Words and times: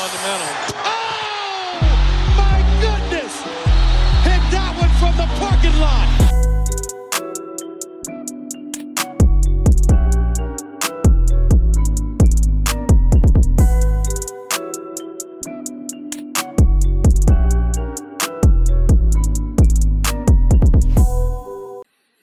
fundamentals. 0.00 0.72
Oh, 0.82 1.76
my 2.40 2.58
goodness! 2.80 3.34
Hit 4.24 4.42
that 4.50 4.72
one 4.80 4.92
from 4.98 5.14
the 5.20 5.26
parking 5.38 5.76
lot. 5.78 6.08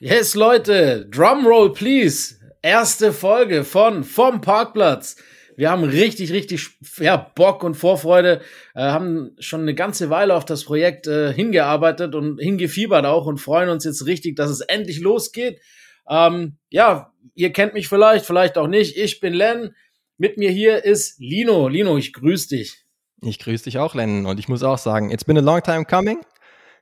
Yes, 0.00 0.34
Leute, 0.34 1.08
Drumroll, 1.10 1.74
please. 1.76 2.38
Erste 2.64 3.12
Folge 3.12 3.62
von 3.64 4.02
Vom 4.02 4.40
Parkplatz. 4.40 5.14
Wir 5.58 5.72
haben 5.72 5.82
richtig, 5.82 6.32
richtig 6.32 6.68
ja, 7.00 7.16
Bock 7.16 7.64
und 7.64 7.74
Vorfreude, 7.74 8.42
äh, 8.76 8.80
haben 8.80 9.32
schon 9.40 9.62
eine 9.62 9.74
ganze 9.74 10.08
Weile 10.08 10.36
auf 10.36 10.44
das 10.44 10.62
Projekt 10.62 11.08
äh, 11.08 11.32
hingearbeitet 11.34 12.14
und 12.14 12.38
hingefiebert 12.38 13.04
auch 13.04 13.26
und 13.26 13.38
freuen 13.38 13.68
uns 13.68 13.82
jetzt 13.82 14.06
richtig, 14.06 14.36
dass 14.36 14.52
es 14.52 14.60
endlich 14.60 15.00
losgeht. 15.00 15.60
Ähm, 16.08 16.58
ja, 16.70 17.12
ihr 17.34 17.50
kennt 17.50 17.74
mich 17.74 17.88
vielleicht, 17.88 18.24
vielleicht 18.24 18.56
auch 18.56 18.68
nicht. 18.68 18.96
Ich 18.96 19.18
bin 19.18 19.32
Len. 19.32 19.74
Mit 20.16 20.38
mir 20.38 20.52
hier 20.52 20.84
ist 20.84 21.18
Lino. 21.18 21.66
Lino, 21.66 21.98
ich 21.98 22.12
grüße 22.12 22.50
dich. 22.50 22.84
Ich 23.22 23.40
grüße 23.40 23.64
dich 23.64 23.78
auch, 23.78 23.96
Len. 23.96 24.26
Und 24.26 24.38
ich 24.38 24.48
muss 24.48 24.62
auch 24.62 24.78
sagen, 24.78 25.10
it's 25.10 25.24
been 25.24 25.38
a 25.38 25.40
long 25.40 25.60
time 25.60 25.84
coming. 25.84 26.20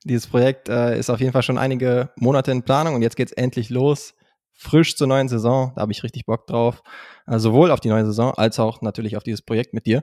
Dieses 0.04 0.26
Projekt 0.26 0.68
äh, 0.68 0.98
ist 0.98 1.08
auf 1.08 1.20
jeden 1.20 1.32
Fall 1.32 1.42
schon 1.42 1.56
einige 1.56 2.10
Monate 2.16 2.50
in 2.50 2.62
Planung 2.62 2.94
und 2.94 3.00
jetzt 3.00 3.16
geht's 3.16 3.32
endlich 3.32 3.70
los. 3.70 4.12
Frisch 4.56 4.96
zur 4.96 5.06
neuen 5.06 5.28
Saison. 5.28 5.72
Da 5.74 5.82
habe 5.82 5.92
ich 5.92 6.02
richtig 6.02 6.26
Bock 6.26 6.46
drauf. 6.46 6.82
Äh, 7.26 7.38
sowohl 7.38 7.70
auf 7.70 7.80
die 7.80 7.88
neue 7.88 8.06
Saison 8.06 8.32
als 8.34 8.58
auch 8.58 8.82
natürlich 8.82 9.16
auf 9.16 9.22
dieses 9.22 9.42
Projekt 9.42 9.74
mit 9.74 9.86
dir. 9.86 10.02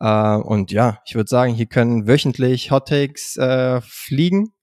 Äh, 0.00 0.36
und 0.36 0.72
ja, 0.72 1.00
ich 1.06 1.14
würde 1.14 1.28
sagen, 1.28 1.54
hier 1.54 1.66
können 1.66 2.08
wöchentlich 2.08 2.70
Hot 2.70 2.88
Takes 2.88 3.36
äh, 3.36 3.80
fliegen. 3.82 4.54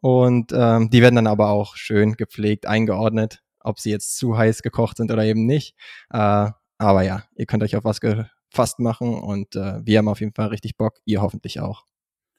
Und 0.00 0.52
ähm, 0.54 0.90
die 0.90 1.02
werden 1.02 1.16
dann 1.16 1.26
aber 1.26 1.50
auch 1.50 1.76
schön 1.76 2.14
gepflegt 2.14 2.66
eingeordnet, 2.66 3.42
ob 3.60 3.78
sie 3.78 3.90
jetzt 3.90 4.16
zu 4.16 4.36
heiß 4.36 4.62
gekocht 4.62 4.96
sind 4.96 5.12
oder 5.12 5.24
eben 5.24 5.46
nicht. 5.46 5.74
Äh, 6.10 6.50
aber 6.78 7.02
ja, 7.02 7.24
ihr 7.36 7.46
könnt 7.46 7.62
euch 7.62 7.76
auf 7.76 7.84
was 7.84 8.00
gefasst 8.00 8.78
machen 8.78 9.14
und 9.14 9.54
äh, 9.56 9.84
wir 9.84 9.98
haben 9.98 10.08
auf 10.08 10.20
jeden 10.20 10.32
Fall 10.34 10.48
richtig 10.48 10.78
Bock, 10.78 10.94
ihr 11.04 11.20
hoffentlich 11.20 11.60
auch. 11.60 11.84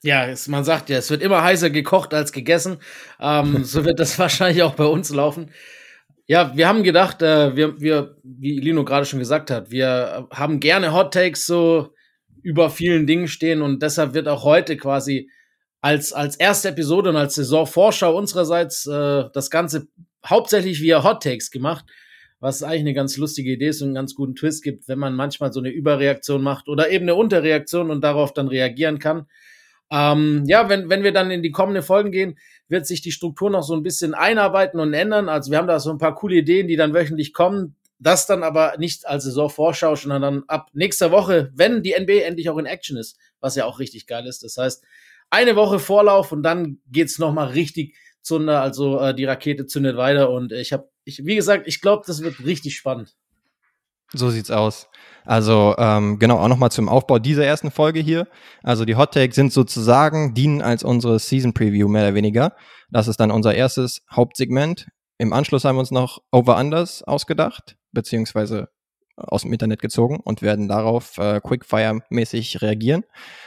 Ja, 0.02 0.26
es, 0.26 0.48
man 0.48 0.64
sagt 0.64 0.90
ja, 0.90 0.98
es 0.98 1.10
wird 1.10 1.22
immer 1.22 1.44
heißer 1.44 1.70
gekocht 1.70 2.12
als 2.12 2.32
gegessen. 2.32 2.78
Ähm, 3.20 3.62
so 3.62 3.84
wird 3.84 4.00
das 4.00 4.18
wahrscheinlich 4.18 4.64
auch 4.64 4.74
bei 4.74 4.84
uns 4.84 5.10
laufen. 5.10 5.52
Ja, 6.32 6.56
wir 6.56 6.66
haben 6.66 6.82
gedacht, 6.82 7.20
äh, 7.20 7.54
wir, 7.54 7.78
wir, 7.78 8.16
wie 8.22 8.58
Lino 8.58 8.86
gerade 8.86 9.04
schon 9.04 9.18
gesagt 9.18 9.50
hat, 9.50 9.70
wir 9.70 10.28
haben 10.30 10.60
gerne 10.60 10.94
Hot 10.94 11.12
Takes 11.12 11.44
so 11.44 11.92
über 12.42 12.70
vielen 12.70 13.06
Dingen 13.06 13.28
stehen 13.28 13.60
und 13.60 13.82
deshalb 13.82 14.14
wird 14.14 14.28
auch 14.28 14.42
heute 14.42 14.78
quasi 14.78 15.28
als, 15.82 16.14
als 16.14 16.36
erste 16.36 16.70
Episode 16.70 17.10
und 17.10 17.16
als 17.16 17.34
Saisonvorschau 17.34 18.16
unsererseits 18.16 18.86
äh, 18.86 19.24
das 19.34 19.50
Ganze 19.50 19.88
hauptsächlich 20.24 20.80
via 20.80 21.04
Hot 21.04 21.22
Takes 21.22 21.50
gemacht, 21.50 21.84
was 22.40 22.62
eigentlich 22.62 22.80
eine 22.80 22.94
ganz 22.94 23.18
lustige 23.18 23.52
Idee 23.52 23.68
ist 23.68 23.82
und 23.82 23.88
einen 23.88 23.96
ganz 23.96 24.14
guten 24.14 24.34
Twist 24.34 24.64
gibt, 24.64 24.88
wenn 24.88 24.98
man 24.98 25.14
manchmal 25.14 25.52
so 25.52 25.60
eine 25.60 25.68
Überreaktion 25.68 26.40
macht 26.40 26.66
oder 26.66 26.88
eben 26.88 27.04
eine 27.04 27.14
Unterreaktion 27.14 27.90
und 27.90 28.02
darauf 28.02 28.32
dann 28.32 28.48
reagieren 28.48 28.98
kann. 28.98 29.26
Ähm, 29.92 30.44
ja, 30.46 30.70
wenn, 30.70 30.88
wenn 30.88 31.04
wir 31.04 31.12
dann 31.12 31.30
in 31.30 31.42
die 31.42 31.50
kommenden 31.50 31.82
Folgen 31.82 32.12
gehen, 32.12 32.38
wird 32.68 32.86
sich 32.86 33.02
die 33.02 33.12
Struktur 33.12 33.50
noch 33.50 33.62
so 33.62 33.74
ein 33.74 33.82
bisschen 33.82 34.14
einarbeiten 34.14 34.80
und 34.80 34.94
ändern. 34.94 35.28
Also 35.28 35.50
wir 35.50 35.58
haben 35.58 35.68
da 35.68 35.78
so 35.80 35.90
ein 35.90 35.98
paar 35.98 36.14
coole 36.14 36.36
Ideen, 36.36 36.66
die 36.66 36.76
dann 36.76 36.94
wöchentlich 36.94 37.34
kommen. 37.34 37.76
Das 37.98 38.26
dann 38.26 38.42
aber 38.42 38.76
nicht 38.78 39.06
als 39.06 39.24
Saisonvorschau, 39.24 39.94
sondern 39.94 40.22
dann 40.22 40.44
ab 40.48 40.70
nächster 40.72 41.12
Woche, 41.12 41.52
wenn 41.54 41.82
die 41.82 41.94
NBA 41.96 42.24
endlich 42.24 42.48
auch 42.48 42.56
in 42.56 42.64
Action 42.64 42.96
ist, 42.96 43.18
was 43.40 43.54
ja 43.54 43.66
auch 43.66 43.78
richtig 43.78 44.06
geil 44.06 44.26
ist. 44.26 44.42
Das 44.42 44.56
heißt, 44.56 44.82
eine 45.28 45.56
Woche 45.56 45.78
Vorlauf 45.78 46.32
und 46.32 46.42
dann 46.42 46.78
geht's 46.90 47.18
noch 47.18 47.34
mal 47.34 47.48
richtig 47.48 47.94
zunder. 48.22 48.62
Also 48.62 48.98
äh, 48.98 49.14
die 49.14 49.26
Rakete 49.26 49.66
zündet 49.66 49.98
weiter 49.98 50.30
und 50.30 50.52
ich 50.52 50.72
habe, 50.72 50.88
ich, 51.04 51.26
wie 51.26 51.36
gesagt, 51.36 51.68
ich 51.68 51.82
glaube, 51.82 52.04
das 52.06 52.22
wird 52.22 52.42
richtig 52.44 52.76
spannend. 52.76 53.14
So 54.14 54.30
sieht's 54.30 54.50
aus. 54.50 54.88
Also 55.24 55.74
ähm, 55.78 56.18
genau, 56.18 56.38
auch 56.38 56.48
nochmal 56.48 56.70
zum 56.70 56.88
Aufbau 56.88 57.18
dieser 57.18 57.44
ersten 57.44 57.70
Folge 57.70 58.00
hier. 58.00 58.26
Also 58.62 58.84
die 58.84 58.96
Hot 58.96 59.14
Takes 59.14 59.36
sind 59.36 59.52
sozusagen, 59.52 60.34
dienen 60.34 60.62
als 60.62 60.82
unsere 60.82 61.18
Season 61.18 61.52
Preview 61.52 61.88
mehr 61.88 62.04
oder 62.04 62.14
weniger. 62.14 62.54
Das 62.90 63.08
ist 63.08 63.20
dann 63.20 63.30
unser 63.30 63.54
erstes 63.54 64.02
Hauptsegment. 64.10 64.86
Im 65.18 65.32
Anschluss 65.32 65.64
haben 65.64 65.76
wir 65.76 65.80
uns 65.80 65.92
noch 65.92 66.18
Over-Unders 66.32 67.02
ausgedacht, 67.02 67.76
beziehungsweise 67.92 68.68
aus 69.16 69.42
dem 69.42 69.52
Internet 69.52 69.80
gezogen 69.80 70.20
und 70.22 70.42
werden 70.42 70.68
darauf 70.68 71.18
äh, 71.18 71.40
Quickfire-mäßig 71.40 72.62
reagieren. 72.62 73.04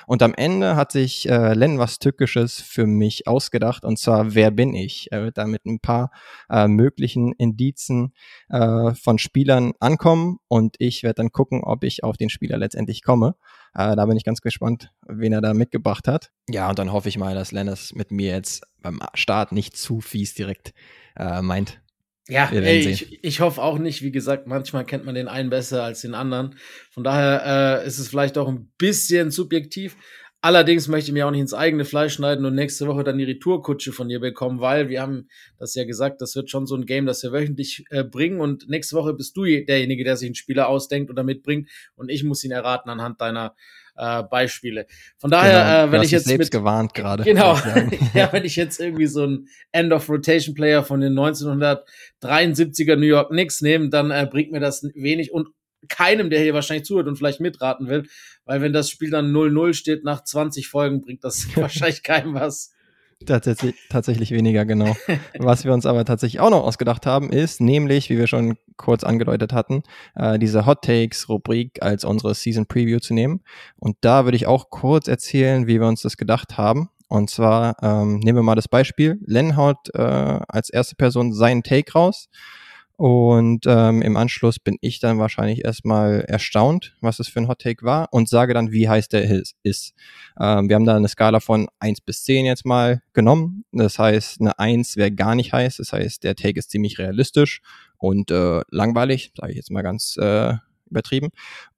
Und 0.08 0.22
am 0.22 0.34
Ende 0.34 0.76
hat 0.76 0.92
sich 0.92 1.28
äh, 1.30 1.54
Len 1.54 1.80
was 1.80 2.00
Tückisches 2.00 2.62
für 2.62 2.86
mich 2.86 3.28
ausgedacht 3.28 3.84
und 3.84 3.98
zwar 3.98 4.36
Wer 4.36 4.52
bin 4.52 4.76
ich? 4.76 5.12
Er 5.12 5.24
wird 5.24 5.38
da 5.38 5.46
mit 5.46 5.66
ein 5.66 5.80
paar 5.80 6.12
äh, 6.50 6.68
möglichen 6.68 7.34
Indizen 7.34 8.14
äh, 8.50 8.94
von 8.94 9.18
Spielern 9.18 9.74
ankommen 9.80 10.38
und 10.48 10.76
ich 10.80 11.04
werde 11.04 11.16
dann 11.16 11.32
gucken, 11.32 11.64
ob 11.64 11.84
ich 11.84 12.04
auf 12.04 12.18
den 12.18 12.30
Spieler 12.30 12.58
letztendlich 12.58 13.04
komme. 13.04 13.36
Äh, 13.74 13.96
da 13.96 14.06
bin 14.06 14.18
ich 14.18 14.24
ganz 14.24 14.42
gespannt, 14.42 14.92
wen 15.08 15.34
er 15.34 15.42
da 15.42 15.54
mitgebracht 15.54 16.08
hat. 16.08 16.32
Ja, 16.50 16.70
und 16.70 16.80
dann 16.80 16.92
hoffe 16.92 17.10
ich 17.10 17.18
mal, 17.18 17.36
dass 17.36 17.52
Len 17.52 17.68
es 17.68 17.94
mit 17.94 18.12
mir 18.12 18.32
jetzt 18.32 18.64
beim 18.82 19.00
Start 19.16 19.52
nicht 19.52 19.76
zu 19.78 20.00
fies 20.00 20.36
direkt 20.36 20.74
äh, 21.16 21.42
meint. 21.42 21.82
Ja, 22.28 22.50
ey, 22.52 22.90
ich, 22.90 23.24
ich 23.24 23.40
hoffe 23.40 23.62
auch 23.62 23.78
nicht. 23.78 24.02
Wie 24.02 24.12
gesagt, 24.12 24.48
manchmal 24.48 24.86
kennt 24.86 25.06
man 25.06 25.14
den 25.14 25.28
einen 25.28 25.52
besser 25.52 25.84
als 25.84 26.02
den 26.02 26.16
anderen. 26.16 26.56
Von 26.90 27.04
daher 27.04 27.84
äh, 27.84 27.88
ist 27.88 28.00
es 28.00 28.08
vielleicht 28.08 28.38
auch 28.38 28.48
ein 28.48 28.72
bisschen 28.78 29.30
subjektiv. 29.30 29.96
Allerdings 30.42 30.88
möchte 30.88 31.10
ich 31.10 31.14
mir 31.14 31.26
auch 31.26 31.32
nicht 31.32 31.42
ins 31.42 31.56
eigene 31.56 31.86
Fleisch 31.86 32.14
schneiden 32.14 32.46
und 32.46 32.54
nächste 32.54 32.86
Woche 32.86 33.04
dann 33.04 33.18
die 33.18 33.24
Retourkutsche 33.24 33.92
von 33.92 34.10
dir 34.10 34.20
bekommen, 34.20 34.60
weil 34.60 34.90
wir 34.90 35.02
haben 35.02 35.28
das 35.58 35.74
ja 35.74 35.86
gesagt, 35.86 36.22
das 36.22 36.36
wird 36.36 36.52
schon 36.52 36.68
so 36.68 36.76
ein 36.76 36.86
Game, 36.86 37.08
das 37.08 37.24
wir 37.24 37.32
wöchentlich 37.32 37.84
äh, 37.90 38.04
bringen 38.04 38.40
und 38.40 38.70
nächste 38.70 38.96
Woche 38.96 39.16
bist 39.16 39.36
du 39.36 39.44
derjenige, 39.44 40.04
der 40.04 40.18
sich 40.18 40.28
einen 40.28 40.36
Spieler 40.36 40.68
ausdenkt 40.68 41.10
oder 41.10 41.24
mitbringt 41.24 41.68
und 41.96 42.10
ich 42.10 42.24
muss 42.24 42.44
ihn 42.44 42.52
erraten 42.52 42.92
anhand 42.92 43.22
deiner 43.22 43.56
äh, 43.98 44.24
Beispiele. 44.24 44.88
Von 45.18 45.32
daher, 45.32 45.60
genau, 45.60 45.88
äh, 45.88 45.92
wenn 45.92 46.04
ich 46.04 46.12
jetzt 46.12 46.26
selbst 46.26 46.54
mit, 46.54 46.60
gewarnt 46.60 46.94
gerade. 46.94 47.24
Genau, 47.36 47.58
ja, 48.14 48.32
wenn 48.32 48.46
ich 48.46 48.56
jetzt 48.56 48.80
irgendwie 48.80 49.08
so 49.08 49.26
ein 49.26 49.48
End 49.72 49.92
of 49.94 50.10
Rotation 50.10 50.56
Player 50.56 50.84
von 50.84 51.02
den 51.02 51.14
1973er 51.14 52.96
New 52.96 53.06
York 53.06 53.30
Knicks 53.30 53.62
nehme, 53.62 53.90
dann 53.90 54.12
äh, 54.12 54.28
bringt 54.30 54.52
mir 54.52 54.60
das 54.60 54.84
wenig 54.94 55.32
und 55.32 55.50
keinem, 55.88 56.30
der 56.30 56.42
hier 56.42 56.54
wahrscheinlich 56.54 56.86
zuhört 56.86 57.08
und 57.08 57.16
vielleicht 57.16 57.42
mitraten 57.42 57.88
will, 57.88 58.08
weil 58.46 58.62
wenn 58.62 58.74
das 58.74 58.90
Spiel 58.90 59.12
dann 59.12 59.32
0-0 59.32 59.74
steht 59.74 60.04
nach 60.04 60.24
20 60.24 60.68
Folgen, 60.68 61.02
bringt 61.02 61.24
das 61.24 61.48
wahrscheinlich 61.56 62.04
keinem 62.04 62.34
was. 62.34 62.72
Tatsächlich, 63.26 63.76
tatsächlich 63.90 64.32
weniger, 64.32 64.66
genau. 64.66 64.96
Was 65.40 65.66
wir 65.66 65.74
uns 65.74 65.86
aber 65.86 66.06
tatsächlich 66.06 66.40
auch 66.40 66.50
noch 66.50 66.64
ausgedacht 66.64 67.06
haben, 67.06 67.32
ist 67.32 67.62
nämlich, 67.62 68.10
wie 68.10 68.18
wir 68.18 68.28
schon 68.28 68.58
kurz 68.78 69.04
angedeutet 69.04 69.54
hatten, 69.54 69.84
äh, 70.16 70.38
diese 70.40 70.66
Hot 70.66 70.84
Takes-Rubrik 70.84 71.82
als 71.82 72.04
unsere 72.04 72.36
Season 72.36 72.66
Preview 72.66 73.00
zu 73.00 73.14
nehmen. 73.14 73.42
Und 73.78 73.98
da 74.02 74.26
würde 74.26 74.36
ich 74.38 74.48
auch 74.48 74.70
kurz 74.70 75.08
erzählen, 75.08 75.68
wie 75.68 75.80
wir 75.80 75.88
uns 75.88 76.02
das 76.02 76.18
gedacht 76.18 76.58
haben. 76.58 76.90
Und 77.08 77.30
zwar 77.30 77.78
ähm, 77.82 78.20
nehmen 78.20 78.40
wir 78.40 78.44
mal 78.44 78.56
das 78.56 78.68
Beispiel. 78.68 79.20
Len 79.26 79.56
haut 79.56 79.90
äh, 79.94 80.02
als 80.02 80.70
erste 80.70 80.96
Person 80.96 81.34
seinen 81.34 81.64
Take 81.64 81.94
raus. 81.94 82.30
Und 82.98 83.66
ähm, 83.68 84.02
im 84.02 84.16
Anschluss 84.16 84.58
bin 84.58 84.78
ich 84.80 85.00
dann 85.00 85.20
wahrscheinlich 85.20 85.66
erstmal 85.66 86.22
erstaunt, 86.22 86.96
was 87.02 87.20
es 87.20 87.28
für 87.28 87.40
ein 87.40 87.50
Hot 87.50 87.60
Take 87.60 87.86
war 87.86 88.08
und 88.12 88.30
sage 88.30 88.54
dann, 88.54 88.72
wie 88.72 88.88
heiß 88.88 89.10
der 89.10 89.30
ist. 89.64 89.94
Ähm, 90.40 90.70
wir 90.70 90.76
haben 90.76 90.86
da 90.86 90.96
eine 90.96 91.10
Skala 91.10 91.42
von 91.42 91.68
eins 91.80 92.00
bis 92.00 92.24
zehn 92.24 92.46
jetzt 92.46 92.66
mal 92.66 93.02
genommen. 93.12 93.66
Das 93.74 94.00
heißt, 94.00 94.40
eine 94.40 94.58
eins 94.60 94.96
wäre 94.96 95.12
gar 95.12 95.36
nicht 95.36 95.52
heiß. 95.52 95.78
Das 95.78 95.92
heißt, 95.92 96.24
der 96.24 96.36
Take 96.36 96.58
ist 96.58 96.72
ziemlich 96.72 96.98
realistisch 96.98 97.62
und 97.98 98.32
äh, 98.32 98.62
langweilig, 98.70 99.34
sage 99.36 99.52
ich 99.52 99.58
jetzt 99.58 99.72
mal 99.72 99.82
ganz 99.82 100.16
äh, 100.18 100.54
übertrieben. 100.90 101.30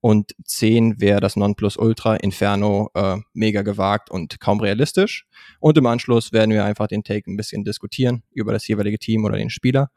Und 0.01 0.35
zehn 0.43 0.99
wäre 0.99 1.19
das 1.19 1.35
Nonplusultra 1.35 2.17
Inferno 2.17 2.89
äh, 2.93 3.17
mega 3.33 3.63
gewagt 3.63 4.11
und 4.11 4.39
kaum 4.39 4.59
realistisch. 4.59 5.25
Und 5.59 5.77
im 5.77 5.85
Anschluss 5.85 6.31
werden 6.31 6.51
wir 6.51 6.65
einfach 6.65 6.87
den 6.87 7.03
Take 7.03 7.31
ein 7.31 7.37
bisschen 7.37 7.63
diskutieren 7.63 8.23
über 8.31 8.53
das 8.53 8.67
jeweilige 8.67 8.99
Team 8.99 9.25
oder 9.25 9.37
den 9.37 9.49
Spieler. 9.49 9.89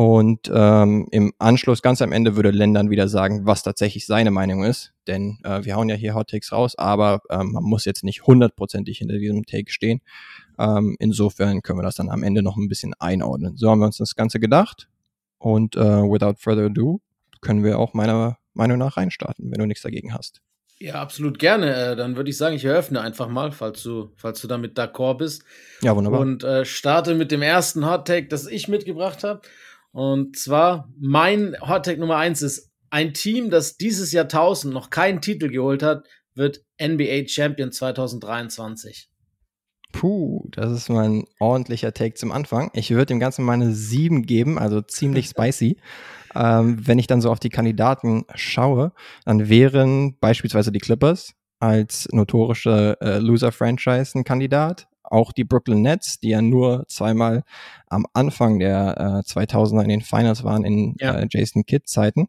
Und 0.00 0.48
ähm, 0.54 1.08
im 1.10 1.32
Anschluss, 1.40 1.82
ganz 1.82 2.00
am 2.02 2.12
Ende, 2.12 2.36
würde 2.36 2.52
Len 2.52 2.72
dann 2.72 2.88
wieder 2.88 3.08
sagen, 3.08 3.46
was 3.46 3.64
tatsächlich 3.64 4.06
seine 4.06 4.30
Meinung 4.30 4.62
ist. 4.62 4.92
Denn 5.08 5.40
äh, 5.42 5.64
wir 5.64 5.74
hauen 5.74 5.88
ja 5.88 5.96
hier 5.96 6.14
Hot 6.14 6.30
Takes 6.30 6.52
raus, 6.52 6.78
aber 6.78 7.20
ähm, 7.30 7.50
man 7.50 7.64
muss 7.64 7.84
jetzt 7.84 8.04
nicht 8.04 8.24
hundertprozentig 8.24 8.98
hinter 8.98 9.18
diesem 9.18 9.44
Take 9.44 9.72
stehen. 9.72 10.00
Ähm, 10.56 10.94
insofern 11.00 11.62
können 11.62 11.80
wir 11.80 11.82
das 11.82 11.96
dann 11.96 12.10
am 12.10 12.22
Ende 12.22 12.42
noch 12.42 12.56
ein 12.56 12.68
bisschen 12.68 12.94
einordnen. 13.00 13.56
So 13.56 13.68
haben 13.72 13.80
wir 13.80 13.86
uns 13.86 13.96
das 13.96 14.14
Ganze 14.14 14.38
gedacht. 14.38 14.88
Und 15.36 15.74
äh, 15.74 15.80
without 15.80 16.36
further 16.38 16.66
ado, 16.66 17.00
können 17.40 17.64
wir 17.64 17.80
auch 17.80 17.92
meiner 17.92 18.38
Meinung 18.54 18.78
nach 18.78 18.98
reinstarten, 18.98 19.50
wenn 19.50 19.58
du 19.58 19.66
nichts 19.66 19.82
dagegen 19.82 20.14
hast. 20.14 20.42
Ja, 20.78 20.94
absolut 21.02 21.40
gerne. 21.40 21.74
Äh, 21.74 21.96
dann 21.96 22.14
würde 22.14 22.30
ich 22.30 22.36
sagen, 22.36 22.54
ich 22.54 22.64
eröffne 22.64 23.00
einfach 23.00 23.26
mal, 23.26 23.50
falls 23.50 23.82
du, 23.82 24.12
falls 24.14 24.40
du 24.40 24.46
damit 24.46 24.78
d'accord 24.78 25.16
bist. 25.18 25.42
Ja, 25.82 25.96
wunderbar. 25.96 26.20
Und 26.20 26.44
äh, 26.44 26.64
starte 26.64 27.16
mit 27.16 27.32
dem 27.32 27.42
ersten 27.42 27.84
Hot 27.84 28.06
Take, 28.06 28.28
das 28.28 28.46
ich 28.46 28.68
mitgebracht 28.68 29.24
habe. 29.24 29.40
Und 29.98 30.36
zwar, 30.36 30.88
mein 30.96 31.56
Hot 31.60 31.86
Take 31.86 31.98
Nummer 31.98 32.18
eins 32.18 32.40
ist, 32.40 32.70
ein 32.88 33.14
Team, 33.14 33.50
das 33.50 33.78
dieses 33.78 34.12
Jahrtausend 34.12 34.72
noch 34.72 34.90
keinen 34.90 35.20
Titel 35.20 35.48
geholt 35.48 35.82
hat, 35.82 36.06
wird 36.36 36.62
NBA 36.80 37.26
Champion 37.26 37.72
2023. 37.72 39.10
Puh, 39.90 40.46
das 40.52 40.70
ist 40.70 40.88
mal 40.88 41.08
ein 41.08 41.24
ordentlicher 41.40 41.92
Take 41.92 42.14
zum 42.14 42.30
Anfang. 42.30 42.70
Ich 42.74 42.92
würde 42.92 43.06
dem 43.06 43.18
Ganzen 43.18 43.44
mal 43.44 43.54
eine 43.54 43.72
7 43.72 44.22
geben, 44.22 44.56
also 44.56 44.82
ziemlich 44.82 45.26
spicy. 45.30 45.80
ähm, 46.36 46.78
wenn 46.86 47.00
ich 47.00 47.08
dann 47.08 47.20
so 47.20 47.32
auf 47.32 47.40
die 47.40 47.50
Kandidaten 47.50 48.24
schaue, 48.36 48.92
dann 49.24 49.48
wären 49.48 50.16
beispielsweise 50.20 50.70
die 50.70 50.78
Clippers 50.78 51.34
als 51.58 52.06
notorische 52.12 52.96
äh, 53.00 53.18
Loser-Franchise 53.18 54.16
ein 54.16 54.22
Kandidat. 54.22 54.87
Auch 55.10 55.32
die 55.32 55.44
Brooklyn 55.44 55.82
Nets, 55.82 56.20
die 56.20 56.30
ja 56.30 56.42
nur 56.42 56.84
zweimal 56.88 57.44
am 57.86 58.06
Anfang 58.12 58.58
der 58.58 59.24
äh, 59.26 59.30
2000er 59.30 59.82
in 59.82 59.88
den 59.88 60.02
Finals 60.02 60.44
waren 60.44 60.64
in 60.64 60.94
ja. 60.98 61.14
äh, 61.14 61.26
Jason 61.30 61.64
Kidd-Zeiten. 61.64 62.28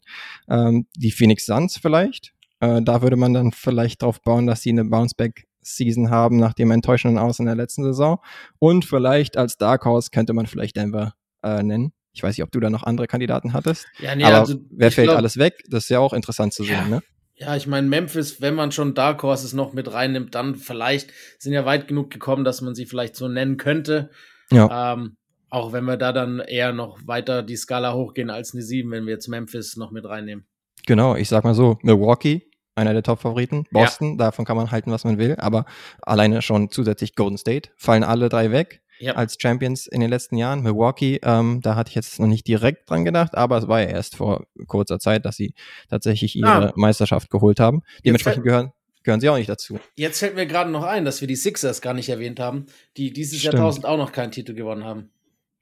Ähm, 0.49 0.87
die 0.95 1.11
Phoenix 1.11 1.45
Suns 1.45 1.77
vielleicht. 1.77 2.33
Äh, 2.59 2.81
da 2.81 3.01
würde 3.01 3.15
man 3.15 3.33
dann 3.33 3.51
vielleicht 3.51 4.01
drauf 4.01 4.21
bauen, 4.21 4.47
dass 4.47 4.61
sie 4.61 4.71
eine 4.71 4.85
Bounceback 4.85 5.47
Season 5.61 6.09
haben 6.09 6.37
nach 6.37 6.53
dem 6.53 6.71
enttäuschenden 6.71 7.19
Aus 7.19 7.39
in 7.39 7.45
der 7.45 7.55
letzten 7.55 7.83
Saison. 7.83 8.19
Und 8.59 8.85
vielleicht 8.85 9.37
als 9.37 9.57
Dark 9.57 9.85
Horse 9.85 10.09
könnte 10.11 10.33
man 10.33 10.47
vielleicht 10.47 10.75
Denver 10.75 11.13
äh, 11.43 11.63
nennen. 11.63 11.93
Ich 12.13 12.23
weiß 12.23 12.37
nicht, 12.37 12.43
ob 12.43 12.51
du 12.51 12.59
da 12.59 12.69
noch 12.69 12.83
andere 12.83 13.07
Kandidaten 13.07 13.53
hattest. 13.53 13.85
Ja, 13.99 14.15
nee, 14.15 14.23
aber 14.23 14.39
also, 14.39 14.55
wer 14.71 14.91
fällt 14.91 15.07
glaub, 15.07 15.17
alles 15.17 15.37
weg? 15.37 15.63
Das 15.69 15.83
ist 15.83 15.89
ja 15.89 15.99
auch 15.99 16.13
interessant 16.13 16.53
zu 16.53 16.63
sehen, 16.63 16.73
ja. 16.73 16.87
ne? 16.87 17.03
Ja, 17.39 17.55
ich 17.55 17.67
meine, 17.67 17.87
Memphis, 17.87 18.41
wenn 18.41 18.53
man 18.53 18.73
schon 18.73 18.93
Dark 18.93 19.23
Horses 19.23 19.53
noch 19.53 19.71
mit 19.71 19.91
reinnimmt, 19.91 20.35
dann 20.35 20.55
vielleicht 20.55 21.11
sind 21.37 21.53
ja 21.53 21.65
weit 21.65 21.87
genug 21.87 22.11
gekommen, 22.11 22.43
dass 22.43 22.59
man 22.59 22.75
sie 22.75 22.85
vielleicht 22.85 23.15
so 23.15 23.29
nennen 23.29 23.55
könnte. 23.55 24.09
Ja. 24.51 24.93
Ähm, 24.93 25.15
auch 25.49 25.71
wenn 25.71 25.85
wir 25.85 25.95
da 25.95 26.11
dann 26.11 26.39
eher 26.39 26.73
noch 26.73 26.99
weiter 27.07 27.41
die 27.41 27.55
Skala 27.55 27.93
hochgehen 27.93 28.29
als 28.29 28.53
eine 28.53 28.61
7, 28.61 28.91
wenn 28.91 29.05
wir 29.05 29.13
jetzt 29.13 29.29
Memphis 29.29 29.77
noch 29.77 29.91
mit 29.91 30.05
reinnehmen. 30.05 30.45
Genau, 30.85 31.15
ich 31.15 31.29
sag 31.29 31.45
mal 31.45 31.53
so, 31.53 31.77
Milwaukee, 31.81 32.51
einer 32.75 32.93
der 32.93 33.03
Top-Favoriten. 33.03 33.65
Boston, 33.71 34.11
ja. 34.11 34.17
davon 34.17 34.43
kann 34.43 34.57
man 34.57 34.71
halten, 34.71 34.91
was 34.91 35.05
man 35.05 35.17
will, 35.17 35.35
aber 35.37 35.65
alleine 36.01 36.41
schon 36.41 36.69
zusätzlich 36.69 37.15
Golden 37.15 37.37
State, 37.37 37.69
fallen 37.77 38.03
alle 38.03 38.27
drei 38.27 38.51
weg 38.51 38.81
ja. 38.99 39.13
als 39.13 39.37
Champions 39.39 39.87
in 39.87 40.01
den 40.01 40.09
letzten 40.09 40.37
Jahren. 40.37 40.61
Milwaukee, 40.61 41.19
ähm, 41.23 41.61
da 41.61 41.75
hatte 41.75 41.89
ich 41.89 41.95
jetzt 41.95 42.19
noch 42.19 42.27
nicht 42.27 42.47
direkt 42.47 42.89
dran 42.89 43.05
gedacht, 43.05 43.35
aber 43.35 43.57
es 43.57 43.67
war 43.67 43.81
ja 43.81 43.87
erst 43.87 44.15
vor 44.15 44.45
kurzer 44.67 44.99
Zeit, 44.99 45.25
dass 45.25 45.35
sie 45.35 45.53
tatsächlich 45.89 46.35
ihre 46.35 46.69
ah. 46.69 46.73
Meisterschaft 46.75 47.29
geholt 47.29 47.59
haben. 47.59 47.81
Dementsprechend 48.05 48.43
gehören 48.43 48.71
gehören 49.03 49.21
sie 49.21 49.29
auch 49.29 49.37
nicht 49.37 49.49
dazu. 49.49 49.79
Jetzt 49.95 50.19
fällt 50.19 50.35
mir 50.35 50.45
gerade 50.45 50.69
noch 50.69 50.83
ein, 50.83 51.05
dass 51.05 51.21
wir 51.21 51.27
die 51.27 51.35
Sixers 51.35 51.81
gar 51.81 51.93
nicht 51.93 52.09
erwähnt 52.09 52.39
haben, 52.39 52.67
die 52.97 53.11
dieses 53.11 53.39
Stimmt. 53.39 53.55
Jahrtausend 53.55 53.85
auch 53.85 53.97
noch 53.97 54.11
keinen 54.11 54.31
Titel 54.31 54.53
gewonnen 54.53 54.83
haben. 54.83 55.09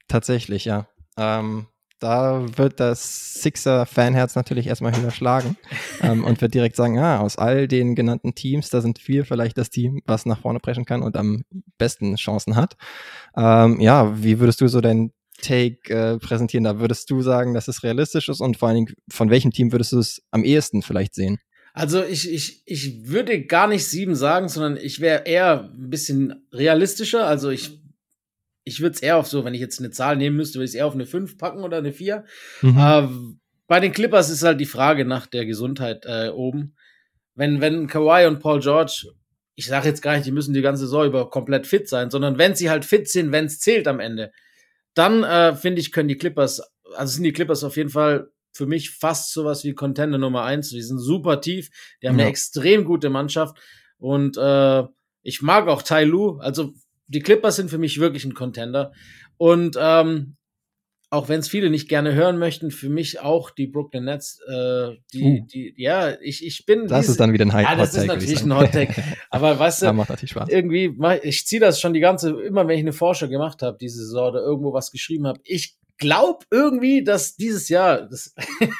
Tatsächlich, 0.08 0.64
ja. 0.64 0.88
Ähm, 1.16 1.66
da 1.98 2.46
wird 2.56 2.80
das 2.80 3.34
Sixer-Fanherz 3.42 4.34
natürlich 4.34 4.66
erstmal 4.66 4.96
überschlagen 4.96 5.56
ähm, 6.00 6.24
und 6.24 6.40
wird 6.40 6.54
direkt 6.54 6.76
sagen, 6.76 6.98
ah, 6.98 7.18
aus 7.20 7.36
all 7.36 7.68
den 7.68 7.94
genannten 7.94 8.34
Teams, 8.34 8.70
da 8.70 8.80
sind 8.80 9.06
wir 9.08 9.24
vielleicht 9.24 9.58
das 9.58 9.70
Team, 9.70 10.00
was 10.06 10.26
nach 10.26 10.40
vorne 10.40 10.60
preschen 10.60 10.84
kann 10.84 11.02
und 11.02 11.16
am 11.16 11.42
besten 11.78 12.16
Chancen 12.16 12.56
hat. 12.56 12.76
Ähm, 13.36 13.80
ja, 13.80 14.22
wie 14.22 14.38
würdest 14.40 14.60
du 14.60 14.68
so 14.68 14.80
dein 14.80 15.12
Take 15.42 15.94
äh, 15.94 16.18
präsentieren? 16.18 16.64
Da 16.64 16.80
würdest 16.80 17.10
du 17.10 17.22
sagen, 17.22 17.54
dass 17.54 17.68
es 17.68 17.82
realistisch 17.82 18.28
ist 18.28 18.40
und 18.40 18.56
vor 18.56 18.68
allen 18.68 18.76
Dingen, 18.76 18.94
von 19.10 19.30
welchem 19.30 19.50
Team 19.50 19.72
würdest 19.72 19.92
du 19.92 19.98
es 19.98 20.22
am 20.30 20.44
ehesten 20.44 20.82
vielleicht 20.82 21.14
sehen? 21.14 21.38
Also 21.74 22.02
ich, 22.02 22.28
ich, 22.28 22.62
ich 22.66 23.06
würde 23.06 23.44
gar 23.44 23.68
nicht 23.68 23.86
sieben 23.86 24.16
sagen, 24.16 24.48
sondern 24.48 24.76
ich 24.76 25.00
wäre 25.00 25.26
eher 25.26 25.70
ein 25.72 25.90
bisschen 25.90 26.46
realistischer. 26.52 27.26
Also 27.26 27.50
ich 27.50 27.80
ich 28.68 28.80
würde 28.80 28.94
es 28.94 29.02
eher 29.02 29.16
auf 29.16 29.26
so, 29.26 29.44
wenn 29.44 29.54
ich 29.54 29.60
jetzt 29.60 29.80
eine 29.80 29.90
Zahl 29.90 30.16
nehmen 30.16 30.36
müsste, 30.36 30.58
würde 30.58 30.66
ich 30.66 30.72
es 30.72 30.74
eher 30.74 30.86
auf 30.86 30.94
eine 30.94 31.06
5 31.06 31.38
packen 31.38 31.64
oder 31.64 31.78
eine 31.78 31.92
4. 31.92 32.24
Mhm. 32.62 32.78
Äh, 32.78 33.08
bei 33.66 33.80
den 33.80 33.92
Clippers 33.92 34.30
ist 34.30 34.42
halt 34.42 34.60
die 34.60 34.66
Frage 34.66 35.04
nach 35.04 35.26
der 35.26 35.46
Gesundheit 35.46 36.04
äh, 36.06 36.28
oben. 36.28 36.76
Wenn, 37.34 37.60
wenn 37.60 37.86
Kawhi 37.86 38.26
und 38.26 38.40
Paul 38.40 38.60
George, 38.60 39.08
ich 39.54 39.66
sage 39.66 39.88
jetzt 39.88 40.02
gar 40.02 40.14
nicht, 40.14 40.26
die 40.26 40.32
müssen 40.32 40.54
die 40.54 40.62
ganze 40.62 40.84
Saison 40.84 41.06
über 41.06 41.30
komplett 41.30 41.66
fit 41.66 41.88
sein, 41.88 42.10
sondern 42.10 42.38
wenn 42.38 42.54
sie 42.54 42.70
halt 42.70 42.84
fit 42.84 43.08
sind, 43.08 43.32
wenn 43.32 43.46
es 43.46 43.58
zählt 43.58 43.88
am 43.88 44.00
Ende, 44.00 44.32
dann 44.94 45.22
äh, 45.22 45.54
finde 45.54 45.80
ich, 45.80 45.92
können 45.92 46.08
die 46.08 46.16
Clippers, 46.16 46.62
also 46.96 47.12
sind 47.12 47.24
die 47.24 47.32
Clippers 47.32 47.64
auf 47.64 47.76
jeden 47.76 47.90
Fall 47.90 48.30
für 48.52 48.66
mich 48.66 48.90
fast 48.90 49.32
sowas 49.32 49.64
wie 49.64 49.74
Contender 49.74 50.18
Nummer 50.18 50.44
1. 50.44 50.70
Die 50.70 50.82
sind 50.82 50.98
super 50.98 51.40
tief, 51.40 51.70
die 52.02 52.08
haben 52.08 52.18
ja. 52.18 52.24
eine 52.24 52.30
extrem 52.30 52.84
gute 52.84 53.10
Mannschaft 53.10 53.56
und 53.98 54.36
äh, 54.36 54.84
ich 55.22 55.42
mag 55.42 55.68
auch 55.68 55.82
Tai 55.82 56.04
Lu, 56.04 56.38
also 56.38 56.72
die 57.08 57.20
Clippers 57.20 57.56
sind 57.56 57.70
für 57.70 57.78
mich 57.78 57.98
wirklich 57.98 58.24
ein 58.24 58.34
Contender. 58.34 58.92
Und 59.36 59.76
ähm, 59.80 60.36
auch 61.10 61.28
wenn 61.28 61.40
es 61.40 61.48
viele 61.48 61.70
nicht 61.70 61.88
gerne 61.88 62.14
hören 62.14 62.38
möchten, 62.38 62.70
für 62.70 62.90
mich 62.90 63.20
auch 63.20 63.50
die 63.50 63.66
Brooklyn 63.66 64.04
Nets, 64.04 64.40
äh, 64.46 64.90
die, 65.12 65.22
uh. 65.22 65.46
die, 65.46 65.74
ja, 65.76 66.20
ich, 66.20 66.44
ich 66.44 66.66
bin. 66.66 66.86
Das 66.86 67.00
diese, 67.00 67.12
ist 67.12 67.20
dann 67.20 67.32
wieder 67.32 67.46
ein 67.46 67.54
Hot 67.54 67.62
Ja, 67.62 67.76
das 67.76 67.94
ist 67.94 68.06
natürlich 68.06 68.42
ein 68.42 68.54
Hot 68.54 68.72
Take. 68.72 68.94
Aber 69.30 69.58
weißt 69.58 69.82
du, 69.82 69.92
macht 69.94 70.10
natürlich 70.10 70.32
Spaß. 70.32 70.50
irgendwie, 70.50 70.94
ich 71.22 71.46
ziehe 71.46 71.60
das 71.60 71.80
schon 71.80 71.94
die 71.94 72.00
ganze, 72.00 72.38
immer 72.42 72.68
wenn 72.68 72.76
ich 72.76 72.82
eine 72.82 72.92
Forscher 72.92 73.28
gemacht 73.28 73.62
habe, 73.62 73.78
diese 73.80 74.04
Saison 74.04 74.28
oder 74.28 74.40
irgendwo 74.40 74.74
was 74.74 74.90
geschrieben 74.90 75.26
habe, 75.26 75.40
ich 75.44 75.76
glaube 75.98 76.46
irgendwie, 76.50 77.04
dass 77.04 77.36
dieses 77.36 77.68
Jahr, 77.68 78.08
das, 78.08 78.34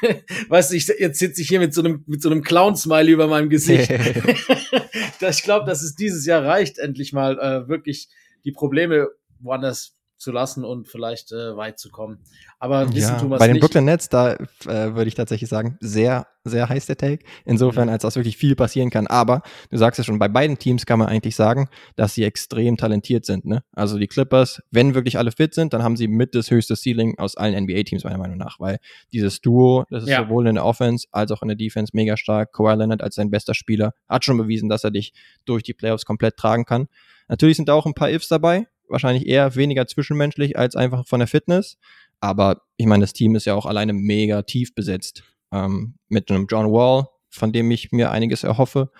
weißt 0.48 0.70
du, 0.70 0.76
ich, 0.76 0.86
jetzt 0.86 1.18
sitze 1.18 1.42
ich 1.42 1.48
hier 1.48 1.58
mit 1.58 1.74
so 1.74 1.82
einem, 1.82 2.04
mit 2.06 2.22
so 2.22 2.30
einem 2.30 2.42
Clown-Smiley 2.42 3.12
über 3.12 3.26
meinem 3.26 3.50
Gesicht. 3.50 3.90
ich 5.20 5.42
glaube, 5.42 5.66
dass 5.66 5.82
es 5.82 5.94
dieses 5.94 6.24
Jahr 6.26 6.44
reicht, 6.44 6.78
endlich 6.78 7.12
mal 7.12 7.38
äh, 7.38 7.68
wirklich 7.68 8.08
die 8.44 8.52
Probleme 8.52 9.08
woanders 9.40 9.97
zu 10.18 10.32
lassen 10.32 10.64
und 10.64 10.88
vielleicht 10.88 11.32
äh, 11.32 11.56
weit 11.56 11.78
zu 11.78 11.90
kommen. 11.90 12.18
Aber 12.58 12.92
wissen 12.92 13.14
ja, 13.14 13.20
tun 13.20 13.30
wir 13.30 13.38
Bei 13.38 13.46
den 13.46 13.54
nicht. 13.54 13.62
Brooklyn 13.62 13.84
Nets, 13.84 14.08
da 14.08 14.34
äh, 14.34 14.36
würde 14.66 15.06
ich 15.06 15.14
tatsächlich 15.14 15.48
sagen, 15.48 15.78
sehr, 15.80 16.26
sehr 16.44 16.68
heiß 16.68 16.86
der 16.86 16.96
Take. 16.96 17.24
Insofern, 17.44 17.86
mhm. 17.86 17.92
als 17.92 18.04
auch 18.04 18.14
wirklich 18.16 18.36
viel 18.36 18.56
passieren 18.56 18.90
kann. 18.90 19.06
Aber 19.06 19.42
du 19.70 19.76
sagst 19.76 19.98
ja 19.98 20.04
schon, 20.04 20.18
bei 20.18 20.28
beiden 20.28 20.58
Teams 20.58 20.86
kann 20.86 20.98
man 20.98 21.08
eigentlich 21.08 21.36
sagen, 21.36 21.68
dass 21.94 22.14
sie 22.14 22.24
extrem 22.24 22.76
talentiert 22.76 23.24
sind. 23.24 23.44
Ne? 23.44 23.62
Also 23.72 23.96
die 23.98 24.08
Clippers, 24.08 24.60
wenn 24.70 24.94
wirklich 24.94 25.18
alle 25.18 25.30
fit 25.30 25.54
sind, 25.54 25.72
dann 25.72 25.84
haben 25.84 25.96
sie 25.96 26.08
mit 26.08 26.34
das 26.34 26.50
höchste 26.50 26.74
Ceiling 26.74 27.16
aus 27.18 27.36
allen 27.36 27.64
NBA-Teams, 27.64 28.02
meiner 28.02 28.18
Meinung 28.18 28.38
nach. 28.38 28.58
Weil 28.58 28.78
dieses 29.12 29.40
Duo, 29.40 29.84
das 29.88 30.02
ist 30.02 30.10
ja. 30.10 30.24
sowohl 30.24 30.48
in 30.48 30.56
der 30.56 30.64
Offense 30.64 31.06
als 31.12 31.30
auch 31.30 31.42
in 31.42 31.48
der 31.48 31.56
Defense 31.56 31.92
mega 31.94 32.16
stark. 32.16 32.52
Kawhi 32.52 32.74
Leonard 32.74 33.02
als 33.02 33.14
sein 33.14 33.30
bester 33.30 33.54
Spieler 33.54 33.94
hat 34.08 34.24
schon 34.24 34.36
bewiesen, 34.36 34.68
dass 34.68 34.82
er 34.82 34.90
dich 34.90 35.12
durch 35.44 35.62
die 35.62 35.74
Playoffs 35.74 36.04
komplett 36.04 36.36
tragen 36.36 36.64
kann. 36.64 36.88
Natürlich 37.28 37.56
sind 37.56 37.68
da 37.68 37.74
auch 37.74 37.86
ein 37.86 37.94
paar 37.94 38.10
Ifs 38.10 38.28
dabei, 38.28 38.66
wahrscheinlich 38.88 39.26
eher 39.26 39.54
weniger 39.54 39.86
zwischenmenschlich 39.86 40.58
als 40.58 40.76
einfach 40.76 41.06
von 41.06 41.20
der 41.20 41.28
Fitness. 41.28 41.78
Aber 42.20 42.62
ich 42.76 42.86
meine, 42.86 43.02
das 43.02 43.12
Team 43.12 43.36
ist 43.36 43.44
ja 43.44 43.54
auch 43.54 43.66
alleine 43.66 43.92
mega 43.92 44.42
tief 44.42 44.74
besetzt. 44.74 45.22
Ähm, 45.52 45.94
mit 46.08 46.30
einem 46.30 46.46
John 46.48 46.66
Wall, 46.72 47.06
von 47.30 47.52
dem 47.52 47.70
ich 47.70 47.92
mir 47.92 48.10
einiges 48.10 48.44
erhoffe. 48.44 48.90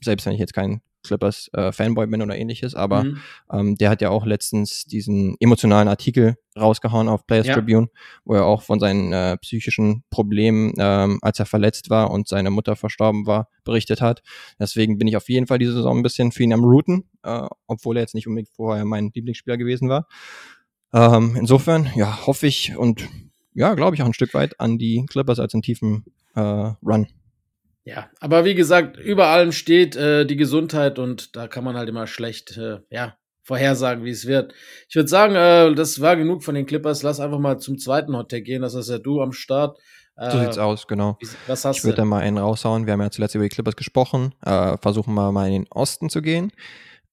Selbst 0.00 0.26
wenn 0.26 0.32
ich 0.32 0.40
jetzt 0.40 0.54
kein 0.54 0.80
Clippers 1.02 1.50
äh, 1.52 1.72
Fanboy 1.72 2.06
bin 2.06 2.22
oder 2.22 2.36
ähnliches, 2.36 2.74
aber 2.74 3.04
mhm. 3.04 3.18
ähm, 3.52 3.76
der 3.76 3.90
hat 3.90 4.00
ja 4.00 4.10
auch 4.10 4.26
letztens 4.26 4.84
diesen 4.84 5.36
emotionalen 5.40 5.88
Artikel 5.88 6.36
rausgehauen 6.58 7.08
auf 7.08 7.26
Players 7.26 7.46
ja. 7.46 7.54
Tribune, 7.54 7.88
wo 8.24 8.34
er 8.34 8.44
auch 8.44 8.62
von 8.62 8.78
seinen 8.78 9.12
äh, 9.12 9.36
psychischen 9.38 10.04
Problemen, 10.10 10.74
ähm, 10.78 11.18
als 11.22 11.38
er 11.38 11.46
verletzt 11.46 11.90
war 11.90 12.10
und 12.10 12.28
seine 12.28 12.50
Mutter 12.50 12.76
verstorben 12.76 13.26
war, 13.26 13.48
berichtet 13.64 14.00
hat. 14.00 14.22
Deswegen 14.58 14.98
bin 14.98 15.08
ich 15.08 15.16
auf 15.16 15.28
jeden 15.28 15.46
Fall 15.46 15.58
diese 15.58 15.72
Saison 15.72 15.98
ein 15.98 16.02
bisschen 16.02 16.32
für 16.32 16.42
ihn 16.42 16.52
am 16.52 16.64
Routen, 16.64 17.04
äh, 17.22 17.46
obwohl 17.66 17.96
er 17.96 18.02
jetzt 18.02 18.14
nicht 18.14 18.26
unbedingt 18.26 18.50
vorher 18.50 18.84
mein 18.84 19.10
Lieblingsspieler 19.14 19.56
gewesen 19.56 19.88
war. 19.88 20.06
Ähm, 20.92 21.36
insofern, 21.36 21.90
ja, 21.94 22.26
hoffe 22.26 22.46
ich 22.46 22.76
und 22.76 23.08
ja, 23.54 23.74
glaube 23.74 23.96
ich 23.96 24.02
auch 24.02 24.06
ein 24.06 24.14
Stück 24.14 24.34
weit 24.34 24.60
an 24.60 24.78
die 24.78 25.04
Clippers 25.08 25.38
als 25.38 25.54
einen 25.54 25.62
tiefen 25.62 26.04
äh, 26.34 26.40
Run. 26.40 27.06
Ja, 27.84 28.10
aber 28.20 28.44
wie 28.44 28.54
gesagt, 28.54 28.96
über 28.96 29.28
allem 29.28 29.50
steht 29.50 29.96
äh, 29.96 30.24
die 30.24 30.36
Gesundheit 30.36 30.98
und 30.98 31.34
da 31.34 31.48
kann 31.48 31.64
man 31.64 31.76
halt 31.76 31.88
immer 31.88 32.06
schlecht, 32.06 32.56
äh, 32.56 32.78
ja, 32.90 33.16
vorhersagen, 33.42 34.04
wie 34.04 34.10
es 34.10 34.26
wird. 34.26 34.54
Ich 34.88 34.94
würde 34.94 35.08
sagen, 35.08 35.34
äh, 35.34 35.74
das 35.74 36.00
war 36.00 36.16
genug 36.16 36.44
von 36.44 36.54
den 36.54 36.66
Clippers. 36.66 37.02
Lass 37.02 37.20
einfach 37.20 37.40
mal 37.40 37.58
zum 37.58 37.78
zweiten 37.78 38.16
Hottag 38.16 38.44
gehen. 38.44 38.62
Das 38.62 38.74
ist 38.74 38.88
ja 38.88 38.98
du 38.98 39.20
am 39.20 39.32
Start. 39.32 39.78
Äh, 40.16 40.30
so 40.30 40.38
sieht's 40.38 40.58
aus, 40.58 40.86
genau. 40.86 41.18
Was 41.46 41.64
hast 41.64 41.78
ich 41.78 41.84
würde 41.84 41.96
da 41.96 42.04
mal 42.04 42.20
einen 42.20 42.38
raushauen. 42.38 42.86
Wir 42.86 42.92
haben 42.92 43.00
ja 43.00 43.10
zuletzt 43.10 43.34
über 43.34 43.44
die 43.44 43.50
Clippers 43.50 43.76
gesprochen. 43.76 44.34
Äh, 44.44 44.76
versuchen 44.78 45.14
wir 45.14 45.32
mal 45.32 45.48
in 45.48 45.64
den 45.64 45.72
Osten 45.72 46.08
zu 46.08 46.22
gehen. 46.22 46.52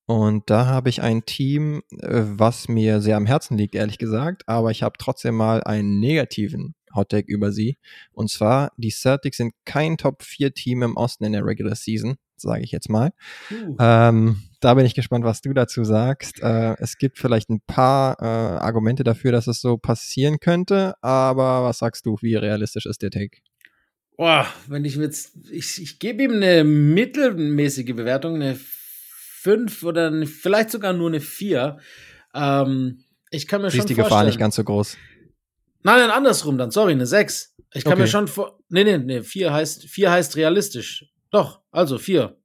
Und 0.05 0.49
da 0.49 0.65
habe 0.65 0.89
ich 0.89 1.01
ein 1.01 1.25
Team, 1.25 1.83
äh, 1.91 2.21
was 2.23 2.67
mir 2.67 2.99
sehr 2.99 3.15
am 3.17 3.25
Herzen 3.25 3.57
liegt, 3.57 3.75
ehrlich 3.75 3.97
gesagt. 3.97 4.43
Aber 4.47 4.71
ich 4.71 4.83
habe 4.83 4.97
trotzdem 4.97 5.35
mal 5.35 5.63
einen 5.63 5.99
negativen 5.99 6.75
Hot 6.95 7.09
Take 7.09 7.31
über 7.31 7.51
sie. 7.51 7.77
Und 8.11 8.29
zwar, 8.29 8.71
die 8.77 8.91
Celtics 8.91 9.37
sind 9.37 9.53
kein 9.65 9.97
Top-4-Team 9.97 10.83
im 10.83 10.97
Osten 10.97 11.25
in 11.25 11.33
der 11.33 11.45
Regular 11.45 11.75
Season, 11.75 12.15
sage 12.35 12.63
ich 12.63 12.71
jetzt 12.71 12.89
mal. 12.89 13.11
Uh. 13.51 13.75
Ähm, 13.79 14.41
da 14.59 14.73
bin 14.73 14.85
ich 14.85 14.95
gespannt, 14.95 15.25
was 15.25 15.41
du 15.41 15.53
dazu 15.53 15.83
sagst. 15.83 16.41
Äh, 16.41 16.75
es 16.79 16.97
gibt 16.97 17.17
vielleicht 17.17 17.49
ein 17.49 17.61
paar 17.61 18.17
äh, 18.19 18.25
Argumente 18.25 19.03
dafür, 19.03 19.31
dass 19.31 19.47
es 19.47 19.61
so 19.61 19.77
passieren 19.77 20.39
könnte, 20.39 20.95
aber 21.01 21.63
was 21.63 21.79
sagst 21.79 22.05
du, 22.05 22.17
wie 22.21 22.35
realistisch 22.35 22.85
ist 22.85 23.01
der 23.01 23.11
Take? 23.11 23.37
Boah, 24.17 24.45
wenn 24.67 24.83
ich 24.83 24.97
jetzt, 24.97 25.31
ich, 25.49 25.81
ich 25.81 25.97
gebe 25.99 26.23
ihm 26.23 26.33
eine 26.33 26.65
mittelmäßige 26.65 27.95
Bewertung, 27.95 28.35
eine 28.35 28.57
5 28.57 29.83
oder 29.83 30.07
eine, 30.07 30.27
vielleicht 30.27 30.71
sogar 30.71 30.91
nur 30.91 31.07
eine 31.07 31.21
4. 31.21 31.77
Ähm, 32.33 33.05
ich 33.31 33.47
kann 33.47 33.61
mir 33.61 33.69
Siehst 33.69 33.83
schon 33.83 33.87
die 33.87 33.95
Gefahr 33.95 34.25
nicht 34.25 34.37
ganz 34.37 34.55
so 34.55 34.63
groß. 34.65 34.97
Nein, 35.83 35.99
nein, 35.99 36.09
andersrum 36.11 36.57
dann. 36.57 36.71
Sorry, 36.71 36.91
eine 36.91 37.05
6. 37.05 37.55
Ich 37.73 37.83
kann 37.83 37.93
okay. 37.93 38.01
mir 38.01 38.07
schon 38.07 38.27
vor. 38.27 38.59
Nee, 38.69 38.83
nee, 38.83 38.97
nee, 38.97 39.21
4 39.21 39.53
heißt, 39.53 39.85
4 39.85 40.11
heißt 40.11 40.35
realistisch. 40.35 41.05
Doch, 41.31 41.61
also 41.71 41.97
4. 41.97 42.35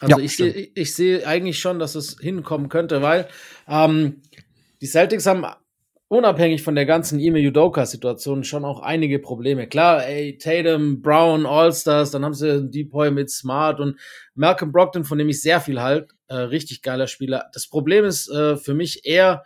Also 0.00 0.18
ja, 0.18 0.24
ich 0.24 0.36
sehe 0.36 0.52
ich 0.74 0.94
seh 0.94 1.24
eigentlich 1.24 1.60
schon, 1.60 1.78
dass 1.78 1.94
es 1.94 2.16
hinkommen 2.20 2.68
könnte, 2.68 3.02
weil 3.02 3.28
ähm, 3.68 4.22
die 4.80 4.86
Celtics 4.86 5.26
haben 5.26 5.46
unabhängig 6.08 6.62
von 6.62 6.74
der 6.74 6.86
ganzen 6.86 7.20
Ime 7.20 7.38
Udoka-Situation 7.38 8.44
schon 8.44 8.64
auch 8.64 8.80
einige 8.80 9.18
Probleme. 9.18 9.66
Klar, 9.66 10.04
ey, 10.04 10.36
Tatum, 10.36 11.00
Brown, 11.00 11.46
All-Stars, 11.46 12.10
dann 12.10 12.24
haben 12.24 12.34
sie 12.34 12.68
Depoy 12.68 13.10
mit 13.10 13.30
Smart 13.30 13.80
und 13.80 13.98
Malcolm 14.34 14.72
Brockton, 14.72 15.04
von 15.04 15.16
dem 15.18 15.28
ich 15.28 15.40
sehr 15.40 15.60
viel 15.60 15.80
halt, 15.80 16.10
äh, 16.26 16.34
richtig 16.34 16.82
geiler 16.82 17.06
Spieler. 17.06 17.46
Das 17.54 17.68
Problem 17.68 18.04
ist 18.04 18.28
äh, 18.28 18.56
für 18.56 18.74
mich 18.74 19.06
eher 19.06 19.44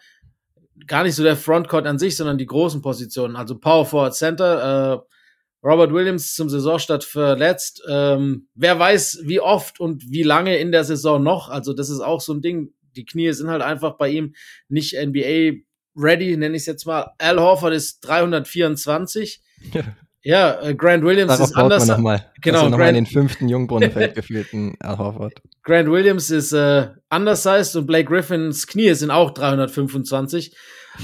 gar 0.86 1.02
nicht 1.02 1.14
so 1.14 1.22
der 1.22 1.36
Frontcourt 1.36 1.86
an 1.86 1.98
sich, 1.98 2.16
sondern 2.16 2.38
die 2.38 2.46
großen 2.46 2.82
Positionen, 2.82 3.36
also 3.36 3.58
Power 3.58 3.86
Forward 3.86 4.14
Center, 4.14 4.94
äh, 4.94 5.66
Robert 5.66 5.92
Williams 5.92 6.34
zum 6.34 6.48
Saisonstart 6.48 7.02
verletzt. 7.02 7.82
Ähm, 7.88 8.48
wer 8.54 8.78
weiß, 8.78 9.22
wie 9.24 9.40
oft 9.40 9.80
und 9.80 10.04
wie 10.10 10.22
lange 10.22 10.58
in 10.58 10.70
der 10.70 10.84
Saison 10.84 11.22
noch. 11.22 11.48
Also 11.48 11.72
das 11.72 11.90
ist 11.90 12.00
auch 12.00 12.20
so 12.20 12.34
ein 12.34 12.42
Ding. 12.42 12.72
Die 12.94 13.04
Knie 13.04 13.32
sind 13.32 13.48
halt 13.48 13.62
einfach 13.62 13.96
bei 13.96 14.08
ihm 14.10 14.34
nicht 14.68 14.94
NBA 14.94 15.62
ready, 15.96 16.36
nenne 16.36 16.56
ich 16.56 16.62
es 16.62 16.66
jetzt 16.66 16.86
mal. 16.86 17.10
Al 17.18 17.40
Horford 17.40 17.74
ist 17.74 18.00
324. 18.00 19.40
Ja. 19.72 19.82
Ja, 20.26 20.60
äh, 20.60 20.74
Grant 20.74 21.04
Williams 21.04 21.30
Darauf 21.30 21.50
ist 21.50 21.56
anders. 21.56 21.86
Man 21.86 21.96
noch 21.96 22.02
mal, 22.02 22.32
genau, 22.40 22.58
also 22.58 22.70
noch 22.70 22.78
Grant, 22.78 22.88
in 22.96 23.04
den 23.04 23.06
fünften 23.06 23.48
Jungbrunnenfeld 23.48 24.14
gefühlten 24.16 24.74
Al 24.80 24.98
Horford. 24.98 25.34
Grant 25.62 25.88
Williams 25.88 26.32
ist 26.32 26.52
äh, 26.52 26.88
undersized 27.10 27.76
und 27.76 27.86
Blake 27.86 28.06
Griffins 28.06 28.66
Knie 28.66 28.92
sind 28.94 29.12
auch 29.12 29.30
325. 29.30 30.52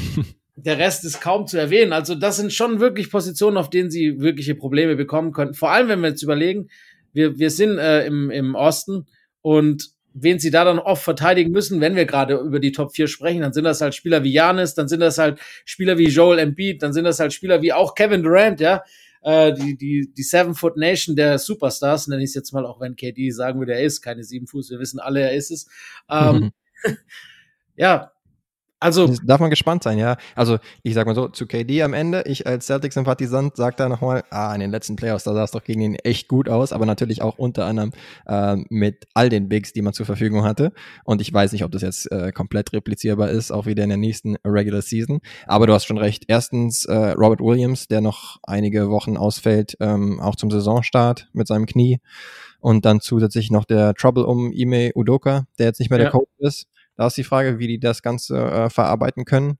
Der 0.57 0.76
Rest 0.76 1.05
ist 1.05 1.21
kaum 1.21 1.47
zu 1.47 1.57
erwähnen. 1.57 1.93
Also 1.93 2.17
das 2.17 2.37
sind 2.37 2.52
schon 2.52 2.81
wirklich 2.81 3.12
Positionen, 3.12 3.59
auf 3.59 3.71
denen 3.71 3.93
sie 3.93 4.21
wirkliche 4.21 4.57
Probleme 4.57 4.97
bekommen 4.97 5.31
könnten. 5.31 5.55
Vor 5.55 5.71
allem, 5.71 5.87
wenn 5.87 6.00
wir 6.00 6.09
jetzt 6.09 6.25
überlegen, 6.25 6.69
wir, 7.12 7.38
wir 7.38 7.50
sind 7.50 7.79
äh, 7.79 8.05
im, 8.05 8.29
im 8.29 8.57
Osten 8.57 9.07
und 9.41 9.91
wen 10.14 10.41
sie 10.41 10.50
da 10.50 10.64
dann 10.64 10.81
oft 10.81 11.05
verteidigen 11.05 11.52
müssen, 11.52 11.81
wenn 11.81 11.95
wir 11.95 12.07
gerade 12.07 12.35
über 12.35 12.59
die 12.59 12.73
Top 12.73 12.93
4 12.93 13.07
sprechen, 13.07 13.43
dann 13.43 13.52
sind 13.52 13.64
das 13.64 13.81
halt 13.81 13.95
Spieler 13.95 14.25
wie 14.25 14.33
Janis, 14.33 14.75
dann 14.75 14.88
sind 14.88 14.99
das 14.99 15.19
halt 15.19 15.38
Spieler 15.64 15.97
wie 15.97 16.09
Joel 16.09 16.41
Embiid, 16.41 16.83
dann 16.83 16.93
sind 16.93 17.05
das 17.05 17.21
halt 17.21 17.33
Spieler 17.33 17.62
wie 17.62 17.73
auch 17.73 17.95
Kevin 17.95 18.25
Durant, 18.25 18.61
ja, 18.61 18.83
äh, 19.23 19.52
die, 19.52 19.76
die, 19.76 20.12
die 20.12 20.23
Seven 20.23 20.55
Foot 20.55 20.76
Nation 20.76 21.17
der 21.17 21.38
Superstars, 21.38 22.09
nenne 22.09 22.23
ich 22.23 22.31
es 22.31 22.35
jetzt 22.35 22.52
mal, 22.52 22.67
auch 22.67 22.81
wenn 22.81 22.97
KD 22.97 23.31
sagen 23.31 23.59
würde, 23.59 23.75
er 23.75 23.83
ist 23.83 24.02
keine 24.02 24.25
sieben 24.25 24.47
Fuß, 24.47 24.71
wir 24.71 24.79
wissen 24.79 25.00
alle, 25.00 25.21
er 25.21 25.33
ist 25.33 25.50
es. 25.50 25.69
Ähm, 26.09 26.52
ja, 27.76 28.12
also 28.83 29.15
darf 29.25 29.41
man 29.41 29.51
gespannt 29.51 29.83
sein, 29.83 29.99
ja. 29.99 30.17
Also 30.35 30.59
ich 30.83 30.95
sag 30.95 31.07
mal 31.07 31.15
so, 31.15 31.29
zu 31.29 31.47
KD 31.47 31.83
am 31.83 31.95
Ende, 31.95 32.25
ich 32.27 32.47
als 32.47 32.67
Celtics-Sympathisant 32.67 33.57
sag 33.57 33.77
da 33.77 33.89
nochmal, 33.89 34.25
ah, 34.31 34.53
in 34.55 34.61
den 34.61 34.71
letzten 34.71 34.97
Playoffs, 34.97 35.25
da 35.25 35.33
sah 35.33 35.45
es 35.45 35.53
doch 35.53 35.65
gegen 35.65 35.81
ihn 35.81 35.95
echt 35.95 36.29
gut 36.29 36.49
aus, 36.49 36.73
aber 36.73 36.85
natürlich 36.85 37.23
auch 37.23 37.39
unter 37.39 37.67
anderem 37.67 37.93
äh, 38.27 38.57
mit 38.69 39.07
all 39.15 39.29
den 39.29 39.49
Bigs, 39.49 39.73
die 39.73 39.83
man 39.83 39.93
zur 39.93 40.07
Verfügung 40.07 40.45
hatte. 40.45 40.73
Und 41.05 41.21
ich 41.21 41.33
weiß 41.33 41.53
nicht, 41.53 41.65
ob 41.65 41.73
das 41.73 41.83
jetzt 41.83 42.11
äh, 42.11 42.33
komplett 42.33 42.73
replizierbar 42.73 43.31
ist, 43.31 43.53
auch 43.53 43.67
wieder 43.67 43.85
in 43.85 43.89
der 43.89 43.99
nächsten 43.99 44.37
Regular 44.45 44.83
Season. 44.83 45.21
Aber 45.47 45.67
du 45.67 45.73
hast 45.73 45.85
schon 45.85 45.99
recht. 45.99 46.25
Erstens 46.29 46.85
äh, 46.85 46.95
Robert 46.95 47.41
Williams, 47.41 47.89
der 47.89 48.01
noch 48.01 48.39
einige 48.43 48.91
Wochen 48.91 49.17
ausfällt, 49.17 49.77
ähm, 49.81 50.21
auch 50.21 50.37
zum 50.37 50.51
Saisonstart 50.51 51.29
mit 51.33 51.47
seinem 51.47 51.67
Knie. 51.67 52.01
Und 52.61 52.85
dann 52.85 53.01
zusätzlich 53.01 53.51
noch 53.51 53.65
der 53.65 53.95
Trouble 53.95 54.25
um 54.25 54.53
Ime 54.53 54.93
Udoka, 54.95 55.47
der 55.59 55.67
jetzt 55.67 55.81
nicht 55.81 55.91
mehr 55.91 55.99
ja. 55.99 56.05
der 56.05 56.12
Coach 56.12 56.31
ist. 56.39 56.69
Da 56.97 57.07
ist 57.07 57.17
die 57.17 57.25
Frage, 57.25 57.59
wie 57.59 57.69
die 57.69 57.81
das 57.81 58.03
Ganze 58.03 58.39
äh, 58.39 58.71
verarbeiten 58.71 59.25
können. 59.25 59.59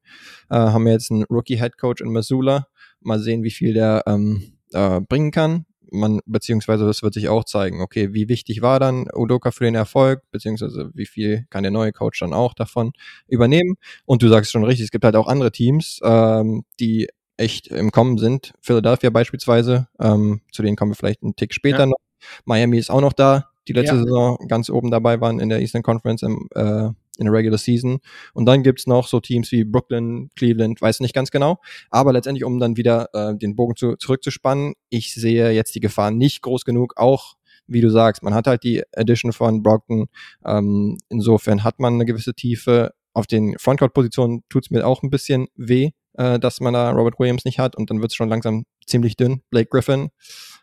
Äh, 0.51 0.57
haben 0.57 0.85
wir 0.85 0.93
jetzt 0.93 1.11
einen 1.11 1.25
Rookie-Head-Coach 1.25 2.03
in 2.03 2.11
Missoula. 2.11 2.67
Mal 3.01 3.19
sehen, 3.19 3.43
wie 3.43 3.51
viel 3.51 3.75
der 3.75 4.03
ähm, 4.07 4.59
äh, 4.73 5.01
bringen 5.01 5.31
kann. 5.31 5.67
Man, 5.91 6.21
beziehungsweise 6.25 6.87
das 6.87 7.03
wird 7.03 7.13
sich 7.13 7.29
auch 7.29 7.45
zeigen, 7.45 7.83
okay, 7.83 8.15
wie 8.15 8.29
wichtig 8.29 8.63
war 8.63 8.81
dann 8.81 9.09
Udoka 9.15 9.51
für 9.51 9.65
den 9.65 9.75
Erfolg, 9.75 10.23
beziehungsweise 10.31 10.91
wie 10.95 11.05
viel 11.05 11.45
kann 11.51 11.65
der 11.65 11.73
neue 11.73 11.93
Coach 11.93 12.21
dann 12.21 12.33
auch 12.33 12.55
davon 12.55 12.93
übernehmen. 13.29 13.75
Und 14.07 14.23
du 14.23 14.29
sagst 14.29 14.53
schon 14.53 14.65
richtig, 14.65 14.85
es 14.85 14.91
gibt 14.91 15.05
halt 15.05 15.17
auch 15.17 15.29
andere 15.29 15.53
Teams, 15.53 16.01
ähm, 16.03 16.65
die 16.81 17.09
echt 17.37 17.69
im 17.69 17.91
Kommen 17.91 18.17
sind. 18.19 18.55
Philadelphia 18.61 19.11
beispielsweise, 19.11 19.89
ähm, 20.01 20.41
zu 20.51 20.63
denen 20.63 20.77
kommen 20.77 20.93
wir 20.93 20.97
vielleicht 20.97 21.23
einen 21.23 21.37
Tick 21.37 21.53
später 21.53 21.81
ja. 21.81 21.87
noch. 21.87 21.99
Miami 22.45 22.79
ist 22.79 22.91
auch 22.91 23.01
noch 23.01 23.13
da, 23.13 23.51
die 23.69 23.73
letzte 23.73 23.97
ja. 23.97 24.03
Saison 24.03 24.39
ganz 24.49 24.71
oben 24.71 24.91
dabei 24.91 25.21
waren 25.21 25.41
in 25.41 25.49
der 25.49 25.61
Eastern 25.61 25.83
Conference 25.83 26.23
im, 26.23 26.49
äh, 26.55 26.91
in 27.19 27.27
der 27.27 27.35
Regular 27.35 27.59
Season. 27.59 27.99
Und 28.35 28.47
dann 28.47 28.63
gibt's 28.63 28.87
noch 28.87 29.07
so 29.07 29.21
Teams 29.21 29.53
wie 29.53 29.65
Brooklyn, 29.65 30.31
Cleveland, 30.37 30.81
weiß 30.81 31.01
nicht 31.01 31.15
ganz 31.15 31.31
genau. 31.31 31.59
Aber 31.91 32.13
letztendlich, 32.13 32.45
um 32.45 32.59
dann 32.59 32.77
wieder 32.77 33.09
äh, 33.13 33.37
den 33.37 33.55
Bogen 33.55 33.77
zu, 33.77 33.97
zurückzuspannen, 33.97 34.75
ich 34.89 35.15
sehe 35.15 35.51
jetzt 35.51 35.75
die 35.75 35.81
Gefahr 35.81 36.11
nicht 36.11 36.43
groß 36.43 36.65
genug, 36.65 36.95
auch 36.97 37.35
wie 37.67 37.81
du 37.81 37.91
sagst, 37.91 38.23
man 38.23 38.35
hat 38.35 38.47
halt 38.47 38.65
die 38.65 38.83
Edition 38.93 39.33
von 39.33 39.63
Brockton. 39.63 40.07
Ähm, 40.45 40.99
insofern 41.09 41.65
hat 41.65 41.79
man 41.79 41.95
eine 41.95 42.05
gewisse 42.05 42.35
Tiefe. 42.35 42.93
Auf 43.15 43.27
den 43.27 43.59
Frontcourt-Positionen 43.59 44.43
tut's 44.49 44.71
mir 44.71 44.87
auch 44.87 45.03
ein 45.03 45.11
bisschen 45.11 45.49
weh, 45.55 45.91
äh, 46.15 46.39
dass 46.39 46.61
man 46.61 46.75
da 46.75 46.91
Robert 46.91 47.19
Williams 47.19 47.45
nicht 47.45 47.59
hat 47.59 47.77
und 47.77 47.91
dann 47.91 48.01
wird's 48.01 48.15
schon 48.15 48.29
langsam 48.29 48.65
ziemlich 48.87 49.17
dünn. 49.17 49.43
Blake 49.51 49.69
Griffin 49.71 50.11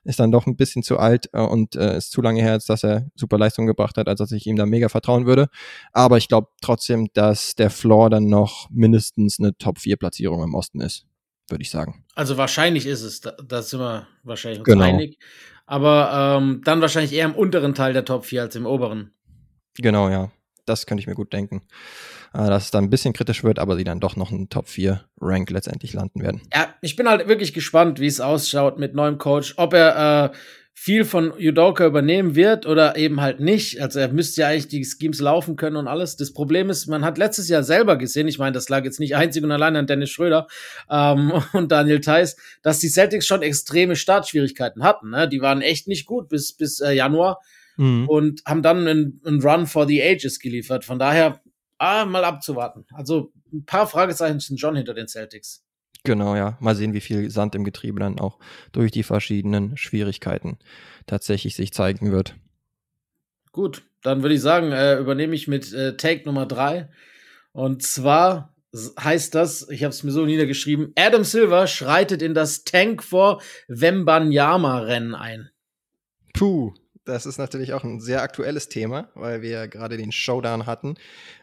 ist 0.10 0.20
dann 0.20 0.32
doch 0.32 0.48
ein 0.48 0.58
bisschen 0.58 0.82
zu 0.82 0.98
alt 0.98 1.30
äh, 1.34 1.40
und 1.40 1.76
äh, 1.76 1.96
ist 1.96 2.12
zu 2.12 2.22
lange 2.22 2.42
her, 2.42 2.54
als 2.54 2.66
dass 2.66 2.84
er 2.84 3.06
super 3.14 3.38
Leistung 3.38 3.68
gebracht 3.68 3.96
hat, 3.96 4.08
als 4.08 4.18
dass 4.18 4.32
ich 4.32 4.48
ihm 4.48 4.56
da 4.56 4.66
mega 4.66 4.90
vertrauen 4.90 5.28
würde. 5.28 5.50
Aber 5.94 6.18
ich 6.18 6.28
glaube 6.28 6.48
trotzdem, 6.62 7.10
dass 7.14 7.54
der 7.54 7.70
Floor 7.70 8.10
dann 8.10 8.26
noch 8.26 8.70
mindestens 8.72 9.40
eine 9.40 9.56
Top-4-Platzierung 9.56 10.42
im 10.44 10.56
Osten 10.56 10.82
ist, 10.82 11.06
würde 11.48 11.62
ich 11.62 11.70
sagen. 11.70 12.04
Also 12.16 12.38
wahrscheinlich 12.38 12.88
ist 12.88 13.04
es, 13.04 13.22
da, 13.22 13.34
da 13.48 13.62
sind 13.62 13.80
wir 13.82 14.08
wahrscheinlich 14.24 14.60
uns 14.60 14.66
genau. 14.66 14.84
einig. 14.84 15.20
Aber 15.68 16.40
ähm, 16.40 16.62
dann 16.66 16.82
wahrscheinlich 16.82 17.14
eher 17.14 17.26
im 17.26 17.36
unteren 17.36 17.76
Teil 17.76 17.94
der 17.94 18.04
Top 18.04 18.26
4 18.26 18.42
als 18.42 18.56
im 18.56 18.66
oberen. 18.66 19.14
Genau, 19.78 20.10
ja. 20.10 20.32
Das 20.70 20.86
könnte 20.86 21.02
ich 21.02 21.08
mir 21.08 21.16
gut 21.16 21.34
denken. 21.34 21.62
Äh, 22.34 22.48
dass 22.48 22.66
es 22.66 22.72
dann 22.72 22.86
ein 22.86 22.90
bisschen 22.90 23.14
kritisch 23.14 23.44
wird, 23.44 23.60
aber 23.60 23.76
sie 23.76 23.84
dann 23.84 24.00
doch 24.00 24.16
noch 24.16 24.32
einen 24.32 24.50
Top 24.50 24.68
4 24.68 25.04
Rank 25.20 25.50
letztendlich 25.50 25.94
landen 25.94 26.22
werden. 26.22 26.42
Ja, 26.54 26.74
ich 26.82 26.96
bin 26.96 27.10
halt 27.10 27.28
wirklich 27.28 27.54
gespannt, 27.54 28.00
wie 28.00 28.08
es 28.08 28.22
ausschaut 28.22 28.78
mit 28.78 28.94
neuem 28.94 29.18
Coach, 29.18 29.56
ob 29.58 29.74
er 29.74 30.32
äh, 30.32 30.38
viel 30.82 31.04
von 31.04 31.34
Udoka 31.34 31.86
übernehmen 31.86 32.36
wird 32.36 32.66
oder 32.66 32.96
eben 32.96 33.20
halt 33.20 33.42
nicht. 33.42 33.82
Also 33.82 34.00
er 34.00 34.08
müsste 34.08 34.42
ja 34.42 34.48
eigentlich 34.48 34.70
die 34.70 34.86
Schemes 34.86 35.20
laufen 35.20 35.58
können 35.58 35.76
und 35.76 35.90
alles. 35.90 36.16
Das 36.16 36.32
Problem 36.32 36.70
ist, 36.70 36.88
man 36.88 37.04
hat 37.04 37.18
letztes 37.18 37.50
Jahr 37.50 37.64
selber 37.64 37.98
gesehen, 37.98 38.30
ich 38.30 38.40
meine, 38.40 38.54
das 38.54 38.70
lag 38.70 38.86
jetzt 38.86 39.00
nicht 39.00 39.16
einzig 39.16 39.44
und 39.44 39.52
allein 39.52 39.76
an 39.76 39.88
Dennis 39.88 40.10
Schröder 40.10 40.48
ähm, 40.90 41.34
und 41.54 41.72
Daniel 41.72 42.00
Theiss, 42.00 42.38
dass 42.62 42.80
die 42.80 42.88
Celtics 42.88 43.26
schon 43.28 43.42
extreme 43.42 43.98
Startschwierigkeiten 43.98 44.84
hatten. 44.84 45.10
Ne? 45.10 45.28
Die 45.28 45.42
waren 45.42 45.62
echt 45.62 45.88
nicht 45.88 46.06
gut 46.06 46.30
bis, 46.30 46.54
bis 46.54 46.80
äh, 46.80 46.94
Januar 46.94 47.42
mhm. 47.80 48.08
und 48.08 48.42
haben 48.46 48.62
dann 48.62 48.88
einen, 48.88 49.22
einen 49.26 49.42
Run 49.42 49.68
for 49.68 49.88
the 49.88 50.02
Ages 50.04 50.40
geliefert. 50.40 50.86
Von 50.86 51.00
daher 51.00 51.42
Ah, 51.80 52.06
mal 52.06 52.26
abzuwarten. 52.26 52.86
Also 52.94 53.32
ein 53.54 53.66
paar 53.66 53.88
Fragezeichen 53.88 54.42
sind 54.42 54.60
schon 54.60 54.76
hinter 54.76 54.94
den 54.94 55.08
Celtics. 55.08 55.66
Genau, 56.04 56.36
ja. 56.36 56.58
Mal 56.60 56.76
sehen, 56.76 56.94
wie 56.94 57.02
viel 57.02 57.32
Sand 57.32 57.56
im 57.56 57.64
Getriebe 57.64 58.00
dann 58.00 58.20
auch 58.20 58.38
durch 58.74 58.92
die 58.92 59.04
verschiedenen 59.04 59.76
Schwierigkeiten 59.78 60.60
tatsächlich 61.08 61.56
sich 61.56 61.74
zeigen 61.74 62.12
wird. 62.12 62.36
Gut, 63.54 63.84
dann 64.04 64.22
würde 64.22 64.36
ich 64.36 64.42
sagen, 64.42 64.72
äh, 64.72 64.98
übernehme 64.98 65.34
ich 65.36 65.48
mit 65.48 65.74
äh, 65.74 65.96
Take 65.96 66.26
Nummer 66.26 66.46
drei. 66.46 66.90
Und 67.54 67.82
zwar 67.82 68.54
heißt 69.02 69.34
das, 69.34 69.68
ich 69.70 69.84
habe 69.84 69.94
es 69.94 70.04
mir 70.04 70.12
so 70.12 70.26
niedergeschrieben, 70.26 70.92
Adam 70.96 71.24
Silver 71.24 71.66
schreitet 71.66 72.22
in 72.22 72.34
das 72.34 72.66
Tank 72.66 73.04
vor 73.04 73.42
Wembanyama-Rennen 73.68 75.16
ein. 75.16 75.50
Puh, 76.34 76.74
das 77.06 77.26
ist 77.26 77.38
natürlich 77.38 77.74
auch 77.74 77.84
ein 77.84 78.00
sehr 78.00 78.22
aktuelles 78.22 78.70
Thema, 78.70 79.10
weil 79.16 79.42
wir 79.42 79.68
gerade 79.68 79.98
den 79.98 80.12
Showdown 80.12 80.66
hatten 80.66 80.96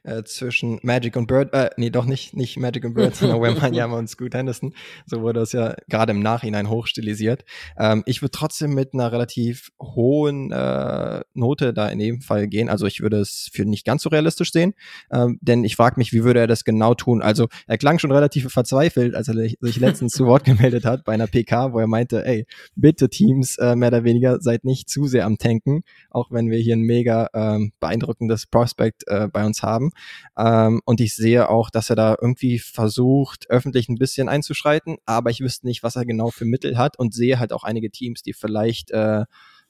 äh, 0.05 0.23
zwischen 0.23 0.79
Magic 0.83 1.17
und 1.17 1.27
Bird, 1.27 1.53
äh, 1.53 1.71
nee, 1.77 1.91
doch 1.91 2.05
nicht, 2.05 2.37
nicht 2.37 2.57
Magic 2.59 2.85
und 2.85 2.95
Bird, 2.95 3.17
sondern 3.17 3.41
Wembanyama 3.43 3.99
und 3.99 4.09
Scoot 4.09 4.35
Henderson. 4.35 4.75
So 5.07 5.23
wurde 5.23 5.41
das 5.41 5.53
ja 5.53 5.75
gerade 5.89 6.13
im 6.13 6.21
Nachhinein 6.21 6.69
hochstilisiert. 6.71 7.45
Ähm, 7.79 8.03
ich 8.07 8.23
würde 8.23 8.31
trotzdem 8.31 8.75
mit 8.75 8.95
einer 8.95 9.11
relativ 9.11 9.71
hohen 9.81 10.53
äh, 10.53 11.23
Note 11.35 11.73
da 11.73 11.89
in 11.89 11.99
dem 11.99 12.21
Fall 12.21 12.47
gehen. 12.47 12.69
Also 12.69 12.87
ich 12.87 13.01
würde 13.01 13.19
es 13.19 13.51
für 13.53 13.65
nicht 13.65 13.85
ganz 13.85 14.03
so 14.03 14.09
realistisch 14.09 14.53
sehen, 14.53 14.75
ähm, 15.11 15.39
denn 15.41 15.65
ich 15.65 15.77
frage 15.77 15.97
mich, 15.99 16.13
wie 16.13 16.25
würde 16.25 16.41
er 16.41 16.47
das 16.47 16.65
genau 16.65 16.95
tun? 16.95 17.23
Also 17.23 17.49
er 17.67 17.79
klang 17.79 17.99
schon 17.99 18.13
relativ 18.13 18.51
verzweifelt, 18.53 19.15
als 19.15 19.29
er 19.29 19.35
sich 19.35 19.77
letztens 19.81 20.13
zu 20.13 20.27
Wort 20.27 20.45
gemeldet 20.45 20.85
hat 20.85 21.05
bei 21.05 21.13
einer 21.13 21.27
PK, 21.27 21.73
wo 21.73 21.81
er 21.81 21.87
meinte, 21.87 22.25
ey, 22.25 22.47
bitte 22.77 23.09
Teams, 23.09 23.59
äh, 23.59 23.75
mehr 23.75 23.89
oder 23.89 24.05
weniger, 24.05 24.41
seid 24.41 24.65
nicht 24.65 24.89
zu 24.89 25.07
sehr 25.07 25.27
am 25.27 25.39
Tanken, 25.47 25.83
auch 26.11 26.31
wenn 26.31 26.51
wir 26.51 26.59
hier 26.59 26.77
ein 26.77 26.81
mega 26.81 27.29
ähm, 27.35 27.73
beeindruckendes 27.81 28.47
Prospect 28.47 29.05
äh, 29.07 29.29
bei 29.33 29.45
uns 29.45 29.63
haben. 29.63 29.91
Ähm, 30.37 30.81
und 30.85 31.01
ich 31.01 31.15
sehe 31.15 31.49
auch, 31.49 31.71
dass 31.71 31.91
er 31.91 31.97
da 31.97 32.17
irgendwie 32.21 32.59
versucht, 32.59 33.49
öffentlich 33.49 33.89
ein 33.89 33.97
bisschen 33.97 34.29
einzuschreiten, 34.29 34.97
aber 35.07 35.31
ich 35.31 35.41
wüsste 35.41 35.67
nicht, 35.67 35.83
was 35.83 35.97
er 35.97 36.05
genau 36.05 36.31
für 36.31 36.45
Mittel 36.45 36.77
hat 36.77 36.99
und 36.99 37.15
sehe 37.15 37.39
halt 37.39 37.53
auch 37.53 37.65
einige 37.65 37.91
Teams, 37.91 38.23
die 38.23 38.33
vielleicht 38.33 38.91
äh, 38.91 39.25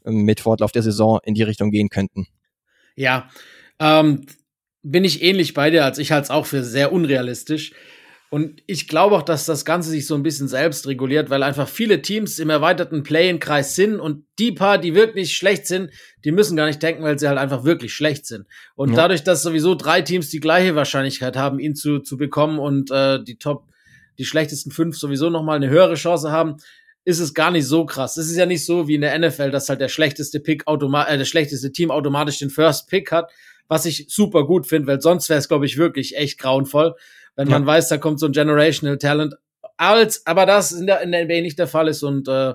mit 0.04 0.40
Fortlauf 0.40 0.72
der 0.72 0.82
Saison 0.82 1.20
in 1.24 1.34
die 1.34 1.42
Richtung 1.42 1.70
gehen 1.70 1.88
könnten. 1.88 2.26
Ja, 2.94 3.28
ähm, 3.78 4.24
bin 4.82 5.04
ich 5.04 5.22
ähnlich 5.22 5.52
bei 5.52 5.70
dir, 5.70 5.84
als 5.84 5.98
ich 5.98 6.12
halte 6.12 6.24
es 6.24 6.30
auch 6.30 6.46
für 6.46 6.62
sehr 6.62 6.92
unrealistisch. 6.92 7.72
Und 8.28 8.62
ich 8.66 8.88
glaube 8.88 9.14
auch, 9.14 9.22
dass 9.22 9.46
das 9.46 9.64
Ganze 9.64 9.90
sich 9.90 10.06
so 10.06 10.16
ein 10.16 10.24
bisschen 10.24 10.48
selbst 10.48 10.88
reguliert, 10.88 11.30
weil 11.30 11.44
einfach 11.44 11.68
viele 11.68 12.02
Teams 12.02 12.40
im 12.40 12.50
erweiterten 12.50 13.04
Play-in-Kreis 13.04 13.76
sind 13.76 14.00
und 14.00 14.24
die 14.40 14.50
paar, 14.50 14.78
die 14.78 14.94
wirklich 14.94 15.36
schlecht 15.36 15.66
sind, 15.66 15.90
die 16.24 16.32
müssen 16.32 16.56
gar 16.56 16.66
nicht 16.66 16.82
denken, 16.82 17.04
weil 17.04 17.18
sie 17.18 17.28
halt 17.28 17.38
einfach 17.38 17.62
wirklich 17.62 17.94
schlecht 17.94 18.26
sind. 18.26 18.46
Und 18.74 18.90
ja. 18.90 18.96
dadurch, 18.96 19.22
dass 19.22 19.42
sowieso 19.42 19.76
drei 19.76 20.02
Teams 20.02 20.28
die 20.28 20.40
gleiche 20.40 20.74
Wahrscheinlichkeit 20.74 21.36
haben, 21.36 21.60
ihn 21.60 21.76
zu, 21.76 22.00
zu 22.00 22.16
bekommen 22.16 22.58
und 22.58 22.90
äh, 22.90 23.22
die 23.22 23.38
Top, 23.38 23.68
die 24.18 24.24
schlechtesten 24.24 24.72
fünf 24.72 24.98
sowieso 24.98 25.30
noch 25.30 25.44
mal 25.44 25.56
eine 25.56 25.68
höhere 25.68 25.94
Chance 25.94 26.32
haben, 26.32 26.56
ist 27.04 27.20
es 27.20 27.32
gar 27.32 27.52
nicht 27.52 27.66
so 27.66 27.86
krass. 27.86 28.16
Es 28.16 28.28
ist 28.28 28.36
ja 28.36 28.46
nicht 28.46 28.66
so 28.66 28.88
wie 28.88 28.96
in 28.96 29.02
der 29.02 29.16
NFL, 29.16 29.52
dass 29.52 29.68
halt 29.68 29.80
der 29.80 29.88
schlechteste 29.88 30.40
Pick 30.40 30.66
automatisch, 30.66 31.14
äh, 31.14 31.18
das 31.18 31.28
schlechteste 31.28 31.70
Team 31.70 31.92
automatisch 31.92 32.38
den 32.38 32.50
First 32.50 32.88
Pick 32.88 33.12
hat, 33.12 33.30
was 33.68 33.86
ich 33.86 34.06
super 34.08 34.44
gut 34.44 34.66
finde, 34.66 34.88
weil 34.88 35.00
sonst 35.00 35.28
wäre 35.28 35.38
es, 35.38 35.48
glaube 35.48 35.66
ich, 35.66 35.76
wirklich 35.78 36.16
echt 36.16 36.38
grauenvoll 36.38 36.96
wenn 37.36 37.48
ja. 37.48 37.58
man 37.58 37.66
weiß, 37.66 37.88
da 37.88 37.98
kommt 37.98 38.18
so 38.18 38.26
ein 38.26 38.32
Generational 38.32 38.98
Talent. 38.98 39.34
Als, 39.76 40.26
aber 40.26 40.46
das 40.46 40.72
in 40.72 40.86
der, 40.86 41.02
in 41.02 41.12
der 41.12 41.24
NBA 41.24 41.42
nicht 41.42 41.58
der 41.58 41.66
Fall 41.68 41.88
ist 41.88 42.02
und 42.02 42.28
äh, 42.28 42.54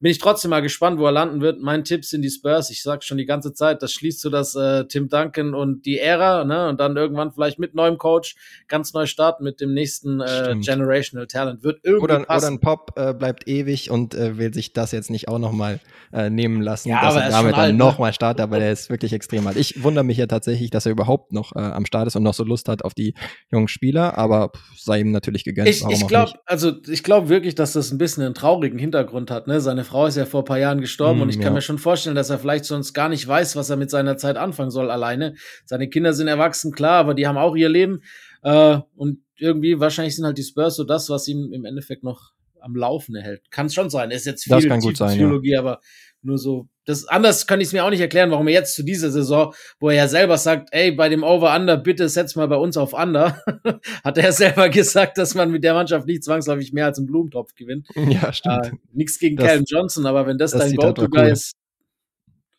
bin 0.00 0.10
ich 0.10 0.18
trotzdem 0.18 0.50
mal 0.50 0.62
gespannt, 0.62 0.98
wo 0.98 1.04
er 1.04 1.12
landen 1.12 1.42
wird. 1.42 1.60
Mein 1.60 1.84
Tipp 1.84 2.06
sind 2.06 2.22
die 2.22 2.30
Spurs. 2.30 2.70
Ich 2.70 2.82
sag 2.82 3.04
schon 3.04 3.18
die 3.18 3.26
ganze 3.26 3.52
Zeit, 3.52 3.82
das 3.82 3.92
schließt 3.92 4.20
so 4.20 4.30
das 4.30 4.54
äh, 4.54 4.86
Tim 4.86 5.10
Duncan 5.10 5.54
und 5.54 5.84
die 5.84 5.98
Ära, 5.98 6.44
ne? 6.44 6.68
Und 6.68 6.80
dann 6.80 6.96
irgendwann 6.96 7.32
vielleicht 7.32 7.58
mit 7.58 7.74
neuem 7.74 7.98
Coach 7.98 8.34
ganz 8.66 8.94
neu 8.94 9.04
starten 9.04 9.44
mit 9.44 9.60
dem 9.60 9.74
nächsten 9.74 10.20
äh, 10.20 10.56
Generational 10.58 11.26
Talent. 11.26 11.62
Wird 11.62 11.80
irgendwie 11.82 12.04
oder, 12.04 12.20
passen. 12.20 12.46
Oder 12.46 12.54
ein 12.54 12.60
Pop 12.60 12.92
äh, 12.96 13.12
bleibt 13.12 13.46
ewig 13.46 13.90
und 13.90 14.14
äh, 14.14 14.38
will 14.38 14.54
sich 14.54 14.72
das 14.72 14.92
jetzt 14.92 15.10
nicht 15.10 15.28
auch 15.28 15.38
noch 15.38 15.52
mal 15.52 15.80
äh, 16.14 16.30
nehmen 16.30 16.62
lassen, 16.62 16.88
ja, 16.88 17.02
dass 17.02 17.16
er 17.16 17.30
damit 17.30 17.56
dann 17.56 17.76
ne? 17.76 17.94
mal 17.98 18.12
startet, 18.14 18.42
aber 18.42 18.58
der 18.58 18.72
ist 18.72 18.88
wirklich 18.88 19.12
extrem 19.12 19.46
alt. 19.46 19.58
Ich 19.58 19.82
wundere 19.82 20.04
mich 20.04 20.16
ja 20.16 20.26
tatsächlich, 20.26 20.70
dass 20.70 20.86
er 20.86 20.92
überhaupt 20.92 21.32
noch 21.32 21.54
äh, 21.54 21.58
am 21.58 21.84
Start 21.84 22.06
ist 22.06 22.16
und 22.16 22.22
noch 22.22 22.34
so 22.34 22.44
Lust 22.44 22.68
hat 22.68 22.84
auf 22.84 22.94
die 22.94 23.14
jungen 23.52 23.68
Spieler, 23.68 24.16
aber 24.16 24.50
sei 24.76 25.00
ihm 25.00 25.10
natürlich 25.10 25.44
gegönnt. 25.44 25.68
Ich, 25.68 25.84
ich 25.84 26.06
glaube, 26.06 26.32
also 26.46 26.72
ich 26.88 27.02
glaube 27.02 27.28
wirklich, 27.28 27.54
dass 27.54 27.74
das 27.74 27.92
ein 27.92 27.98
bisschen 27.98 28.24
einen 28.24 28.34
traurigen 28.34 28.78
Hintergrund 28.78 29.30
hat. 29.30 29.46
Ne? 29.46 29.60
Seine 29.60 29.84
Frau 29.90 30.06
ist 30.06 30.16
ja 30.16 30.24
vor 30.24 30.42
ein 30.42 30.44
paar 30.44 30.58
Jahren 30.58 30.80
gestorben 30.80 31.18
mm, 31.18 31.22
und 31.22 31.28
ich 31.30 31.36
ja. 31.36 31.42
kann 31.42 31.52
mir 31.52 31.62
schon 31.62 31.78
vorstellen, 31.78 32.14
dass 32.14 32.30
er 32.30 32.38
vielleicht 32.38 32.64
sonst 32.64 32.94
gar 32.94 33.08
nicht 33.08 33.26
weiß, 33.26 33.56
was 33.56 33.70
er 33.70 33.76
mit 33.76 33.90
seiner 33.90 34.16
Zeit 34.16 34.36
anfangen 34.36 34.70
soll 34.70 34.88
alleine. 34.88 35.34
Seine 35.64 35.88
Kinder 35.88 36.12
sind 36.12 36.28
erwachsen, 36.28 36.70
klar, 36.70 36.98
aber 36.98 37.14
die 37.14 37.26
haben 37.26 37.36
auch 37.36 37.56
ihr 37.56 37.68
Leben. 37.68 38.02
Äh, 38.42 38.78
und 38.94 39.18
irgendwie 39.36 39.80
wahrscheinlich 39.80 40.14
sind 40.14 40.24
halt 40.24 40.38
die 40.38 40.44
Spurs 40.44 40.76
so 40.76 40.84
das, 40.84 41.10
was 41.10 41.26
ihm 41.26 41.52
im 41.52 41.64
Endeffekt 41.64 42.04
noch 42.04 42.30
am 42.60 42.76
Laufen 42.76 43.16
erhält. 43.16 43.50
Kann 43.50 43.66
es 43.66 43.74
schon 43.74 43.90
sein. 43.90 44.12
Ist 44.12 44.26
jetzt 44.26 44.44
viel 44.44 44.56
Psychologie, 44.56 45.50
ja. 45.50 45.58
aber 45.58 45.80
nur 46.22 46.38
so. 46.38 46.68
Das 46.90 47.06
anders 47.06 47.46
kann 47.46 47.60
ich 47.60 47.68
es 47.68 47.72
mir 47.72 47.84
auch 47.84 47.90
nicht 47.90 48.00
erklären, 48.00 48.30
warum 48.30 48.48
er 48.48 48.54
jetzt 48.54 48.74
zu 48.74 48.82
dieser 48.82 49.10
Saison, 49.10 49.54
wo 49.78 49.88
er 49.88 49.96
ja 49.96 50.08
selber 50.08 50.36
sagt, 50.36 50.68
ey, 50.72 50.90
bei 50.90 51.08
dem 51.08 51.22
Over-Under, 51.22 51.76
bitte 51.76 52.08
setz 52.08 52.36
mal 52.36 52.48
bei 52.48 52.56
uns 52.56 52.76
auf 52.76 52.92
Under, 52.92 53.40
hat 54.04 54.18
er 54.18 54.32
selber 54.32 54.68
gesagt, 54.68 55.16
dass 55.18 55.34
man 55.34 55.50
mit 55.50 55.64
der 55.64 55.74
Mannschaft 55.74 56.06
nicht 56.06 56.24
zwangsläufig 56.24 56.72
mehr 56.72 56.86
als 56.86 56.98
einen 56.98 57.06
Blumentopf 57.06 57.54
gewinnt. 57.54 57.86
Ja, 57.94 58.32
stimmt. 58.32 58.66
Äh, 58.66 58.70
Nichts 58.92 59.18
gegen 59.18 59.36
Calvin 59.36 59.64
Johnson, 59.66 60.06
aber 60.06 60.26
wenn 60.26 60.36
das, 60.36 60.50
das 60.50 60.62
dein 60.62 60.74
Go-To-Guy 60.74 61.26
cool. 61.26 61.32
ist, 61.32 61.54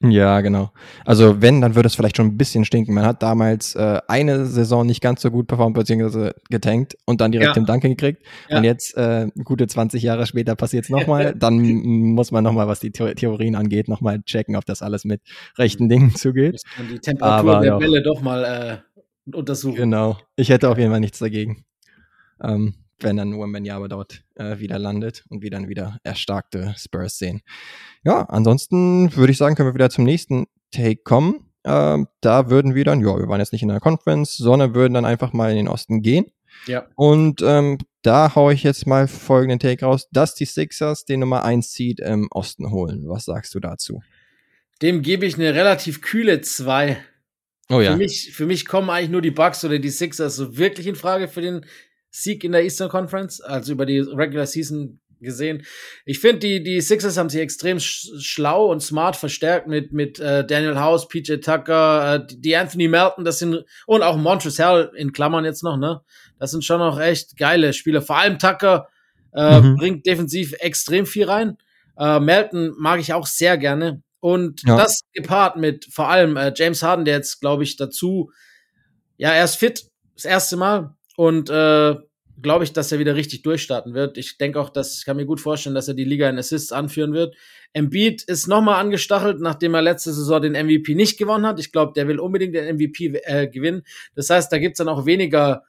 ja, 0.04 0.42
genau. 0.42 0.72
Also 1.06 1.42
wenn, 1.42 1.62
dann 1.62 1.76
würde 1.76 1.88
es 1.88 1.96
vielleicht 1.96 2.18
schon 2.18 2.28
ein 2.28 2.38
bisschen 2.38 2.66
stinken. 2.66 2.94
Man 2.94 3.06
hat 3.06 3.22
damals 3.22 3.76
äh, 3.76 4.00
eine 4.08 4.46
Saison 4.46 4.86
nicht 4.86 5.02
ganz 5.02 5.22
so 5.22 5.30
gut 5.30 5.48
performt, 5.48 5.76
beziehungsweise 5.76 6.34
getankt 6.50 6.98
und 7.06 7.22
dann 7.22 7.32
direkt 7.32 7.50
ja. 7.50 7.54
den 7.54 7.66
Danke 7.66 7.90
gekriegt. 7.90 8.24
Ja. 8.50 8.58
Und 8.58 8.64
jetzt, 8.64 8.98
äh, 8.98 9.28
gute 9.44 9.68
20 9.68 10.02
Jahre 10.02 10.26
später, 10.26 10.56
passiert 10.56 10.86
es 10.86 10.90
nochmal. 10.90 11.36
dann 11.38 11.60
muss 11.60 12.32
man 12.32 12.44
nochmal, 12.44 12.68
was 12.68 12.80
die 12.80 12.92
The 12.96 13.14
Theorien 13.14 13.56
angeht, 13.56 13.88
nochmal 13.88 14.22
checken, 14.24 14.56
ob 14.56 14.66
das 14.66 14.82
alles 14.82 15.06
mit 15.06 15.22
rechten 15.58 15.88
Dingen 15.88 16.16
zugeht. 16.16 16.54
Muss 16.54 16.64
man 16.78 16.88
die 16.88 17.00
Temperatur 17.00 17.56
Aber, 17.58 17.62
der 17.62 17.80
Welle 17.80 18.02
doch 18.02 18.22
mal 18.22 18.44
äh, 18.44 19.36
untersuchen. 19.36 19.76
Genau. 19.76 20.18
Ich 20.36 20.50
hätte 20.50 20.70
auf 20.70 20.78
jeden 20.78 20.92
Fall 20.92 21.00
nichts 21.00 21.20
dagegen. 21.20 21.64
Ähm, 22.42 22.74
wenn 23.04 23.18
er 23.18 23.26
nur 23.26 23.48
Menjaba 23.48 23.88
dort 23.88 24.24
äh, 24.36 24.60
wieder 24.60 24.80
landet 24.80 25.26
und 25.30 25.42
wir 25.42 25.50
dann 25.50 25.68
wieder 25.68 25.98
erstarkte 26.04 26.74
Spurs 26.78 27.18
sehen. 27.18 27.42
Ja, 28.04 28.24
ansonsten 28.24 29.16
würde 29.16 29.32
ich 29.32 29.38
sagen, 29.38 29.56
können 29.56 29.70
wir 29.70 29.74
wieder 29.74 29.90
zum 29.90 30.04
nächsten 30.04 30.48
Take 30.72 31.04
kommen. 31.04 31.52
Ähm, 31.64 32.08
da 32.22 32.50
würden 32.50 32.76
wir 32.76 32.86
dann, 32.86 33.02
ja, 33.02 33.18
wir 33.18 33.28
waren 33.28 33.40
jetzt 33.40 33.54
nicht 33.54 33.62
in 33.62 33.70
der 33.70 33.80
Conference, 33.80 34.36
sondern 34.38 34.74
würden 34.74 34.94
dann 34.94 35.06
einfach 35.06 35.34
mal 35.34 35.52
in 35.52 35.58
den 35.58 35.68
Osten 35.68 36.02
gehen. 36.02 36.26
Ja. 36.66 36.88
Und 36.96 37.42
ähm, 37.42 37.78
da 38.02 38.36
haue 38.36 38.54
ich 38.54 38.64
jetzt 38.64 38.88
mal 38.88 39.08
folgenden 39.08 39.60
Take 39.60 39.86
raus, 39.86 40.08
dass 40.12 40.36
die 40.36 40.46
Sixers 40.46 41.06
den 41.06 41.20
Nummer 41.20 41.44
1 41.44 41.72
Seed 41.72 42.00
im 42.00 42.28
Osten 42.32 42.72
holen. 42.72 43.08
Was 43.08 43.26
sagst 43.26 43.54
du 43.56 43.60
dazu? 43.60 44.02
Dem 44.82 45.02
gebe 45.02 45.26
ich 45.26 45.36
eine 45.36 45.54
relativ 45.54 46.02
kühle 46.02 46.42
2. 46.42 46.98
Oh 47.70 47.80
ja. 47.80 47.92
Für 47.92 47.98
mich, 47.98 48.32
für 48.34 48.46
mich 48.46 48.66
kommen 48.66 48.90
eigentlich 48.90 49.12
nur 49.12 49.22
die 49.22 49.32
Bucks 49.32 49.64
oder 49.64 49.80
die 49.80 49.90
Sixers 49.90 50.36
so 50.36 50.58
wirklich 50.58 50.88
in 50.88 50.96
Frage 50.96 51.28
für 51.28 51.42
den 51.42 51.66
Sieg 52.12 52.44
in 52.44 52.52
der 52.52 52.64
Eastern 52.64 52.90
Conference, 52.90 53.42
also 53.42 53.72
über 53.72 53.86
die 53.86 54.00
Regular 54.00 54.46
Season 54.46 55.00
gesehen. 55.22 55.64
Ich 56.06 56.20
finde, 56.20 56.40
die, 56.40 56.64
die 56.64 56.82
Sixers 56.82 57.18
haben 57.18 57.30
sich 57.30 57.42
extrem 57.42 57.80
sch 57.80 58.10
schlau 58.20 58.72
und 58.72 58.82
smart 58.82 59.16
verstärkt 59.16 59.68
mit, 59.68 59.94
mit 59.94 60.20
äh, 60.20 60.46
Daniel 60.46 60.80
House, 60.80 61.08
PJ 61.08 61.36
Tucker, 61.36 62.16
äh, 62.16 62.28
die 62.30 62.56
Anthony 62.56 62.88
Melton, 62.88 63.24
das 63.24 63.40
sind, 63.40 63.64
und 63.86 64.04
auch 64.04 64.18
Montrezl 64.18 64.92
in 64.96 65.14
Klammern 65.14 65.46
jetzt 65.46 65.64
noch, 65.64 65.78
ne? 65.78 66.02
Das 66.40 66.52
sind 66.52 66.66
schon 66.66 66.80
noch 66.80 67.00
echt 67.00 67.38
geile 67.38 67.72
Spieler. 67.72 68.02
Vor 68.02 68.18
allem 68.18 68.40
Tucker 68.40 68.88
äh, 69.34 69.62
mhm. 69.62 69.76
bringt 69.78 70.06
defensiv 70.06 70.54
extrem 70.60 71.06
viel 71.06 71.26
rein. 71.26 71.58
Äh, 71.98 72.20
Melton 72.20 72.74
mag 72.78 73.00
ich 73.00 73.14
auch 73.14 73.28
sehr 73.28 73.58
gerne. 73.58 74.02
Und 74.20 74.64
ja. 74.64 74.78
das 74.78 75.02
gepaart 75.14 75.58
mit 75.58 75.86
vor 75.92 76.10
allem 76.10 76.38
äh, 76.38 76.52
James 76.56 76.84
Harden, 76.84 77.06
der 77.06 77.16
jetzt, 77.16 77.40
glaube 77.42 77.64
ich, 77.64 77.76
dazu, 77.76 78.32
ja, 79.18 79.30
er 79.32 79.46
ist 79.46 79.56
fit, 79.56 79.86
das 80.16 80.26
erste 80.26 80.58
Mal. 80.58 80.96
Und 81.22 81.52
äh, 81.52 81.98
glaube 82.42 82.64
ich, 82.64 82.74
dass 82.74 82.92
er 82.92 82.98
wieder 82.98 83.14
richtig 83.14 83.44
durchstarten 83.44 83.94
wird. 83.94 84.18
Ich 84.18 84.40
denke 84.40 84.60
auch, 84.60 84.72
dass 84.72 84.98
ich 84.98 85.06
kann 85.06 85.18
mir 85.18 85.28
gut 85.28 85.40
vorstellen, 85.40 85.76
dass 85.76 85.88
er 85.88 85.94
die 85.94 86.04
Liga 86.04 86.28
in 86.28 86.40
Assists 86.40 86.72
anführen 86.72 87.14
wird. 87.14 87.36
Embiid 87.74 88.24
ist 88.24 88.48
nochmal 88.48 88.80
angestachelt, 88.80 89.40
nachdem 89.40 89.76
er 89.76 89.84
letzte 89.84 90.14
Saison 90.14 90.42
den 90.42 90.54
MVP 90.54 90.96
nicht 90.96 91.20
gewonnen 91.20 91.46
hat. 91.46 91.60
Ich 91.60 91.72
glaube, 91.72 91.94
der 91.96 92.08
will 92.08 92.18
unbedingt 92.18 92.56
den 92.56 92.76
MVP 92.76 93.22
äh, 93.24 93.48
gewinnen. 93.48 93.84
Das 94.16 94.32
heißt, 94.32 94.52
da 94.52 94.58
gibt's 94.58 94.80
dann 94.80 94.90
auch 94.90 95.06
weniger 95.06 95.62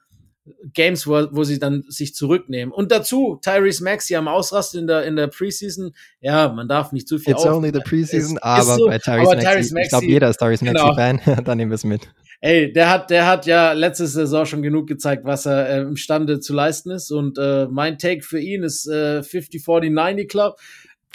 Games, 0.73 1.05
wo, 1.05 1.27
wo 1.29 1.43
sie 1.43 1.59
dann 1.59 1.83
sich 1.87 2.15
zurücknehmen. 2.15 2.73
Und 2.73 2.91
dazu 2.91 3.39
Tyrese 3.39 3.83
Maxey 3.83 4.15
am 4.15 4.27
Ausrasten 4.27 4.79
in 4.79 4.87
der, 4.87 5.03
in 5.03 5.15
der 5.15 5.27
Preseason. 5.27 5.93
Ja, 6.19 6.51
man 6.51 6.67
darf 6.67 6.93
nicht 6.93 7.07
zu 7.07 7.19
viel 7.19 7.33
It's 7.33 7.45
only 7.45 7.69
the 7.71 7.79
Preseason, 7.79 8.37
ist, 8.37 8.43
aber 8.43 8.71
ist 8.71 8.77
so, 8.79 8.87
bei 8.87 8.97
Tyrese 8.97 9.35
Maxey, 9.35 9.53
Maxey, 9.53 9.81
ich 9.83 9.89
glaube, 9.89 10.05
jeder 10.07 10.29
ist 10.29 10.37
Tyrese 10.37 10.65
genau. 10.65 10.95
Maxey-Fan, 10.95 11.43
dann 11.45 11.57
nehmen 11.57 11.69
wir 11.69 11.75
es 11.75 11.83
mit. 11.83 12.09
Ey, 12.43 12.73
der 12.73 12.89
hat, 12.89 13.09
der 13.09 13.25
hat 13.25 13.45
ja 13.45 13.71
letzte 13.71 14.05
Saison 14.05 14.45
schon 14.45 14.61
genug 14.61 14.85
gezeigt, 14.85 15.23
was 15.23 15.45
er 15.45 15.69
äh, 15.69 15.81
imstande 15.83 16.41
zu 16.41 16.53
leisten 16.53 16.91
ist. 16.91 17.09
Und 17.09 17.37
äh, 17.37 17.67
mein 17.71 17.97
Take 17.97 18.21
für 18.21 18.37
ihn 18.37 18.63
ist 18.63 18.85
äh, 18.85 19.19
50-40-90 19.19 20.27
Club. 20.27 20.59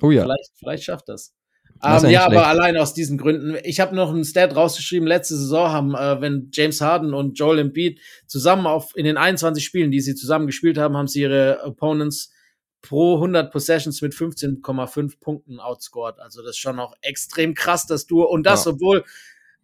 Oh 0.00 0.10
ja. 0.10 0.22
Vielleicht, 0.22 0.52
vielleicht 0.58 0.84
schafft 0.84 1.10
das. 1.10 1.34
das 1.82 2.04
ähm, 2.04 2.10
ja, 2.12 2.24
aber 2.24 2.46
allein 2.46 2.78
aus 2.78 2.94
diesen 2.94 3.18
Gründen. 3.18 3.58
Ich 3.64 3.78
habe 3.78 3.94
noch 3.94 4.08
einen 4.08 4.24
Stat 4.24 4.56
rausgeschrieben. 4.56 5.06
Letzte 5.06 5.36
Saison 5.36 5.70
haben, 5.70 5.94
äh, 5.94 6.18
wenn 6.22 6.48
James 6.50 6.80
Harden 6.80 7.12
und 7.12 7.38
Joel 7.38 7.58
Embiid 7.58 8.00
zusammen 8.26 8.66
auf 8.66 8.96
in 8.96 9.04
den 9.04 9.18
21 9.18 9.62
Spielen, 9.62 9.90
die 9.90 10.00
sie 10.00 10.14
zusammen 10.14 10.46
gespielt 10.46 10.78
haben, 10.78 10.96
haben 10.96 11.08
sie 11.08 11.20
ihre 11.20 11.60
Opponents 11.62 12.32
pro 12.80 13.16
100 13.16 13.52
Possessions 13.52 14.00
mit 14.00 14.14
15,5 14.14 15.20
Punkten 15.20 15.60
outscored. 15.60 16.20
Also 16.20 16.40
das 16.40 16.52
ist 16.52 16.58
schon 16.58 16.80
auch 16.80 16.94
extrem 17.02 17.52
krass, 17.52 17.84
das 17.84 18.06
Duo. 18.06 18.24
Und 18.24 18.46
das, 18.46 18.64
ja. 18.64 18.70
obwohl 18.70 19.04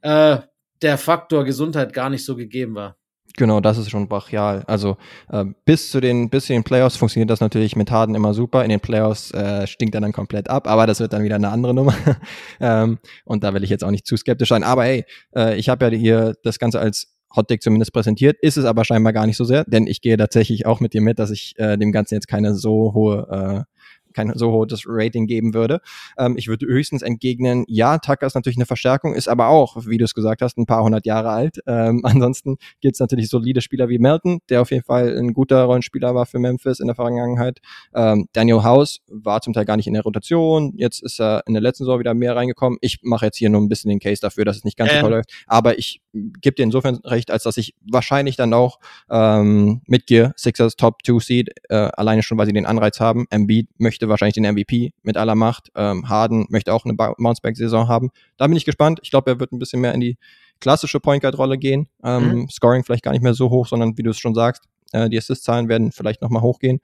äh, 0.02 0.40
der 0.84 0.98
Faktor 0.98 1.44
Gesundheit 1.44 1.92
gar 1.92 2.10
nicht 2.10 2.24
so 2.24 2.36
gegeben 2.36 2.74
war. 2.74 2.96
Genau, 3.36 3.60
das 3.60 3.78
ist 3.78 3.90
schon 3.90 4.06
brachial. 4.06 4.62
Also 4.68 4.96
äh, 5.28 5.44
bis 5.64 5.90
zu 5.90 6.00
den 6.00 6.30
bis 6.30 6.46
zu 6.46 6.52
den 6.52 6.62
Playoffs 6.62 6.96
funktioniert 6.96 7.30
das 7.30 7.40
natürlich 7.40 7.74
mit 7.74 7.90
Harden 7.90 8.14
immer 8.14 8.32
super. 8.32 8.62
In 8.62 8.68
den 8.68 8.78
Playoffs 8.78 9.32
äh, 9.32 9.66
stinkt 9.66 9.96
er 9.96 10.00
dann 10.00 10.12
komplett 10.12 10.48
ab, 10.48 10.68
aber 10.68 10.86
das 10.86 11.00
wird 11.00 11.12
dann 11.12 11.24
wieder 11.24 11.34
eine 11.34 11.48
andere 11.48 11.74
Nummer. 11.74 11.94
ähm, 12.60 12.98
und 13.24 13.42
da 13.42 13.52
will 13.52 13.64
ich 13.64 13.70
jetzt 13.70 13.82
auch 13.82 13.90
nicht 13.90 14.06
zu 14.06 14.16
skeptisch 14.16 14.50
sein. 14.50 14.62
Aber 14.62 14.84
hey, 14.84 15.04
äh, 15.34 15.56
ich 15.58 15.68
habe 15.68 15.86
ja 15.86 15.90
hier 15.90 16.34
das 16.44 16.60
Ganze 16.60 16.78
als 16.78 17.14
Hotdeck 17.34 17.62
zumindest 17.62 17.92
präsentiert, 17.92 18.36
ist 18.40 18.56
es 18.56 18.64
aber 18.64 18.84
scheinbar 18.84 19.12
gar 19.12 19.26
nicht 19.26 19.36
so 19.36 19.44
sehr, 19.44 19.64
denn 19.64 19.88
ich 19.88 20.00
gehe 20.00 20.16
tatsächlich 20.16 20.66
auch 20.66 20.78
mit 20.78 20.94
dir 20.94 21.00
mit, 21.00 21.18
dass 21.18 21.30
ich 21.30 21.54
äh, 21.58 21.76
dem 21.76 21.90
Ganzen 21.90 22.14
jetzt 22.14 22.28
keine 22.28 22.54
so 22.54 22.94
hohe 22.94 23.66
äh, 23.66 23.73
kein 24.14 24.32
so 24.34 24.52
hohes 24.52 24.84
Rating 24.86 25.26
geben 25.26 25.54
würde. 25.54 25.80
Ähm, 26.18 26.36
ich 26.36 26.48
würde 26.48 26.66
höchstens 26.66 27.02
entgegnen, 27.02 27.64
ja, 27.68 27.98
Tucker 27.98 28.26
ist 28.26 28.34
natürlich 28.34 28.56
eine 28.56 28.66
Verstärkung, 28.66 29.14
ist 29.14 29.28
aber 29.28 29.48
auch, 29.48 29.76
wie 29.86 29.98
du 29.98 30.04
es 30.04 30.14
gesagt 30.14 30.42
hast, 30.42 30.56
ein 30.58 30.66
paar 30.66 30.82
hundert 30.82 31.06
Jahre 31.06 31.30
alt. 31.30 31.58
Ähm, 31.66 32.00
ansonsten 32.04 32.56
gibt 32.80 32.94
es 32.94 33.00
natürlich 33.00 33.28
solide 33.28 33.60
Spieler 33.60 33.88
wie 33.88 33.98
Melton, 33.98 34.40
der 34.48 34.62
auf 34.62 34.70
jeden 34.70 34.84
Fall 34.84 35.16
ein 35.16 35.32
guter 35.32 35.64
Rollenspieler 35.64 36.14
war 36.14 36.26
für 36.26 36.38
Memphis 36.38 36.80
in 36.80 36.86
der 36.86 36.96
Vergangenheit. 36.96 37.60
Ähm, 37.94 38.26
Daniel 38.32 38.62
House 38.62 39.00
war 39.08 39.40
zum 39.40 39.52
Teil 39.52 39.64
gar 39.64 39.76
nicht 39.76 39.86
in 39.86 39.94
der 39.94 40.02
Rotation, 40.02 40.72
jetzt 40.76 41.02
ist 41.02 41.20
er 41.20 41.42
in 41.46 41.54
der 41.54 41.62
letzten 41.62 41.84
Saison 41.84 41.98
wieder 41.98 42.14
mehr 42.14 42.36
reingekommen. 42.36 42.78
Ich 42.80 43.00
mache 43.02 43.26
jetzt 43.26 43.36
hier 43.36 43.50
nur 43.50 43.60
ein 43.60 43.68
bisschen 43.68 43.88
den 43.88 44.00
Case 44.00 44.20
dafür, 44.20 44.44
dass 44.44 44.56
es 44.56 44.64
nicht 44.64 44.76
ganz 44.76 44.92
ähm. 44.92 44.96
so 44.96 45.02
toll 45.02 45.10
läuft, 45.10 45.32
aber 45.46 45.78
ich 45.78 46.00
gebe 46.12 46.54
dir 46.54 46.62
insofern 46.62 46.96
recht, 47.04 47.30
als 47.30 47.42
dass 47.42 47.56
ich 47.56 47.74
wahrscheinlich 47.90 48.36
dann 48.36 48.54
auch 48.54 48.78
ähm, 49.10 49.82
mitgehe, 49.86 50.32
Sixers 50.36 50.76
Top 50.76 50.98
2 51.04 51.18
Seed, 51.18 51.50
äh, 51.68 51.74
alleine 51.74 52.22
schon, 52.22 52.38
weil 52.38 52.46
sie 52.46 52.52
den 52.52 52.66
Anreiz 52.66 53.00
haben. 53.00 53.26
Embiid 53.30 53.68
möchte 53.78 54.03
möchte 54.04 54.08
wahrscheinlich 54.08 54.34
den 54.34 54.44
MVP 54.44 54.92
mit 55.02 55.16
aller 55.16 55.34
Macht. 55.34 55.70
Ähm, 55.74 56.08
Harden 56.08 56.46
möchte 56.50 56.72
auch 56.72 56.84
eine 56.84 56.94
Bounceback-Saison 56.94 57.88
haben. 57.88 58.10
Da 58.36 58.46
bin 58.46 58.56
ich 58.56 58.64
gespannt. 58.64 59.00
Ich 59.02 59.10
glaube, 59.10 59.30
er 59.30 59.40
wird 59.40 59.52
ein 59.52 59.58
bisschen 59.58 59.80
mehr 59.80 59.94
in 59.94 60.00
die 60.00 60.16
klassische 60.60 61.00
Point 61.00 61.22
Guard 61.22 61.38
Rolle 61.38 61.58
gehen. 61.58 61.88
Ähm, 62.02 62.40
mhm. 62.40 62.48
Scoring 62.48 62.84
vielleicht 62.84 63.04
gar 63.04 63.12
nicht 63.12 63.22
mehr 63.22 63.34
so 63.34 63.50
hoch, 63.50 63.66
sondern 63.66 63.96
wie 63.96 64.02
du 64.02 64.10
es 64.10 64.18
schon 64.18 64.34
sagst, 64.34 64.64
Äh, 64.92 65.08
die 65.10 65.18
Assist-Zahlen 65.18 65.68
werden 65.68 65.90
vielleicht 65.90 66.22
nochmal 66.22 66.42
hochgehen. 66.42 66.78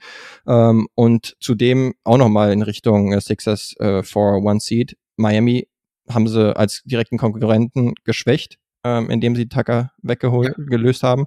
Ähm, 0.46 0.88
und 0.96 1.36
zudem 1.38 1.94
auch 2.02 2.18
nochmal 2.18 2.52
in 2.52 2.62
Richtung 2.62 3.12
äh, 3.12 3.20
Sixers 3.20 3.76
äh, 3.78 4.02
for 4.02 4.42
One 4.42 4.58
Seed. 4.58 4.96
Miami 5.16 5.68
haben 6.08 6.26
sie 6.26 6.56
als 6.56 6.82
direkten 6.84 7.18
Konkurrenten 7.18 7.94
geschwächt, 8.04 8.58
ähm, 8.84 9.10
indem 9.10 9.36
sie 9.36 9.48
Tucker 9.48 9.92
weggeholt, 10.02 10.54
ja. 10.58 10.64
gelöst 10.64 11.04
haben. 11.04 11.26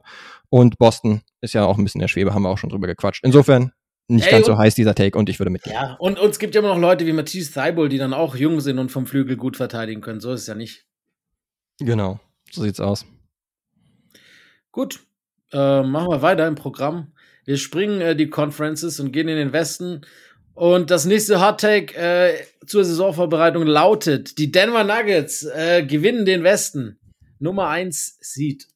Und 0.49 0.77
Boston 0.77 1.21
ist 1.39 1.53
ja 1.53 1.63
auch 1.65 1.77
ein 1.77 1.85
bisschen 1.85 2.01
der 2.01 2.09
Schwebe, 2.09 2.33
haben 2.33 2.43
wir 2.43 2.49
auch 2.49 2.57
schon 2.57 2.69
drüber 2.69 2.87
gequatscht. 2.87 3.23
Insofern 3.23 3.71
nicht 4.07 4.25
Ey, 4.25 4.31
ganz 4.31 4.45
so 4.45 4.57
heiß, 4.57 4.75
dieser 4.75 4.95
Take, 4.95 5.17
und 5.17 5.29
ich 5.29 5.39
würde 5.39 5.49
mitgehen. 5.49 5.75
Ja, 5.75 5.95
und, 5.99 6.19
und 6.19 6.29
es 6.29 6.39
gibt 6.39 6.55
ja 6.55 6.59
immer 6.59 6.73
noch 6.73 6.79
Leute 6.79 7.05
wie 7.05 7.13
Matthias 7.13 7.51
Thibault, 7.51 7.91
die 7.91 7.97
dann 7.97 8.13
auch 8.13 8.35
jung 8.35 8.59
sind 8.59 8.79
und 8.79 8.91
vom 8.91 9.07
Flügel 9.07 9.37
gut 9.37 9.57
verteidigen 9.57 10.01
können. 10.01 10.19
So 10.19 10.33
ist 10.33 10.41
es 10.41 10.47
ja 10.47 10.55
nicht. 10.55 10.85
Genau, 11.79 12.19
so 12.51 12.63
sieht's 12.63 12.79
aus. 12.79 13.05
Gut, 14.71 14.99
äh, 15.51 15.83
machen 15.83 16.09
wir 16.09 16.21
weiter 16.21 16.47
im 16.47 16.55
Programm. 16.55 17.13
Wir 17.45 17.57
springen 17.57 18.01
äh, 18.01 18.15
die 18.15 18.29
Conferences 18.29 18.99
und 18.99 19.11
gehen 19.11 19.27
in 19.27 19.37
den 19.37 19.53
Westen. 19.53 20.01
Und 20.53 20.91
das 20.91 21.05
nächste 21.05 21.41
Hot 21.41 21.61
Take 21.61 21.95
äh, 21.95 22.33
zur 22.65 22.83
Saisonvorbereitung 22.83 23.63
lautet: 23.65 24.37
Die 24.37 24.51
Denver 24.51 24.83
Nuggets 24.83 25.43
äh, 25.43 25.85
gewinnen 25.85 26.25
den 26.25 26.43
Westen. 26.43 26.99
Nummer 27.39 27.67
1 27.69 28.17
Seed. 28.21 28.67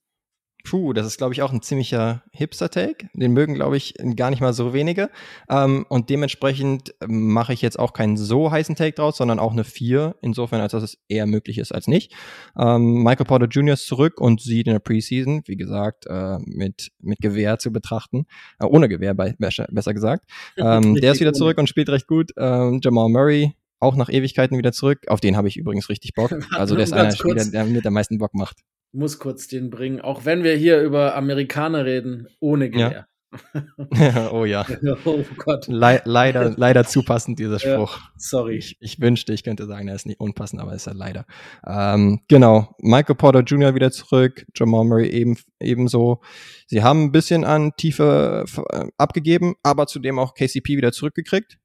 Puh, 0.70 0.92
das 0.92 1.08
ist, 1.08 1.18
glaube 1.18 1.34
ich, 1.34 1.42
auch 1.42 1.54
ein 1.54 1.62
ziemlicher 1.62 2.24
Hipster-Take. 2.32 3.08
Den 3.14 3.32
mögen, 3.32 3.54
glaube 3.54 3.78
ich, 3.78 3.94
gar 4.18 4.30
nicht 4.30 4.42
mal 4.42 4.52
so 4.52 4.74
wenige. 4.74 5.10
Ähm, 5.50 5.86
und 5.88 6.10
dementsprechend 6.10 6.94
mache 7.08 7.54
ich 7.54 7.62
jetzt 7.62 7.80
auch 7.80 7.94
keinen 7.94 8.18
so 8.18 8.52
heißen 8.52 8.76
Take 8.76 8.92
draus, 8.92 9.16
sondern 9.16 9.40
auch 9.40 9.54
eine 9.54 9.64
4, 9.64 10.16
insofern, 10.22 10.60
als 10.60 10.74
dass 10.74 10.84
es 10.84 10.98
eher 11.08 11.26
möglich 11.26 11.58
ist 11.58 11.72
als 11.72 11.88
nicht. 11.88 12.14
Ähm, 12.60 13.02
Michael 13.02 13.26
Porter 13.26 13.48
Jr. 13.48 13.76
ist 13.76 13.88
zurück 13.88 14.20
und 14.20 14.42
sieht 14.42 14.68
in 14.68 14.74
der 14.74 14.80
Preseason, 14.80 15.42
wie 15.46 15.56
gesagt, 15.56 16.06
äh, 16.08 16.38
mit, 16.40 16.92
mit 17.00 17.20
Gewehr 17.22 17.60
zu 17.60 17.72
betrachten. 17.72 18.26
Äh, 18.60 18.66
ohne 18.66 18.90
Gewehr, 18.90 19.14
bei, 19.14 19.36
besser, 19.40 19.68
besser 19.72 19.94
gesagt. 19.94 20.26
Ähm, 20.60 20.96
der 20.96 21.12
ist 21.12 21.20
wieder 21.20 21.34
zurück 21.34 21.58
und 21.60 21.70
spielt 21.70 21.88
recht 21.90 22.08
gut. 22.08 22.32
Ähm, 22.36 22.80
Jamal 22.84 23.10
Murray 23.10 23.54
auch 23.80 23.96
nach 23.96 24.10
Ewigkeiten 24.10 24.58
wieder 24.58 24.72
zurück. 24.72 25.06
Auf 25.08 25.20
den 25.20 25.38
habe 25.38 25.48
ich 25.48 25.56
übrigens 25.56 25.88
richtig 25.90 26.14
Bock. 26.14 26.32
Also 26.52 26.76
der 26.76 26.84
ist 26.84 26.94
einer 26.94 27.10
der 27.10 27.16
Spieler, 27.16 27.46
der 27.46 27.66
mir 27.66 27.86
am 27.86 27.94
meisten 27.94 28.18
Bock 28.18 28.34
macht 28.34 28.58
muss 28.98 29.20
kurz 29.20 29.48
den 29.48 29.70
bringen, 29.70 30.02
auch 30.02 30.26
wenn 30.26 30.44
wir 30.44 30.56
hier 30.56 30.82
über 30.82 31.16
Amerikaner 31.16 31.86
reden, 31.86 32.28
ohne 32.40 32.70
Gewehr. 32.70 32.92
Ja. 32.92 33.08
oh 34.32 34.46
ja. 34.46 34.66
oh 35.06 35.24
Gott. 35.38 35.68
Le 35.68 36.02
leider, 36.06 36.54
leider 36.58 36.86
zu 36.86 37.04
passend, 37.04 37.40
dieser 37.40 37.60
Spruch. 37.60 37.98
Ja, 37.98 38.04
sorry. 38.18 38.58
Ich, 38.58 38.78
ich, 38.80 39.00
wünschte, 39.00 39.34
ich 39.34 39.44
könnte 39.44 39.66
sagen, 39.66 39.88
er 39.88 39.96
ist 39.96 40.06
nicht 40.06 40.20
unpassend, 40.20 40.62
aber 40.62 40.74
ist 40.74 40.88
er 40.88 40.94
leider. 40.94 41.26
Ähm, 41.66 42.22
genau. 42.28 42.76
Michael 42.80 43.16
Porter 43.16 43.42
Jr. 43.42 43.76
wieder 43.76 43.92
zurück, 43.92 44.46
Jamal 44.56 44.86
Murray 44.86 45.10
eben, 45.10 45.38
ebenso. 45.60 46.22
Sie 46.68 46.84
haben 46.84 47.04
ein 47.04 47.12
bisschen 47.12 47.44
an 47.44 47.74
Tiefe 47.78 48.46
äh, 48.72 48.86
abgegeben, 48.98 49.56
aber 49.64 49.88
zudem 49.88 50.20
auch 50.20 50.34
KCP 50.34 50.78
wieder 50.78 50.92
zurückgekriegt, 50.92 51.60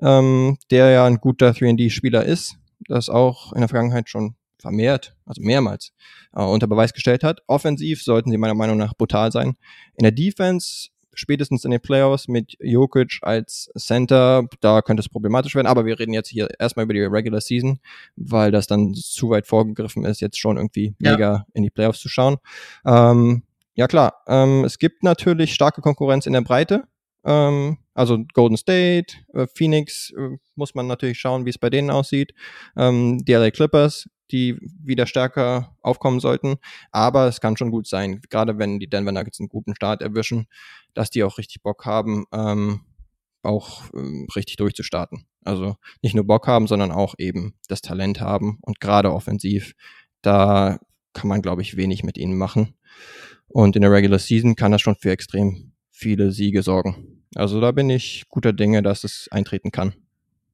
ähm, 0.00 0.56
der 0.70 0.90
ja 0.90 1.06
ein 1.06 1.18
guter 1.18 1.50
3D-Spieler 1.50 2.24
ist, 2.24 2.56
das 2.88 3.08
auch 3.08 3.52
in 3.52 3.60
der 3.60 3.68
Vergangenheit 3.68 4.08
schon 4.08 4.34
vermehrt, 4.62 5.14
also 5.26 5.42
mehrmals, 5.42 5.92
äh, 6.34 6.42
unter 6.42 6.66
Beweis 6.66 6.94
gestellt 6.94 7.22
hat. 7.22 7.40
Offensiv 7.46 8.02
sollten 8.02 8.30
sie 8.30 8.38
meiner 8.38 8.54
Meinung 8.54 8.78
nach 8.78 8.94
brutal 8.94 9.30
sein. 9.30 9.56
In 9.96 10.04
der 10.04 10.12
Defense, 10.12 10.88
spätestens 11.12 11.64
in 11.64 11.72
den 11.72 11.80
Playoffs 11.80 12.28
mit 12.28 12.56
Jokic 12.60 13.18
als 13.20 13.70
Center, 13.76 14.46
da 14.60 14.80
könnte 14.80 15.00
es 15.00 15.08
problematisch 15.08 15.54
werden, 15.54 15.66
aber 15.66 15.84
wir 15.84 15.98
reden 15.98 16.14
jetzt 16.14 16.28
hier 16.28 16.48
erstmal 16.58 16.84
über 16.84 16.94
die 16.94 17.02
Regular 17.02 17.40
Season, 17.40 17.80
weil 18.16 18.50
das 18.50 18.66
dann 18.66 18.94
zu 18.94 19.28
weit 19.28 19.46
vorgegriffen 19.46 20.04
ist, 20.04 20.20
jetzt 20.20 20.38
schon 20.38 20.56
irgendwie 20.56 20.94
ja. 21.00 21.12
mega 21.12 21.46
in 21.52 21.62
die 21.62 21.70
Playoffs 21.70 22.00
zu 22.00 22.08
schauen. 22.08 22.38
Ähm, 22.86 23.42
ja 23.74 23.88
klar, 23.88 24.22
ähm, 24.26 24.64
es 24.64 24.78
gibt 24.78 25.02
natürlich 25.02 25.52
starke 25.52 25.82
Konkurrenz 25.82 26.26
in 26.26 26.32
der 26.32 26.42
Breite. 26.42 26.84
Ähm, 27.24 27.78
also 27.94 28.18
Golden 28.32 28.56
State, 28.56 29.14
äh, 29.34 29.46
Phoenix 29.46 30.12
äh, 30.16 30.36
muss 30.54 30.74
man 30.74 30.86
natürlich 30.86 31.18
schauen, 31.18 31.44
wie 31.44 31.50
es 31.50 31.58
bei 31.58 31.70
denen 31.70 31.90
aussieht. 31.90 32.34
Ähm, 32.76 33.24
die 33.24 33.32
LA 33.32 33.50
Clippers 33.50 34.08
die 34.32 34.58
wieder 34.82 35.06
stärker 35.06 35.76
aufkommen 35.82 36.20
sollten. 36.20 36.56
Aber 36.90 37.26
es 37.28 37.40
kann 37.40 37.56
schon 37.56 37.70
gut 37.70 37.86
sein, 37.86 38.20
gerade 38.30 38.58
wenn 38.58 38.80
die 38.80 38.88
Denver 38.88 39.12
Nuggets 39.12 39.40
einen 39.40 39.48
guten 39.48 39.74
Start 39.74 40.02
erwischen, 40.02 40.46
dass 40.94 41.10
die 41.10 41.22
auch 41.24 41.38
richtig 41.38 41.62
Bock 41.62 41.84
haben, 41.84 42.24
ähm, 42.32 42.80
auch 43.42 43.82
ähm, 43.94 44.26
richtig 44.34 44.56
durchzustarten. 44.56 45.26
Also 45.44 45.76
nicht 46.02 46.14
nur 46.14 46.26
Bock 46.26 46.46
haben, 46.46 46.66
sondern 46.66 46.92
auch 46.92 47.14
eben 47.18 47.54
das 47.68 47.82
Talent 47.82 48.20
haben 48.20 48.58
und 48.62 48.80
gerade 48.80 49.12
offensiv, 49.12 49.74
da 50.22 50.78
kann 51.12 51.28
man, 51.28 51.42
glaube 51.42 51.62
ich, 51.62 51.76
wenig 51.76 52.04
mit 52.04 52.16
ihnen 52.16 52.36
machen. 52.36 52.74
Und 53.48 53.76
in 53.76 53.82
der 53.82 53.92
Regular 53.92 54.18
Season 54.18 54.56
kann 54.56 54.72
das 54.72 54.80
schon 54.80 54.96
für 54.96 55.10
extrem 55.10 55.72
viele 55.90 56.32
Siege 56.32 56.62
sorgen. 56.62 57.24
Also 57.34 57.60
da 57.60 57.72
bin 57.72 57.90
ich 57.90 58.24
guter 58.28 58.52
Dinge, 58.52 58.82
dass 58.82 59.04
es 59.04 59.28
eintreten 59.30 59.70
kann. 59.72 59.94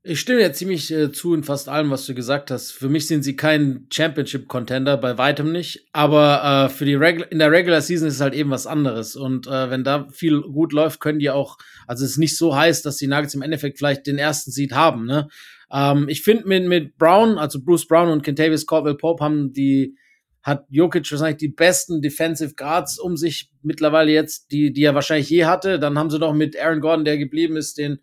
Ich 0.04 0.20
stimme 0.20 0.38
dir 0.38 0.52
ziemlich 0.52 0.92
äh, 0.92 1.10
zu 1.10 1.34
in 1.34 1.42
fast 1.42 1.68
allem, 1.68 1.90
was 1.90 2.06
du 2.06 2.14
gesagt 2.14 2.52
hast. 2.52 2.70
Für 2.70 2.88
mich 2.88 3.08
sind 3.08 3.24
sie 3.24 3.34
kein 3.34 3.88
Championship-Contender, 3.92 4.96
bei 4.96 5.18
weitem 5.18 5.50
nicht. 5.50 5.88
Aber 5.92 6.66
äh, 6.66 6.68
für 6.68 6.84
die 6.84 6.94
Regu 6.94 7.24
in 7.30 7.40
der 7.40 7.50
Regular 7.50 7.80
Season 7.80 8.06
ist 8.06 8.14
es 8.14 8.20
halt 8.20 8.34
eben 8.34 8.50
was 8.50 8.68
anderes. 8.68 9.16
Und 9.16 9.48
äh, 9.48 9.70
wenn 9.70 9.82
da 9.82 10.06
viel 10.12 10.40
gut 10.40 10.72
läuft, 10.72 11.00
können 11.00 11.18
die 11.18 11.30
auch, 11.30 11.58
also 11.88 12.04
es 12.04 12.12
ist 12.12 12.18
nicht 12.18 12.36
so 12.36 12.54
heiß, 12.54 12.82
dass 12.82 12.96
die 12.96 13.08
Nuggets 13.08 13.34
im 13.34 13.42
Endeffekt 13.42 13.78
vielleicht 13.78 14.06
den 14.06 14.18
ersten 14.18 14.52
Seed 14.52 14.72
haben. 14.72 15.04
Ne? 15.04 15.28
Ähm, 15.72 16.08
ich 16.08 16.22
finde 16.22 16.46
mit, 16.46 16.64
mit 16.66 16.96
Brown, 16.96 17.36
also 17.36 17.60
Bruce 17.60 17.88
Brown 17.88 18.08
und 18.08 18.22
Kentavious 18.22 18.66
Caldwell 18.66 18.96
Pope 18.96 19.24
haben 19.24 19.52
die, 19.52 19.96
hat 20.44 20.64
Jokic 20.70 21.10
wahrscheinlich 21.10 21.38
die 21.38 21.48
besten 21.48 22.00
Defensive 22.00 22.54
Guards 22.54 23.00
um 23.00 23.16
sich 23.16 23.50
mittlerweile 23.62 24.12
jetzt, 24.12 24.52
die, 24.52 24.72
die 24.72 24.84
er 24.84 24.94
wahrscheinlich 24.94 25.28
je 25.28 25.46
hatte. 25.46 25.80
Dann 25.80 25.98
haben 25.98 26.08
sie 26.08 26.20
noch 26.20 26.34
mit 26.34 26.56
Aaron 26.56 26.80
Gordon, 26.80 27.04
der 27.04 27.18
geblieben 27.18 27.56
ist, 27.56 27.78
den 27.78 27.98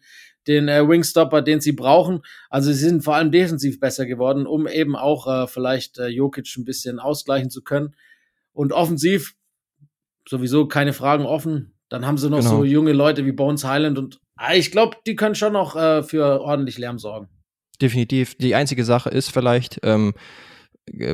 den 0.48 0.68
äh, 0.68 0.88
Wingstopper, 0.88 1.42
den 1.42 1.62
sie 1.62 1.72
brauchen. 1.72 2.22
Also 2.50 2.72
sie 2.72 2.80
sind 2.80 3.04
vor 3.04 3.16
allem 3.16 3.32
defensiv 3.32 3.80
besser 3.80 4.06
geworden, 4.06 4.48
um 4.48 4.68
eben 4.68 4.96
auch 4.96 5.28
äh, 5.28 5.48
vielleicht 5.48 5.98
äh, 5.98 6.08
Jokic 6.08 6.56
ein 6.58 6.66
bisschen 6.66 7.00
ausgleichen 7.00 7.50
zu 7.50 7.64
können. 7.64 7.96
Und 8.54 8.72
offensiv 8.72 9.36
sowieso 10.28 10.68
keine 10.68 10.94
Fragen 10.94 11.26
offen. 11.26 11.76
Dann 11.90 12.06
haben 12.06 12.18
sie 12.18 12.30
noch 12.30 12.40
genau. 12.40 12.58
so 12.58 12.64
junge 12.64 12.94
Leute 12.94 13.26
wie 13.26 13.32
Bones 13.32 13.64
Highland 13.64 13.98
und 13.98 14.20
äh, 14.40 14.58
ich 14.58 14.72
glaube, 14.72 14.98
die 15.06 15.16
können 15.16 15.36
schon 15.36 15.54
noch 15.54 15.76
äh, 15.76 16.04
für 16.04 16.42
ordentlich 16.42 16.78
Lärm 16.78 17.00
sorgen. 17.00 17.30
Definitiv. 17.82 18.36
Die 18.36 18.56
einzige 18.56 18.86
Sache 18.86 19.10
ist 19.10 19.32
vielleicht, 19.32 19.80
ähm, 19.84 20.14
äh, 20.16 20.20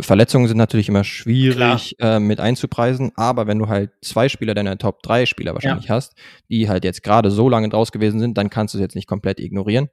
Verletzungen 0.01 0.47
sind 0.47 0.57
natürlich 0.57 0.89
immer 0.89 1.03
schwierig 1.03 1.95
äh, 1.99 2.19
mit 2.19 2.39
einzupreisen, 2.39 3.11
aber 3.15 3.47
wenn 3.47 3.57
du 3.57 3.67
halt 3.67 3.91
zwei 4.01 4.27
Spieler 4.27 4.53
deiner 4.53 4.77
Top 4.77 5.01
3 5.01 5.25
Spieler 5.25 5.53
wahrscheinlich 5.53 5.85
ja. 5.85 5.95
hast, 5.95 6.13
die 6.49 6.67
halt 6.67 6.83
jetzt 6.83 7.03
gerade 7.03 7.31
so 7.31 7.47
lange 7.47 7.69
draus 7.69 7.91
gewesen 7.91 8.19
sind, 8.19 8.37
dann 8.37 8.49
kannst 8.49 8.73
du 8.73 8.77
es 8.77 8.81
jetzt 8.81 8.95
nicht 8.95 9.07
komplett 9.07 9.39
ignorieren. 9.39 9.89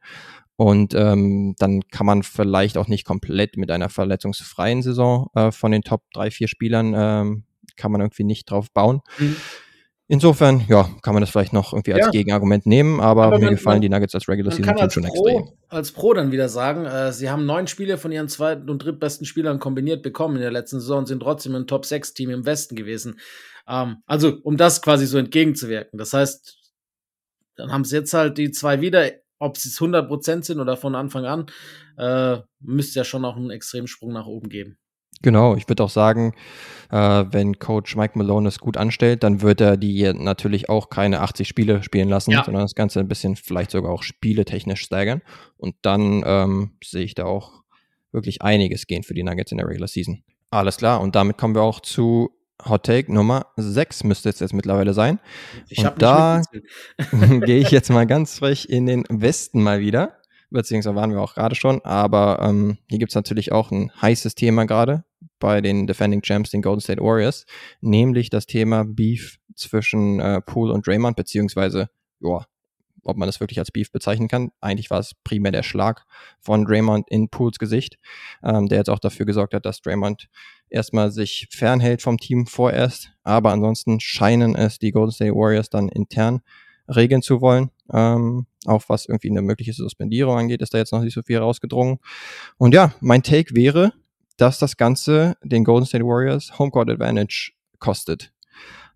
Und 0.56 0.92
ähm, 0.94 1.54
dann 1.58 1.82
kann 1.92 2.04
man 2.04 2.24
vielleicht 2.24 2.76
auch 2.78 2.88
nicht 2.88 3.04
komplett 3.04 3.56
mit 3.56 3.70
einer 3.70 3.88
verletzungsfreien 3.88 4.82
Saison 4.82 5.28
äh, 5.34 5.52
von 5.52 5.70
den 5.70 5.82
Top 5.82 6.02
3, 6.12 6.32
4 6.32 6.48
Spielern 6.48 6.94
ähm, 6.96 7.44
kann 7.76 7.92
man 7.92 8.00
irgendwie 8.00 8.24
nicht 8.24 8.50
drauf 8.50 8.72
bauen. 8.72 9.00
Mhm. 9.18 9.36
Insofern, 10.10 10.64
ja, 10.68 10.88
kann 11.02 11.12
man 11.12 11.20
das 11.20 11.28
vielleicht 11.28 11.52
noch 11.52 11.74
irgendwie 11.74 11.92
als 11.92 12.06
ja. 12.06 12.10
Gegenargument 12.10 12.64
nehmen, 12.64 12.98
aber, 12.98 13.24
aber 13.24 13.38
mir 13.38 13.50
gefallen 13.50 13.76
man, 13.76 13.82
die 13.82 13.88
Nuggets 13.90 14.14
als 14.14 14.26
Regular 14.26 14.50
Season 14.50 14.74
Team 14.74 14.90
schon 14.90 15.04
Pro, 15.04 15.28
extrem. 15.28 15.48
Als 15.68 15.92
Pro 15.92 16.14
dann 16.14 16.32
wieder 16.32 16.48
sagen, 16.48 16.86
äh, 16.86 17.12
sie 17.12 17.28
haben 17.28 17.44
neun 17.44 17.66
Spiele 17.66 17.98
von 17.98 18.10
ihren 18.10 18.28
zweiten 18.28 18.70
und 18.70 18.82
drittbesten 18.82 19.26
Spielern 19.26 19.58
kombiniert 19.58 20.02
bekommen 20.02 20.36
in 20.36 20.40
der 20.40 20.50
letzten 20.50 20.80
Saison 20.80 21.00
und 21.00 21.08
sind 21.08 21.20
trotzdem 21.20 21.54
ein 21.54 21.66
Top 21.66 21.84
6 21.84 22.14
Team 22.14 22.30
im 22.30 22.46
Westen 22.46 22.74
gewesen. 22.74 23.20
Ähm, 23.68 23.98
also, 24.06 24.38
um 24.44 24.56
das 24.56 24.80
quasi 24.80 25.04
so 25.04 25.18
entgegenzuwirken. 25.18 25.98
Das 25.98 26.14
heißt, 26.14 26.56
dann 27.56 27.70
haben 27.70 27.84
sie 27.84 27.96
jetzt 27.96 28.14
halt 28.14 28.38
die 28.38 28.50
zwei 28.50 28.80
wieder, 28.80 29.10
ob 29.38 29.58
sie 29.58 29.68
es 29.68 29.78
100% 29.78 30.42
sind 30.42 30.58
oder 30.58 30.78
von 30.78 30.94
Anfang 30.94 31.26
an, 31.26 31.46
äh, 31.98 32.38
müsste 32.60 33.00
ja 33.00 33.04
schon 33.04 33.26
auch 33.26 33.36
einen 33.36 33.50
extremen 33.50 33.88
Sprung 33.88 34.14
nach 34.14 34.26
oben 34.26 34.48
geben. 34.48 34.78
Genau, 35.22 35.56
ich 35.56 35.68
würde 35.68 35.82
auch 35.84 35.90
sagen, 35.90 36.34
äh, 36.90 37.24
wenn 37.30 37.58
Coach 37.58 37.96
Mike 37.96 38.16
Malone 38.16 38.48
es 38.48 38.58
gut 38.58 38.76
anstellt, 38.76 39.22
dann 39.22 39.42
wird 39.42 39.60
er 39.60 39.76
die 39.76 40.12
natürlich 40.12 40.68
auch 40.68 40.90
keine 40.90 41.20
80 41.20 41.48
Spiele 41.48 41.82
spielen 41.82 42.08
lassen, 42.08 42.30
ja. 42.30 42.44
sondern 42.44 42.62
das 42.62 42.74
Ganze 42.74 43.00
ein 43.00 43.08
bisschen 43.08 43.36
vielleicht 43.36 43.70
sogar 43.70 43.92
auch 43.92 44.02
spieletechnisch 44.02 44.80
steigern. 44.80 45.22
Und 45.56 45.74
dann 45.82 46.22
ähm, 46.24 46.72
sehe 46.82 47.04
ich 47.04 47.14
da 47.14 47.24
auch 47.24 47.62
wirklich 48.12 48.42
einiges 48.42 48.86
gehen 48.86 49.02
für 49.02 49.14
die 49.14 49.22
Nuggets 49.22 49.52
in 49.52 49.58
der 49.58 49.66
Regular 49.66 49.88
Season. 49.88 50.22
Alles 50.50 50.78
klar, 50.78 51.00
und 51.00 51.14
damit 51.14 51.36
kommen 51.36 51.54
wir 51.54 51.62
auch 51.62 51.80
zu 51.80 52.30
Hot 52.66 52.84
Take 52.84 53.12
Nummer 53.12 53.46
6 53.56 54.04
müsste 54.04 54.28
es 54.30 54.40
jetzt 54.40 54.52
mittlerweile 54.52 54.92
sein. 54.92 55.20
Ich 55.68 55.78
und 55.78 56.02
da 56.02 56.42
gehe 57.44 57.60
ich 57.60 57.70
jetzt 57.70 57.90
mal 57.90 58.06
ganz 58.06 58.38
frech 58.38 58.68
in 58.68 58.86
den 58.86 59.04
Westen 59.08 59.62
mal 59.62 59.80
wieder 59.80 60.17
beziehungsweise 60.50 60.96
waren 60.96 61.12
wir 61.12 61.20
auch 61.20 61.34
gerade 61.34 61.54
schon, 61.54 61.84
aber 61.84 62.40
ähm, 62.42 62.78
hier 62.88 62.98
gibt's 62.98 63.14
natürlich 63.14 63.52
auch 63.52 63.70
ein 63.70 63.90
heißes 64.00 64.34
Thema 64.34 64.64
gerade 64.64 65.04
bei 65.38 65.60
den 65.60 65.86
Defending 65.86 66.22
Champs, 66.22 66.50
den 66.50 66.62
Golden 66.62 66.80
State 66.80 67.02
Warriors, 67.02 67.46
nämlich 67.80 68.30
das 68.30 68.46
Thema 68.46 68.84
Beef 68.84 69.38
zwischen 69.54 70.20
äh, 70.20 70.40
Poole 70.40 70.72
und 70.72 70.86
Draymond, 70.86 71.16
beziehungsweise, 71.16 71.90
ja, 72.20 72.44
ob 73.04 73.16
man 73.16 73.26
das 73.26 73.40
wirklich 73.40 73.58
als 73.58 73.70
Beef 73.70 73.90
bezeichnen 73.90 74.28
kann. 74.28 74.50
Eigentlich 74.60 74.90
war 74.90 75.00
es 75.00 75.14
primär 75.24 75.52
der 75.52 75.62
Schlag 75.62 76.04
von 76.40 76.64
Draymond 76.64 77.08
in 77.08 77.28
Pools 77.28 77.58
Gesicht, 77.58 77.98
ähm, 78.42 78.68
der 78.68 78.78
jetzt 78.78 78.90
auch 78.90 78.98
dafür 78.98 79.24
gesorgt 79.26 79.54
hat, 79.54 79.64
dass 79.64 79.80
Draymond 79.80 80.28
erstmal 80.68 81.10
sich 81.10 81.48
fernhält 81.50 82.02
vom 82.02 82.18
Team 82.18 82.46
vorerst. 82.46 83.12
Aber 83.22 83.52
ansonsten 83.52 84.00
scheinen 84.00 84.54
es 84.54 84.78
die 84.78 84.92
Golden 84.92 85.12
State 85.12 85.34
Warriors 85.34 85.70
dann 85.70 85.88
intern 85.88 86.40
regeln 86.88 87.22
zu 87.22 87.40
wollen. 87.40 87.70
Ähm, 87.92 88.46
auch 88.68 88.84
was 88.88 89.06
irgendwie 89.06 89.30
eine 89.30 89.42
mögliche 89.42 89.72
Suspendierung 89.72 90.36
angeht, 90.36 90.62
ist 90.62 90.74
da 90.74 90.78
jetzt 90.78 90.92
noch 90.92 91.02
nicht 91.02 91.14
so 91.14 91.22
viel 91.22 91.38
rausgedrungen. 91.38 91.98
Und 92.56 92.74
ja, 92.74 92.92
mein 93.00 93.22
Take 93.22 93.54
wäre, 93.54 93.92
dass 94.36 94.58
das 94.58 94.76
Ganze 94.76 95.36
den 95.42 95.64
Golden 95.64 95.86
State 95.86 96.04
Warriors 96.04 96.58
Homecourt 96.58 96.90
Advantage 96.90 97.52
kostet. 97.78 98.32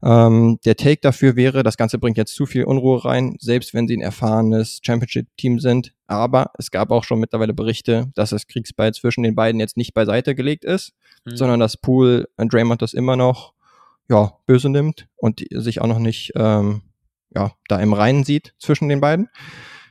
Ähm, 0.04 0.58
der 0.64 0.76
Take 0.76 1.00
dafür 1.00 1.36
wäre, 1.36 1.62
das 1.62 1.76
Ganze 1.76 1.98
bringt 1.98 2.16
jetzt 2.16 2.34
zu 2.34 2.44
viel 2.44 2.64
Unruhe 2.64 3.04
rein, 3.04 3.36
selbst 3.38 3.72
wenn 3.72 3.86
sie 3.86 3.96
ein 3.96 4.00
erfahrenes 4.00 4.80
Championship-Team 4.82 5.60
sind. 5.60 5.94
Aber 6.08 6.50
es 6.58 6.72
gab 6.72 6.90
auch 6.90 7.04
schon 7.04 7.20
mittlerweile 7.20 7.54
Berichte, 7.54 8.10
dass 8.14 8.30
das 8.30 8.48
Kriegsball 8.48 8.92
zwischen 8.92 9.22
den 9.22 9.36
beiden 9.36 9.60
jetzt 9.60 9.76
nicht 9.76 9.94
beiseite 9.94 10.34
gelegt 10.34 10.64
ist, 10.64 10.92
mhm. 11.24 11.36
sondern 11.36 11.60
dass 11.60 11.76
Poole 11.76 12.28
und 12.36 12.52
Draymond 12.52 12.82
das 12.82 12.94
immer 12.94 13.16
noch 13.16 13.52
ja, 14.08 14.32
böse 14.46 14.68
nimmt 14.68 15.06
und 15.16 15.44
sich 15.50 15.80
auch 15.80 15.86
noch 15.86 16.00
nicht 16.00 16.32
ähm, 16.34 16.82
ja, 17.34 17.52
da 17.68 17.80
im 17.80 17.92
Reinen 17.92 18.24
sieht 18.24 18.54
zwischen 18.58 18.88
den 18.88 19.00
beiden. 19.00 19.28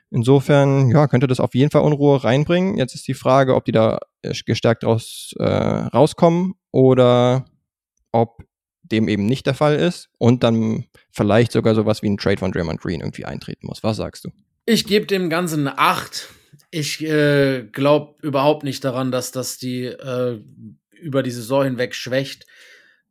Insofern, 0.09 0.89
ja, 0.89 1.07
könnte 1.07 1.27
das 1.27 1.39
auf 1.39 1.55
jeden 1.55 1.71
Fall 1.71 1.83
Unruhe 1.83 2.23
reinbringen. 2.23 2.77
Jetzt 2.77 2.95
ist 2.95 3.07
die 3.07 3.13
Frage, 3.13 3.55
ob 3.55 3.63
die 3.65 3.71
da 3.71 3.99
äh, 4.21 4.33
gestärkt 4.45 4.83
raus, 4.83 5.33
äh, 5.39 5.45
rauskommen 5.45 6.55
oder 6.71 7.45
ob 8.11 8.43
dem 8.83 9.07
eben 9.07 9.25
nicht 9.25 9.45
der 9.45 9.53
Fall 9.53 9.75
ist 9.75 10.09
und 10.17 10.43
dann 10.43 10.85
vielleicht 11.11 11.53
sogar 11.53 11.75
sowas 11.75 12.01
wie 12.01 12.09
ein 12.09 12.17
Trade 12.17 12.37
von 12.37 12.51
Draymond 12.51 12.81
Green 12.81 12.99
irgendwie 12.99 13.25
eintreten 13.25 13.67
muss. 13.67 13.83
Was 13.83 13.97
sagst 13.97 14.25
du? 14.25 14.31
Ich 14.65 14.85
gebe 14.85 15.05
dem 15.05 15.29
Ganzen 15.29 15.65
eine 15.65 15.77
8. 15.77 16.29
Ich 16.71 17.01
äh, 17.01 17.63
glaube 17.71 18.15
überhaupt 18.21 18.63
nicht 18.63 18.83
daran, 18.83 19.11
dass 19.11 19.31
das 19.31 19.57
die 19.57 19.85
äh, 19.85 20.41
über 20.99 21.23
die 21.23 21.31
Saison 21.31 21.63
hinweg 21.63 21.95
schwächt. 21.95 22.45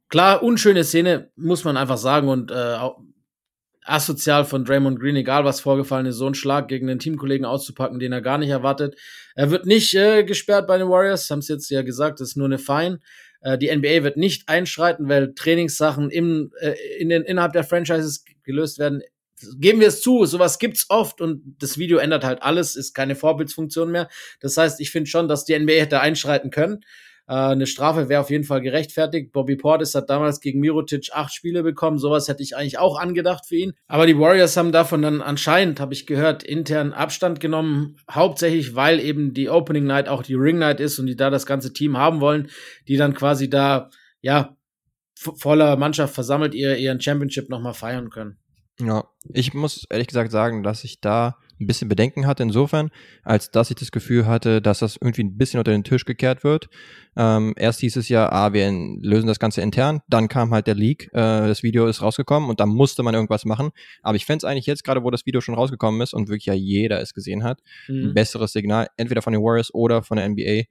Klar, 0.08 0.42
unschöne 0.42 0.84
Szene, 0.84 1.30
muss 1.36 1.64
man 1.64 1.76
einfach 1.76 1.98
sagen, 1.98 2.28
und 2.28 2.50
äh, 2.50 2.76
asozial 3.90 4.44
von 4.44 4.64
Draymond 4.64 5.00
Green, 5.00 5.16
egal 5.16 5.44
was 5.44 5.61
vorgefallen 5.61 6.07
ist, 6.07 6.16
so 6.16 6.26
einen 6.26 6.35
Schlag 6.35 6.68
gegen 6.68 6.87
den 6.87 6.98
Teamkollegen 6.98 7.44
auszupacken, 7.44 7.98
den 7.98 8.12
er 8.12 8.22
gar 8.22 8.38
nicht 8.38 8.50
erwartet. 8.50 8.96
Er 9.35 9.50
wird 9.50 9.66
nicht 9.66 9.94
äh, 9.94 10.24
gesperrt 10.24 10.66
bei 10.66 10.79
den 10.79 10.88
Warriors, 10.88 11.31
haben 11.31 11.40
es 11.40 11.48
jetzt 11.48 11.70
ja 11.70 11.83
gesagt, 11.83 12.20
das 12.20 12.31
ist 12.31 12.37
nur 12.37 12.46
eine 12.46 12.59
Fine. 12.59 13.00
Äh, 13.40 13.59
die 13.59 13.74
NBA 13.74 14.03
wird 14.03 14.16
nicht 14.16 14.48
einschreiten, 14.48 15.09
weil 15.09 15.35
Trainingssachen 15.35 16.11
im, 16.11 16.53
äh, 16.61 16.74
in 16.98 17.09
den, 17.09 17.22
innerhalb 17.22 17.53
der 17.53 17.64
Franchises 17.64 18.24
gelöst 18.44 18.79
werden. 18.79 19.03
Geben 19.59 19.81
wir 19.81 19.88
es 19.88 20.03
zu, 20.03 20.26
sowas 20.26 20.59
gibt's 20.59 20.87
oft 20.90 21.20
und 21.22 21.57
das 21.59 21.79
Video 21.79 21.98
ändert 21.98 22.24
halt 22.24 22.42
alles, 22.42 22.76
ist 22.76 22.92
keine 22.92 23.16
Vorbildsfunktion 23.16 23.90
mehr. 23.90 24.09
Das 24.40 24.57
heißt, 24.57 24.81
ich 24.81 24.90
finde 24.90 25.09
schon, 25.09 25.29
dass 25.29 25.46
die 25.46 25.59
NBA 25.59 25.72
hätte 25.74 26.00
einschreiten 26.00 26.50
können. 26.50 26.81
Äh, 27.30 27.52
eine 27.52 27.68
Strafe 27.68 28.08
wäre 28.08 28.20
auf 28.20 28.30
jeden 28.30 28.42
Fall 28.42 28.60
gerechtfertigt. 28.60 29.30
Bobby 29.30 29.54
Portis 29.54 29.94
hat 29.94 30.10
damals 30.10 30.40
gegen 30.40 30.58
Mirotic 30.58 31.10
acht 31.12 31.32
Spiele 31.32 31.62
bekommen. 31.62 31.96
Sowas 31.96 32.26
hätte 32.26 32.42
ich 32.42 32.56
eigentlich 32.56 32.80
auch 32.80 32.98
angedacht 32.98 33.46
für 33.46 33.54
ihn. 33.54 33.72
Aber 33.86 34.06
die 34.06 34.18
Warriors 34.18 34.56
haben 34.56 34.72
davon 34.72 35.00
dann 35.00 35.22
anscheinend, 35.22 35.78
habe 35.78 35.94
ich 35.94 36.06
gehört, 36.06 36.42
intern 36.42 36.92
Abstand 36.92 37.38
genommen. 37.38 37.98
Hauptsächlich, 38.10 38.74
weil 38.74 38.98
eben 38.98 39.32
die 39.32 39.48
Opening 39.48 39.84
Night 39.84 40.08
auch 40.08 40.24
die 40.24 40.34
Ring 40.34 40.58
Night 40.58 40.80
ist 40.80 40.98
und 40.98 41.06
die 41.06 41.14
da 41.14 41.30
das 41.30 41.46
ganze 41.46 41.72
Team 41.72 41.96
haben 41.96 42.20
wollen, 42.20 42.48
die 42.88 42.96
dann 42.96 43.14
quasi 43.14 43.48
da, 43.48 43.90
ja, 44.20 44.56
voller 45.14 45.76
Mannschaft 45.76 46.14
versammelt 46.14 46.52
ihr, 46.52 46.78
ihren 46.78 47.00
Championship 47.00 47.48
nochmal 47.48 47.74
feiern 47.74 48.10
können. 48.10 48.38
Ja, 48.80 49.04
ich 49.32 49.54
muss 49.54 49.86
ehrlich 49.88 50.08
gesagt 50.08 50.32
sagen, 50.32 50.64
dass 50.64 50.82
ich 50.82 51.00
da 51.00 51.36
ein 51.61 51.66
bisschen 51.66 51.88
Bedenken 51.88 52.27
hatte 52.27 52.42
insofern, 52.42 52.90
als 53.23 53.51
dass 53.51 53.70
ich 53.70 53.77
das 53.77 53.92
Gefühl 53.92 54.27
hatte, 54.27 54.62
dass 54.62 54.79
das 54.81 54.96
irgendwie 54.96 55.25
ein 55.25 55.37
bisschen 55.37 55.59
unter 55.59 55.73
den 55.73 55.85
Tisch 55.85 56.05
gekehrt 56.05 56.42
wird. 56.42 56.68
Ähm, 57.16 57.55
erst 57.57 57.81
hieß 57.81 57.96
es 57.96 58.09
ja, 58.09 58.31
ah, 58.31 58.53
wir 58.53 58.70
lösen 58.70 59.27
das 59.27 59.38
Ganze 59.38 59.61
intern, 59.61 60.01
dann 60.09 60.29
kam 60.29 60.53
halt 60.53 60.66
der 60.66 60.75
Leak, 60.75 61.09
äh, 61.12 61.46
das 61.46 61.62
Video 61.62 61.87
ist 61.87 62.03
rausgekommen 62.03 62.49
und 62.49 62.61
dann 62.61 62.68
musste 62.68 63.03
man 63.03 63.14
irgendwas 63.14 63.44
machen. 63.44 63.70
Aber 64.03 64.16
ich 64.16 64.27
fände 64.27 64.38
es 64.38 64.44
eigentlich 64.44 64.66
jetzt 64.66 64.85
gerade, 64.85 65.03
wo 65.03 65.11
das 65.11 65.27
Video 65.27 65.40
schon 65.40 65.55
rausgekommen 65.55 66.01
ist 66.01 66.14
und 66.14 66.29
wirklich 66.29 66.46
ja 66.46 66.55
jeder 66.55 67.01
es 67.01 67.14
gesehen 67.14 67.44
hat, 67.44 67.61
mhm. 67.88 68.09
ein 68.09 68.14
besseres 68.14 68.53
Signal, 68.53 68.88
entweder 68.96 69.23
von 69.23 69.33
den 69.33 69.42
Warriors 69.42 69.75
oder 69.75 70.03
von 70.03 70.16
der 70.16 70.29
NBA, 70.29 70.62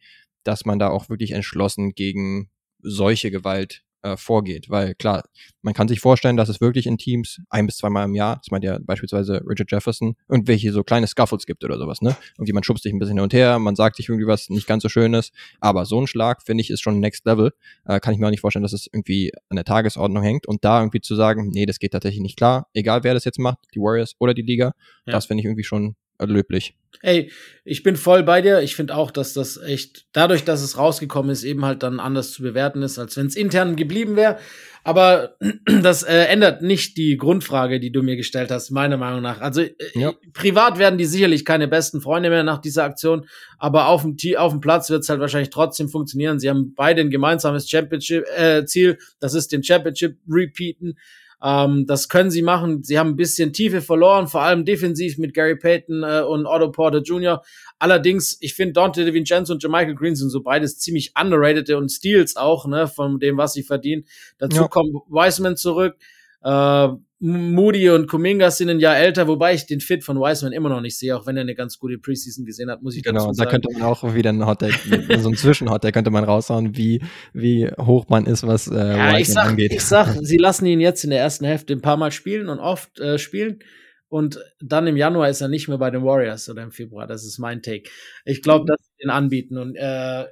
dass 0.43 0.65
man 0.65 0.79
da 0.79 0.89
auch 0.89 1.09
wirklich 1.09 1.31
entschlossen 1.31 1.93
gegen 1.93 2.49
solche 2.81 3.29
Gewalt 3.29 3.83
äh, 4.01 4.17
vorgeht. 4.17 4.69
Weil 4.69 4.95
klar, 4.95 5.23
man 5.61 5.73
kann 5.73 5.87
sich 5.87 5.99
vorstellen, 5.99 6.37
dass 6.37 6.49
es 6.49 6.61
wirklich 6.61 6.87
in 6.87 6.97
Teams 6.97 7.41
ein 7.49 7.65
bis 7.65 7.77
zweimal 7.77 8.05
im 8.05 8.15
Jahr, 8.15 8.37
das 8.37 8.51
meint 8.51 8.63
ja 8.63 8.77
beispielsweise 8.81 9.41
Richard 9.47 9.71
Jefferson, 9.71 10.15
irgendwelche 10.27 10.71
so 10.71 10.83
kleine 10.83 11.07
Scuffles 11.07 11.45
gibt 11.45 11.63
oder 11.63 11.77
sowas, 11.77 12.01
ne? 12.01 12.15
Irgendwie 12.37 12.53
man 12.53 12.63
schubst 12.63 12.83
sich 12.83 12.93
ein 12.93 12.99
bisschen 12.99 13.17
hin 13.17 13.23
und 13.23 13.33
her, 13.33 13.59
man 13.59 13.75
sagt 13.75 13.97
sich 13.97 14.09
irgendwie 14.09 14.27
was 14.27 14.49
nicht 14.49 14.67
ganz 14.67 14.83
so 14.83 14.89
Schönes, 14.89 15.31
aber 15.59 15.85
so 15.85 15.99
ein 15.99 16.07
Schlag, 16.07 16.43
finde 16.43 16.61
ich, 16.61 16.69
ist 16.69 16.81
schon 16.81 16.99
Next 16.99 17.25
Level. 17.25 17.51
Äh, 17.85 17.99
kann 17.99 18.13
ich 18.13 18.19
mir 18.19 18.27
auch 18.27 18.31
nicht 18.31 18.41
vorstellen, 18.41 18.63
dass 18.63 18.73
es 18.73 18.87
irgendwie 18.91 19.31
an 19.49 19.55
der 19.55 19.65
Tagesordnung 19.65 20.23
hängt 20.23 20.47
und 20.47 20.63
da 20.63 20.79
irgendwie 20.79 21.01
zu 21.01 21.15
sagen, 21.15 21.49
nee, 21.49 21.65
das 21.65 21.79
geht 21.79 21.91
tatsächlich 21.91 22.21
nicht 22.21 22.37
klar, 22.37 22.67
egal 22.73 23.03
wer 23.03 23.13
das 23.13 23.25
jetzt 23.25 23.39
macht, 23.39 23.59
die 23.73 23.79
Warriors 23.79 24.15
oder 24.19 24.33
die 24.33 24.41
Liga, 24.41 24.73
ja. 25.05 25.13
das 25.13 25.25
finde 25.25 25.41
ich 25.41 25.45
irgendwie 25.45 25.63
schon 25.63 25.95
löblich. 26.27 26.75
Ey, 27.01 27.31
ich 27.63 27.83
bin 27.83 27.95
voll 27.95 28.23
bei 28.23 28.41
dir. 28.41 28.61
Ich 28.61 28.75
finde 28.75 28.95
auch, 28.95 29.11
dass 29.11 29.33
das 29.33 29.57
echt, 29.57 30.07
dadurch, 30.11 30.43
dass 30.43 30.61
es 30.61 30.77
rausgekommen 30.77 31.31
ist, 31.31 31.43
eben 31.43 31.63
halt 31.63 31.83
dann 31.83 31.99
anders 31.99 32.31
zu 32.31 32.41
bewerten 32.41 32.81
ist, 32.81 32.99
als 32.99 33.15
wenn 33.15 33.27
es 33.27 33.35
intern 33.35 33.75
geblieben 33.75 34.15
wäre. 34.15 34.37
Aber 34.83 35.37
das 35.81 36.03
äh, 36.03 36.25
ändert 36.25 36.61
nicht 36.61 36.97
die 36.97 37.15
Grundfrage, 37.15 37.79
die 37.79 37.91
du 37.91 38.01
mir 38.01 38.17
gestellt 38.17 38.51
hast, 38.51 38.71
meiner 38.71 38.97
Meinung 38.97 39.21
nach. 39.21 39.39
Also 39.39 39.61
äh, 39.61 39.73
ja. 39.93 40.13
privat 40.33 40.77
werden 40.77 40.97
die 40.97 41.05
sicherlich 41.05 41.45
keine 41.45 41.67
besten 41.67 42.01
Freunde 42.01 42.29
mehr 42.29 42.43
nach 42.43 42.59
dieser 42.59 42.83
Aktion, 42.83 43.25
aber 43.57 43.87
auf 43.87 44.01
dem, 44.01 44.17
auf 44.37 44.51
dem 44.51 44.61
Platz 44.61 44.89
wird 44.89 45.03
es 45.03 45.09
halt 45.09 45.21
wahrscheinlich 45.21 45.51
trotzdem 45.51 45.89
funktionieren. 45.89 46.39
Sie 46.39 46.49
haben 46.49 46.73
beide 46.75 47.01
ein 47.01 47.11
gemeinsames 47.11 47.69
Championship-Ziel, 47.69 48.91
äh, 48.91 48.97
das 49.19 49.33
ist 49.35 49.51
den 49.51 49.63
Championship 49.63 50.17
repeaten. 50.27 50.97
Ähm, 51.41 51.85
das 51.85 52.09
können 52.09 52.31
sie 52.31 52.41
machen. 52.41 52.83
Sie 52.83 52.99
haben 52.99 53.11
ein 53.11 53.15
bisschen 53.15 53.53
Tiefe 53.53 53.81
verloren, 53.81 54.27
vor 54.27 54.41
allem 54.41 54.65
defensiv 54.65 55.17
mit 55.17 55.33
Gary 55.33 55.55
Payton 55.55 56.03
äh, 56.03 56.21
und 56.21 56.45
Otto 56.45 56.71
Porter 56.71 57.01
Jr. 57.01 57.41
Allerdings, 57.77 58.37
ich 58.41 58.53
finde 58.53 58.73
Dante 58.73 59.05
DiVincenzo 59.05 59.53
und 59.53 59.63
Jermichael 59.63 59.95
Green 59.95 60.15
sind 60.15 60.29
so 60.29 60.41
beides 60.41 60.79
ziemlich 60.79 61.13
underrated 61.19 61.69
und 61.71 61.89
Steals 61.89 62.35
auch, 62.35 62.67
ne, 62.67 62.87
von 62.87 63.19
dem, 63.19 63.37
was 63.37 63.53
sie 63.53 63.63
verdienen. 63.63 64.05
Dazu 64.37 64.61
ja. 64.61 64.67
kommt 64.67 64.93
Wiseman 65.07 65.55
zurück. 65.55 65.95
Äh, 66.43 66.89
Moody 67.21 67.89
und 67.89 68.07
Kuminga 68.07 68.49
sind 68.49 68.69
ein 68.69 68.79
Jahr 68.79 68.97
älter, 68.97 69.27
wobei 69.27 69.53
ich 69.53 69.65
den 69.65 69.81
Fit 69.81 70.05
von 70.05 70.17
Wiseman 70.17 70.53
immer 70.53 70.69
noch 70.69 70.79
nicht 70.79 70.97
sehe, 70.97 71.17
auch 71.17 71.27
wenn 71.27 71.35
er 71.35 71.41
eine 71.41 71.53
ganz 71.53 71.77
gute 71.77 71.97
Preseason 71.97 72.45
gesehen 72.45 72.71
hat, 72.71 72.81
muss 72.81 72.95
ich 72.95 73.03
genau, 73.03 73.25
dazu 73.25 73.33
sagen. 73.33 73.35
Genau, 73.35 73.45
da 73.45 73.51
könnte 73.51 73.79
man 73.79 73.81
auch 73.81 74.15
wieder 74.15 74.29
einen 74.29 74.45
Hotdeck, 74.45 74.73
so 75.19 75.29
ein 75.29 75.35
Zwischenhotdeck 75.35 75.93
könnte 75.93 76.11
man 76.11 76.23
raushauen, 76.23 76.77
wie, 76.77 77.03
wie 77.33 77.69
hoch 77.77 78.07
man 78.07 78.25
ist, 78.25 78.47
was 78.47 78.67
äh, 78.67 78.75
ja, 78.75 79.17
Wiseman 79.17 79.19
ich 79.19 79.27
sag, 79.27 79.45
angeht. 79.45 79.73
Ich 79.73 79.83
sag, 79.83 80.17
sie 80.21 80.37
lassen 80.37 80.65
ihn 80.65 80.79
jetzt 80.79 81.03
in 81.03 81.09
der 81.09 81.19
ersten 81.19 81.43
Hälfte 81.43 81.73
ein 81.73 81.81
paar 81.81 81.97
Mal 81.97 82.11
spielen 82.11 82.47
und 82.47 82.59
oft 82.59 82.97
äh, 83.01 83.17
spielen 83.17 83.59
und 84.07 84.39
dann 84.61 84.87
im 84.87 84.95
Januar 84.95 85.27
ist 85.27 85.41
er 85.41 85.49
nicht 85.49 85.67
mehr 85.67 85.77
bei 85.77 85.91
den 85.91 86.03
Warriors 86.03 86.49
oder 86.49 86.63
im 86.63 86.71
Februar, 86.71 87.05
das 87.05 87.25
ist 87.25 87.37
mein 87.37 87.61
Take. 87.61 87.89
Ich 88.23 88.41
glaube, 88.41 88.65
dass 88.65 88.79
sie 88.79 89.03
ihn 89.03 89.09
anbieten 89.09 89.57
und 89.57 89.75
äh, 89.75 90.25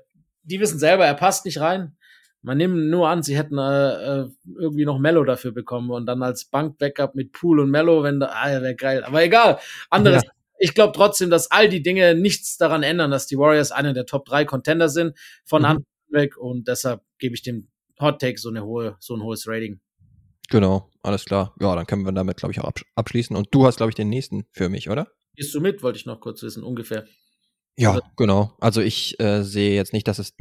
die 0.44 0.62
wissen 0.62 0.80
selber, 0.80 1.06
er 1.06 1.16
passt 1.16 1.44
nicht 1.44 1.60
rein. 1.60 1.97
Man 2.42 2.58
nimmt 2.58 2.90
nur 2.90 3.10
an, 3.10 3.24
sie 3.24 3.38
hätten 3.38 3.58
äh, 3.58 4.22
äh, 4.22 4.30
irgendwie 4.58 4.86
noch 4.86 5.00
Mello 5.00 5.24
dafür 5.24 5.52
bekommen 5.52 5.90
und 5.92 6.06
dann 6.06 6.24
als 6.24 6.46
Bank-Backup 6.46 7.16
mit 7.16 7.32
Pool 7.32 7.60
und 7.60 7.70
Mello, 7.70 8.04
wenn 8.04 8.20
da, 8.20 8.28
ah, 8.34 8.62
wäre 8.62 8.76
geil. 8.76 9.04
Aber 9.04 9.24
egal. 9.24 9.60
Anderes. 9.90 10.24
Ja. 10.24 10.32
Ich 10.60 10.74
glaube 10.74 10.94
trotzdem, 10.96 11.30
dass 11.30 11.52
all 11.52 11.70
die 11.70 11.84
Dinge 11.84 12.16
nichts 12.16 12.58
daran 12.58 12.84
ändern, 12.84 13.12
dass 13.12 13.28
die 13.28 13.38
Warriors 13.38 13.72
einer 13.72 13.94
der 13.94 14.06
Top 14.06 14.26
3 14.26 14.46
Contender 14.46 14.90
sind 14.90 15.18
von 15.46 15.62
mhm. 15.62 15.66
Anfang 15.66 15.86
weg 16.10 16.38
und 16.38 16.68
deshalb 16.68 17.02
gebe 17.20 17.36
ich 17.36 17.42
dem 17.42 17.68
Hot 18.00 18.20
Take 18.20 18.38
so 18.38 18.50
eine 18.50 18.64
hohe, 18.64 18.96
so 19.00 19.16
ein 19.16 19.22
hohes 19.22 19.48
Rating. 19.48 19.80
Genau, 20.50 20.90
alles 21.02 21.26
klar. 21.26 21.54
Ja, 21.60 21.76
dann 21.76 21.86
können 21.86 22.04
wir 22.04 22.12
damit, 22.12 22.38
glaube 22.38 22.54
ich, 22.54 22.62
auch 22.62 22.72
abschließen. 22.96 23.36
Und 23.36 23.50
du 23.52 23.66
hast, 23.66 23.78
glaube 23.78 23.92
ich, 23.92 23.96
den 23.96 24.10
nächsten 24.10 24.46
für 24.52 24.70
mich, 24.70 24.90
oder? 24.90 25.08
Gehst 25.36 25.54
du 25.54 25.60
mit, 25.60 25.84
wollte 25.84 26.00
ich 26.00 26.06
noch 26.06 26.22
kurz 26.22 26.42
wissen, 26.42 26.64
ungefähr. 26.64 27.06
Ja, 27.76 27.92
also, 27.92 28.02
genau. 28.16 28.56
Also 28.60 28.82
ich 28.82 29.20
äh, 29.20 29.44
sehe 29.44 29.76
jetzt 29.76 29.94
nicht, 29.94 30.08
dass 30.08 30.20
es 30.20 30.34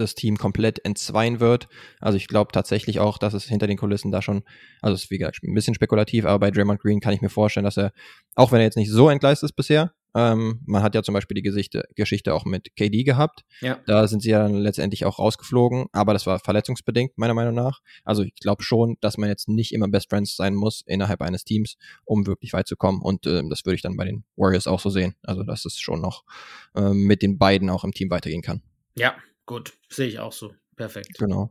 das 0.00 0.14
Team 0.14 0.36
komplett 0.36 0.84
entzweien 0.84 1.40
wird. 1.40 1.68
Also 2.00 2.16
ich 2.16 2.28
glaube 2.28 2.52
tatsächlich 2.52 3.00
auch, 3.00 3.18
dass 3.18 3.34
es 3.34 3.44
hinter 3.44 3.66
den 3.66 3.78
Kulissen 3.78 4.10
da 4.10 4.22
schon, 4.22 4.42
also 4.80 4.94
es 4.94 5.04
ist 5.04 5.10
wie 5.10 5.18
gesagt 5.18 5.42
ein 5.42 5.54
bisschen 5.54 5.74
spekulativ, 5.74 6.24
aber 6.24 6.38
bei 6.38 6.50
Draymond 6.50 6.80
Green 6.80 7.00
kann 7.00 7.12
ich 7.12 7.20
mir 7.20 7.30
vorstellen, 7.30 7.64
dass 7.64 7.76
er, 7.76 7.92
auch 8.34 8.52
wenn 8.52 8.60
er 8.60 8.64
jetzt 8.64 8.76
nicht 8.76 8.90
so 8.90 9.08
entgleist 9.08 9.42
ist 9.42 9.52
bisher, 9.52 9.92
ähm, 10.14 10.60
man 10.66 10.82
hat 10.82 10.94
ja 10.94 11.02
zum 11.02 11.14
Beispiel 11.14 11.34
die 11.34 11.42
Gesichte, 11.42 11.84
Geschichte 11.94 12.34
auch 12.34 12.44
mit 12.44 12.74
KD 12.76 13.04
gehabt. 13.04 13.44
Ja. 13.60 13.78
Da 13.86 14.08
sind 14.08 14.22
sie 14.22 14.30
ja 14.30 14.42
dann 14.42 14.54
letztendlich 14.54 15.04
auch 15.04 15.18
rausgeflogen, 15.18 15.86
aber 15.92 16.12
das 16.12 16.26
war 16.26 16.38
verletzungsbedingt, 16.38 17.18
meiner 17.18 17.34
Meinung 17.34 17.54
nach. 17.54 17.80
Also 18.04 18.22
ich 18.22 18.34
glaube 18.34 18.62
schon, 18.62 18.96
dass 19.00 19.18
man 19.18 19.28
jetzt 19.28 19.48
nicht 19.48 19.72
immer 19.72 19.88
Best 19.88 20.08
Friends 20.10 20.36
sein 20.36 20.54
muss 20.54 20.82
innerhalb 20.86 21.20
eines 21.20 21.44
Teams, 21.44 21.76
um 22.04 22.26
wirklich 22.26 22.52
weit 22.52 22.66
zu 22.66 22.76
kommen. 22.76 23.02
Und 23.02 23.26
äh, 23.26 23.42
das 23.48 23.64
würde 23.64 23.76
ich 23.76 23.82
dann 23.82 23.96
bei 23.96 24.04
den 24.04 24.24
Warriors 24.36 24.66
auch 24.66 24.80
so 24.80 24.90
sehen. 24.90 25.14
Also 25.22 25.42
dass 25.42 25.64
es 25.64 25.78
schon 25.78 26.00
noch 26.00 26.24
äh, 26.74 26.92
mit 26.92 27.22
den 27.22 27.38
beiden 27.38 27.70
auch 27.70 27.84
im 27.84 27.92
Team 27.92 28.10
weitergehen 28.10 28.42
kann. 28.42 28.62
Ja, 28.96 29.14
Gut, 29.48 29.72
sehe 29.88 30.06
ich 30.06 30.18
auch 30.18 30.32
so. 30.32 30.52
Perfekt. 30.76 31.18
Genau. 31.18 31.50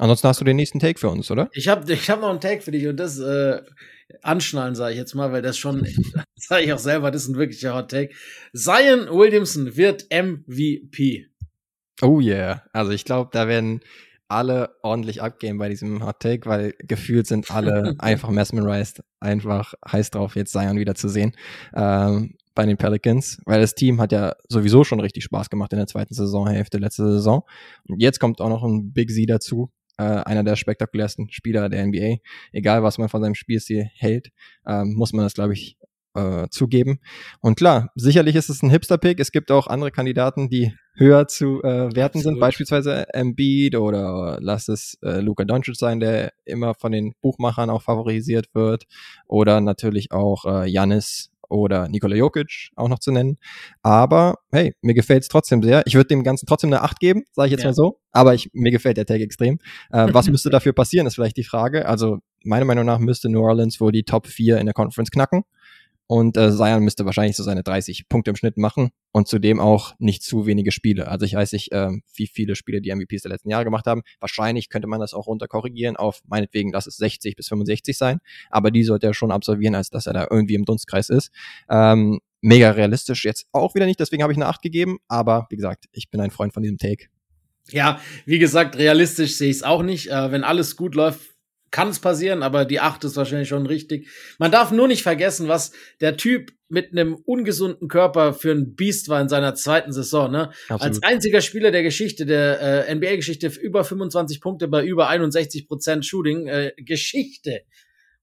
Ansonsten 0.00 0.26
hast 0.26 0.40
du 0.40 0.44
den 0.44 0.56
nächsten 0.56 0.80
Take 0.80 0.98
für 0.98 1.08
uns, 1.08 1.30
oder? 1.30 1.48
Ich 1.52 1.68
habe 1.68 1.90
ich 1.92 2.10
hab 2.10 2.20
noch 2.20 2.28
einen 2.28 2.40
Take 2.40 2.60
für 2.60 2.72
dich 2.72 2.88
und 2.88 2.96
das 2.96 3.20
äh, 3.20 3.62
anschnallen, 4.22 4.74
sage 4.74 4.94
ich 4.94 4.98
jetzt 4.98 5.14
mal, 5.14 5.30
weil 5.30 5.40
das 5.40 5.56
schon, 5.56 5.86
sage 6.34 6.64
ich 6.64 6.72
auch 6.72 6.80
selber, 6.80 7.12
das 7.12 7.22
ist 7.22 7.28
ein 7.28 7.36
wirklicher 7.36 7.72
Hot 7.76 7.92
Take. 7.92 8.12
Zion 8.52 9.08
Williamson 9.10 9.76
wird 9.76 10.06
MVP. 10.10 11.28
Oh 12.02 12.18
yeah. 12.20 12.64
Also 12.72 12.90
ich 12.90 13.04
glaube, 13.04 13.30
da 13.32 13.46
werden 13.46 13.78
alle 14.26 14.74
ordentlich 14.82 15.22
abgehen 15.22 15.56
bei 15.56 15.68
diesem 15.68 16.04
Hot 16.04 16.18
Take, 16.18 16.46
weil 16.46 16.74
gefühlt 16.80 17.28
sind 17.28 17.48
alle 17.52 17.94
einfach 18.00 18.30
mesmerized, 18.30 19.04
einfach 19.20 19.74
heiß 19.88 20.10
drauf, 20.10 20.34
jetzt 20.34 20.50
Zion 20.50 20.80
wieder 20.80 20.96
zu 20.96 21.08
sehen. 21.08 21.36
Ähm, 21.76 22.34
bei 22.54 22.66
den 22.66 22.76
Pelicans, 22.76 23.40
weil 23.44 23.60
das 23.60 23.74
Team 23.74 24.00
hat 24.00 24.12
ja 24.12 24.34
sowieso 24.48 24.84
schon 24.84 25.00
richtig 25.00 25.24
Spaß 25.24 25.50
gemacht 25.50 25.72
in 25.72 25.78
der 25.78 25.86
zweiten 25.86 26.14
Saisonhälfte 26.14 26.78
letzte 26.78 27.04
Saison. 27.04 27.42
Und 27.88 28.00
jetzt 28.00 28.20
kommt 28.20 28.40
auch 28.40 28.48
noch 28.48 28.62
ein 28.62 28.92
Big 28.92 29.10
Z 29.10 29.28
dazu, 29.28 29.70
äh, 29.98 30.02
einer 30.02 30.44
der 30.44 30.56
spektakulärsten 30.56 31.30
Spieler 31.30 31.68
der 31.68 31.86
NBA. 31.86 32.16
Egal, 32.52 32.82
was 32.82 32.98
man 32.98 33.08
von 33.08 33.22
seinem 33.22 33.34
Spielstil 33.34 33.88
hält, 33.94 34.30
äh, 34.66 34.84
muss 34.84 35.12
man 35.12 35.24
das, 35.24 35.34
glaube 35.34 35.54
ich, 35.54 35.76
äh, 36.14 36.48
zugeben. 36.48 37.00
Und 37.40 37.56
klar, 37.56 37.90
sicherlich 37.96 38.36
ist 38.36 38.48
es 38.48 38.62
ein 38.62 38.70
Hipster-Pick. 38.70 39.18
Es 39.18 39.32
gibt 39.32 39.50
auch 39.50 39.66
andere 39.66 39.90
Kandidaten, 39.90 40.48
die 40.48 40.72
höher 40.96 41.26
zu 41.26 41.60
äh, 41.62 41.94
werten 41.94 42.18
Absolut. 42.18 42.22
sind, 42.22 42.40
beispielsweise 42.40 43.12
Embiid 43.12 43.74
oder 43.74 44.38
lass 44.40 44.68
es 44.68 44.96
äh, 45.02 45.20
Luka 45.20 45.44
Doncic 45.44 45.74
sein, 45.74 45.98
der 45.98 46.32
immer 46.44 46.74
von 46.74 46.92
den 46.92 47.14
Buchmachern 47.20 47.68
auch 47.68 47.82
favorisiert 47.82 48.46
wird, 48.54 48.84
oder 49.26 49.60
natürlich 49.60 50.12
auch 50.12 50.44
äh, 50.44 50.70
Janis 50.70 51.33
oder 51.48 51.88
Nikola 51.88 52.16
Jokic 52.16 52.70
auch 52.76 52.88
noch 52.88 52.98
zu 52.98 53.12
nennen. 53.12 53.38
Aber 53.82 54.36
hey, 54.52 54.74
mir 54.82 54.94
gefällt 54.94 55.22
es 55.22 55.28
trotzdem 55.28 55.62
sehr. 55.62 55.82
Ich 55.86 55.94
würde 55.94 56.08
dem 56.08 56.24
Ganzen 56.24 56.46
trotzdem 56.46 56.72
eine 56.72 56.82
8 56.82 57.00
geben, 57.00 57.24
sage 57.32 57.48
ich 57.48 57.52
jetzt 57.52 57.62
ja. 57.62 57.68
mal 57.68 57.74
so. 57.74 58.00
Aber 58.12 58.34
ich, 58.34 58.50
mir 58.52 58.70
gefällt 58.70 58.96
der 58.96 59.06
Tag 59.06 59.20
extrem. 59.20 59.58
Äh, 59.90 60.08
was 60.12 60.28
müsste 60.28 60.50
dafür 60.50 60.72
passieren, 60.72 61.06
ist 61.06 61.14
vielleicht 61.14 61.36
die 61.36 61.44
Frage. 61.44 61.86
Also 61.86 62.18
meiner 62.44 62.64
Meinung 62.64 62.86
nach 62.86 62.98
müsste 62.98 63.28
New 63.28 63.42
Orleans 63.42 63.80
wohl 63.80 63.92
die 63.92 64.04
Top 64.04 64.26
4 64.26 64.58
in 64.58 64.66
der 64.66 64.74
Conference 64.74 65.10
knacken. 65.10 65.44
Und 66.06 66.36
äh, 66.36 66.52
Zion 66.52 66.84
müsste 66.84 67.06
wahrscheinlich 67.06 67.36
so 67.36 67.42
seine 67.42 67.62
30 67.62 68.08
Punkte 68.08 68.30
im 68.30 68.36
Schnitt 68.36 68.58
machen 68.58 68.90
und 69.12 69.26
zudem 69.26 69.58
auch 69.58 69.94
nicht 69.98 70.22
zu 70.22 70.46
wenige 70.46 70.70
Spiele. 70.70 71.08
Also 71.08 71.24
ich 71.24 71.34
weiß 71.34 71.52
nicht, 71.52 71.72
äh, 71.72 71.88
wie 72.14 72.26
viele 72.26 72.56
Spiele 72.56 72.82
die 72.82 72.94
MVPs 72.94 73.22
der 73.22 73.30
letzten 73.30 73.48
Jahre 73.48 73.64
gemacht 73.64 73.86
haben. 73.86 74.02
Wahrscheinlich 74.20 74.68
könnte 74.68 74.86
man 74.86 75.00
das 75.00 75.14
auch 75.14 75.26
runterkorrigieren 75.26 75.96
auf 75.96 76.20
meinetwegen, 76.26 76.72
lass 76.72 76.86
es 76.86 76.96
60 76.98 77.36
bis 77.36 77.48
65 77.48 77.96
sein. 77.96 78.18
Aber 78.50 78.70
die 78.70 78.84
sollte 78.84 79.06
er 79.06 79.14
schon 79.14 79.32
absolvieren, 79.32 79.74
als 79.74 79.88
dass 79.88 80.06
er 80.06 80.12
da 80.12 80.26
irgendwie 80.30 80.54
im 80.54 80.64
Dunstkreis 80.64 81.08
ist. 81.08 81.30
Ähm, 81.70 82.20
mega 82.42 82.70
realistisch 82.70 83.24
jetzt 83.24 83.46
auch 83.52 83.74
wieder 83.74 83.86
nicht, 83.86 83.98
deswegen 83.98 84.22
habe 84.22 84.32
ich 84.32 84.38
eine 84.38 84.46
8 84.46 84.60
gegeben. 84.60 84.98
Aber 85.08 85.46
wie 85.48 85.56
gesagt, 85.56 85.86
ich 85.92 86.10
bin 86.10 86.20
ein 86.20 86.30
Freund 86.30 86.52
von 86.52 86.62
diesem 86.62 86.76
Take. 86.78 87.06
Ja, 87.70 87.98
wie 88.26 88.38
gesagt, 88.38 88.76
realistisch 88.76 89.36
sehe 89.36 89.48
ich 89.48 89.56
es 89.56 89.62
auch 89.62 89.82
nicht. 89.82 90.10
Äh, 90.10 90.30
wenn 90.30 90.44
alles 90.44 90.76
gut 90.76 90.94
läuft, 90.94 91.33
kann 91.74 91.88
es 91.88 91.98
passieren, 91.98 92.44
aber 92.44 92.64
die 92.64 92.78
acht 92.78 93.02
ist 93.02 93.16
wahrscheinlich 93.16 93.48
schon 93.48 93.66
richtig. 93.66 94.06
Man 94.38 94.52
darf 94.52 94.70
nur 94.70 94.86
nicht 94.86 95.02
vergessen, 95.02 95.48
was 95.48 95.72
der 96.00 96.16
Typ 96.16 96.52
mit 96.68 96.92
einem 96.92 97.16
ungesunden 97.16 97.88
Körper 97.88 98.32
für 98.32 98.52
ein 98.52 98.76
Biest 98.76 99.08
war 99.08 99.20
in 99.20 99.28
seiner 99.28 99.56
zweiten 99.56 99.92
Saison. 99.92 100.30
Ne? 100.30 100.52
Als 100.68 101.02
einziger 101.02 101.40
Spieler 101.40 101.72
der 101.72 101.82
Geschichte, 101.82 102.26
der 102.26 102.86
äh, 102.88 102.94
NBA-Geschichte, 102.94 103.48
über 103.60 103.82
25 103.82 104.40
Punkte 104.40 104.68
bei 104.68 104.84
über 104.84 105.08
61 105.08 105.66
Prozent 105.66 106.06
Shooting. 106.06 106.46
Äh, 106.46 106.74
Geschichte. 106.76 107.62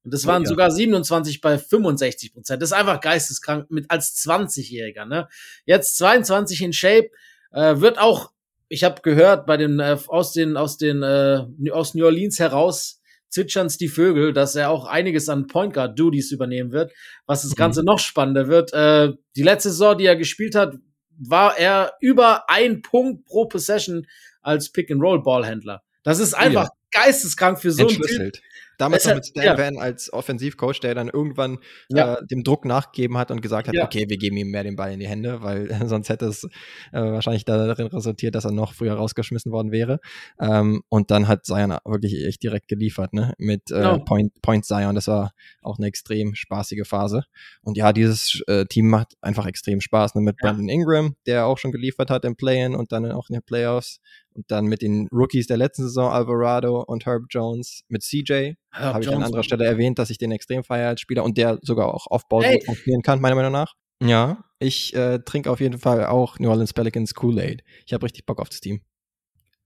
Und 0.05 0.13
das 0.13 0.25
waren 0.25 0.43
oh, 0.43 0.45
ja. 0.45 0.49
sogar 0.49 0.71
27 0.71 1.41
bei 1.41 1.57
65 1.57 2.33
Prozent. 2.33 2.61
Das 2.61 2.69
ist 2.69 2.77
einfach 2.77 3.01
geisteskrank 3.01 3.69
mit 3.69 3.91
als 3.91 4.15
20-Jähriger. 4.25 5.03
Ne? 5.03 5.27
Jetzt 5.65 5.97
22 5.97 6.61
in 6.61 6.71
Shape, 6.71 7.09
äh, 7.51 7.81
wird 7.81 7.99
auch, 7.99 8.31
ich 8.69 8.85
habe 8.85 9.01
gehört, 9.01 9.45
bei 9.45 9.57
den 9.57 9.81
äh, 9.81 9.97
aus 10.07 10.31
den 10.31 10.55
aus 10.55 10.77
den 10.77 11.03
äh, 11.03 11.43
aus 11.69 11.95
New 11.95 12.05
Orleans 12.05 12.39
heraus 12.39 13.00
zwitschern's 13.31 13.77
die 13.77 13.87
Vögel, 13.87 14.33
dass 14.33 14.55
er 14.55 14.69
auch 14.69 14.85
einiges 14.85 15.29
an 15.29 15.47
Point 15.47 15.73
Guard 15.73 15.97
Duties 15.97 16.31
übernehmen 16.31 16.71
wird, 16.71 16.91
was 17.25 17.41
das 17.41 17.51
mhm. 17.51 17.55
Ganze 17.55 17.83
noch 17.83 17.99
spannender 17.99 18.47
wird. 18.47 18.73
Äh, 18.73 19.13
die 19.35 19.43
letzte 19.43 19.69
Saison, 19.69 19.97
die 19.97 20.05
er 20.05 20.15
gespielt 20.15 20.53
hat, 20.53 20.75
war 21.17 21.57
er 21.57 21.93
über 21.99 22.49
ein 22.49 22.81
Punkt 22.81 23.25
pro 23.25 23.45
Possession 23.45 24.07
als 24.41 24.71
Pick 24.71 24.91
and 24.91 25.01
Roll 25.01 25.23
Ballhändler. 25.23 25.81
Das 26.03 26.19
ist 26.19 26.33
einfach 26.33 26.65
ja. 26.65 27.01
geisteskrank 27.03 27.59
für 27.59 27.71
so 27.71 27.87
einen 27.87 28.01
Typ. 28.01 28.33
Damals 28.81 29.05
noch 29.05 29.13
mit 29.13 29.27
Stan 29.27 29.43
ja. 29.43 29.57
Van 29.59 29.77
als 29.77 30.11
Offensivcoach, 30.11 30.79
der 30.79 30.95
dann 30.95 31.07
irgendwann 31.07 31.59
ja. 31.89 32.15
äh, 32.15 32.25
dem 32.25 32.43
Druck 32.43 32.65
nachgegeben 32.65 33.15
hat 33.15 33.29
und 33.29 33.39
gesagt 33.41 33.67
hat, 33.67 33.75
ja. 33.75 33.83
okay, 33.83 34.09
wir 34.09 34.17
geben 34.17 34.37
ihm 34.37 34.49
mehr 34.49 34.63
den 34.63 34.75
Ball 34.75 34.91
in 34.91 34.99
die 34.99 35.07
Hände, 35.07 35.43
weil 35.43 35.69
sonst 35.87 36.09
hätte 36.09 36.25
es 36.25 36.45
äh, 36.91 36.99
wahrscheinlich 36.99 37.45
darin 37.45 37.87
resultiert, 37.87 38.33
dass 38.33 38.45
er 38.45 38.51
noch 38.51 38.73
früher 38.73 38.95
rausgeschmissen 38.95 39.51
worden 39.51 39.71
wäre. 39.71 39.99
Ähm, 40.39 40.81
und 40.89 41.11
dann 41.11 41.27
hat 41.27 41.45
Zion 41.45 41.77
wirklich 41.85 42.25
echt 42.25 42.41
direkt 42.41 42.67
geliefert, 42.67 43.13
ne? 43.13 43.33
Mit 43.37 43.69
äh, 43.69 43.85
oh. 43.85 43.99
Point, 44.03 44.41
Point 44.41 44.65
Zion. 44.65 44.95
Das 44.95 45.07
war 45.07 45.31
auch 45.61 45.77
eine 45.77 45.85
extrem 45.85 46.33
spaßige 46.33 46.87
Phase. 46.87 47.25
Und 47.61 47.77
ja, 47.77 47.93
dieses 47.93 48.41
äh, 48.47 48.65
Team 48.65 48.89
macht 48.89 49.13
einfach 49.21 49.45
extrem 49.45 49.79
Spaß, 49.79 50.15
ne? 50.15 50.21
Mit 50.21 50.37
Brandon 50.37 50.69
Ingram, 50.69 51.15
der 51.27 51.45
auch 51.45 51.59
schon 51.59 51.71
geliefert 51.71 52.09
hat 52.09 52.25
im 52.25 52.35
Play-In 52.35 52.73
und 52.73 52.91
dann 52.91 53.11
auch 53.11 53.29
in 53.29 53.33
den 53.33 53.43
Playoffs. 53.43 53.99
Und 54.33 54.49
dann 54.49 54.65
mit 54.65 54.81
den 54.81 55.07
Rookies 55.11 55.47
der 55.47 55.57
letzten 55.57 55.83
Saison, 55.83 56.11
Alvarado 56.11 56.81
und 56.81 57.05
Herb 57.05 57.23
Jones, 57.29 57.81
mit 57.89 58.03
CJ, 58.03 58.53
habe 58.71 59.01
ich 59.01 59.09
an 59.09 59.23
anderer 59.23 59.43
Stelle 59.43 59.65
erwähnt, 59.65 59.99
dass 59.99 60.09
ich 60.09 60.17
den 60.17 60.31
extrem 60.31 60.63
feiere 60.63 60.89
als 60.89 61.01
Spieler 61.01 61.23
und 61.23 61.37
der 61.37 61.59
sogar 61.61 61.93
auch 61.93 62.07
Aufbau 62.07 62.41
hey. 62.41 62.61
funktionieren 62.65 63.01
kann, 63.01 63.19
meiner 63.19 63.35
Meinung 63.35 63.51
nach. 63.51 63.73
Ja, 64.01 64.43
ich 64.59 64.95
äh, 64.95 65.19
trinke 65.19 65.51
auf 65.51 65.59
jeden 65.59 65.77
Fall 65.77 66.05
auch 66.05 66.39
New 66.39 66.49
Orleans 66.49 66.73
Pelicans 66.73 67.13
Kool-Aid. 67.13 67.63
Ich 67.85 67.93
habe 67.93 68.05
richtig 68.05 68.25
Bock 68.25 68.39
auf 68.39 68.49
das 68.49 68.61
Team. 68.61 68.81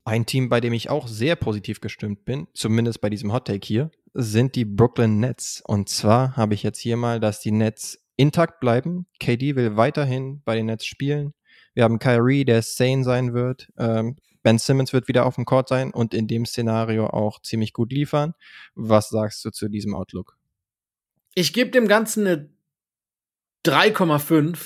Ein 0.04 0.26
Team, 0.26 0.50
bei 0.50 0.62
dem 0.62 0.74
ich 0.74 0.90
auch 0.90 1.08
sehr 1.08 1.36
positiv 1.36 1.80
gestimmt 1.80 2.26
bin, 2.26 2.48
zumindest 2.54 3.02
bei 3.02 3.10
diesem 3.10 3.34
Hot 3.34 3.46
Take 3.48 3.66
hier, 3.66 3.92
sind 4.14 4.56
die 4.56 4.66
Brooklyn 4.66 5.20
Nets. 5.20 5.64
Und 5.66 5.90
zwar 5.90 6.36
habe 6.36 6.54
ich 6.54 6.64
jetzt 6.64 6.80
hier 6.80 6.96
mal, 6.96 7.20
dass 7.20 7.40
die 7.40 7.52
Nets 7.52 8.00
intakt 8.16 8.60
bleiben. 8.60 9.08
KD 9.20 9.56
will 9.56 9.78
weiterhin 9.78 10.42
bei 10.46 10.56
den 10.56 10.68
Nets 10.68 10.86
spielen. 10.86 11.34
Wir 11.74 11.84
haben 11.84 12.00
Kyrie, 12.00 12.46
der 12.46 12.62
sane 12.62 13.04
sein 13.04 13.34
wird. 13.34 13.70
Ähm, 13.78 14.16
Ben 14.46 14.60
Simmons 14.60 14.94
wird 14.94 15.08
wieder 15.08 15.26
auf 15.26 15.36
dem 15.36 15.46
Court 15.46 15.68
sein 15.68 15.90
und 15.90 16.14
in 16.14 16.28
dem 16.28 16.46
Szenario 16.46 17.08
auch 17.08 17.42
ziemlich 17.42 17.74
gut 17.74 17.92
liefern. 17.92 18.36
Was 18.76 19.10
sagst 19.10 19.44
du 19.44 19.50
zu 19.50 19.70
diesem 19.70 19.96
Outlook? 19.96 20.38
Ich 21.34 21.52
gebe 21.52 21.72
dem 21.72 21.88
Ganzen 21.88 22.28
eine 22.28 22.50
3,5 23.66 24.58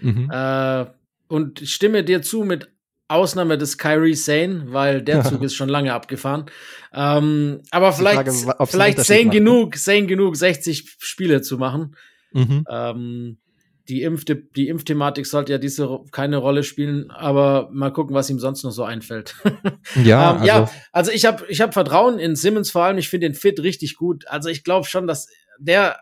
mhm. 0.00 0.30
äh, 0.30 0.90
und 1.28 1.60
stimme 1.60 2.04
dir 2.04 2.20
zu 2.20 2.44
mit 2.44 2.70
Ausnahme 3.08 3.56
des 3.56 3.78
Kyrie 3.78 4.14
Sane, 4.14 4.64
weil 4.74 5.00
der 5.00 5.22
Zug 5.24 5.42
ist 5.42 5.54
schon 5.54 5.70
lange 5.70 5.94
abgefahren. 5.94 6.44
Ähm, 6.92 7.62
aber 7.70 7.94
vielleicht, 7.94 8.28
Frage, 8.28 8.66
vielleicht 8.66 8.98
Sane 8.98 9.30
genug, 9.30 9.76
Sane 9.76 10.04
genug, 10.04 10.36
60 10.36 10.96
Spiele 10.98 11.40
zu 11.40 11.56
machen. 11.56 11.96
Mhm. 12.32 12.66
Ähm, 12.68 13.38
die, 13.88 14.02
Impf 14.02 14.24
die 14.24 14.68
Impfthematik 14.68 15.26
sollte 15.26 15.52
ja 15.52 15.58
diese 15.58 16.00
keine 16.10 16.38
Rolle 16.38 16.62
spielen, 16.62 17.10
aber 17.10 17.68
mal 17.72 17.92
gucken, 17.92 18.14
was 18.14 18.30
ihm 18.30 18.38
sonst 18.38 18.62
noch 18.64 18.70
so 18.70 18.84
einfällt. 18.84 19.36
Ja, 20.02 20.32
ähm, 20.32 20.36
also, 20.38 20.46
ja, 20.46 20.70
also 20.92 21.10
ich 21.12 21.24
habe 21.26 21.44
ich 21.48 21.60
hab 21.60 21.74
Vertrauen 21.74 22.18
in 22.18 22.36
Simmons 22.36 22.70
vor 22.70 22.84
allem. 22.84 22.98
Ich 22.98 23.08
finde 23.08 23.28
den 23.28 23.34
Fit 23.34 23.60
richtig 23.60 23.96
gut. 23.96 24.26
Also 24.28 24.48
ich 24.48 24.64
glaube 24.64 24.86
schon, 24.86 25.06
dass 25.06 25.28
der 25.58 25.98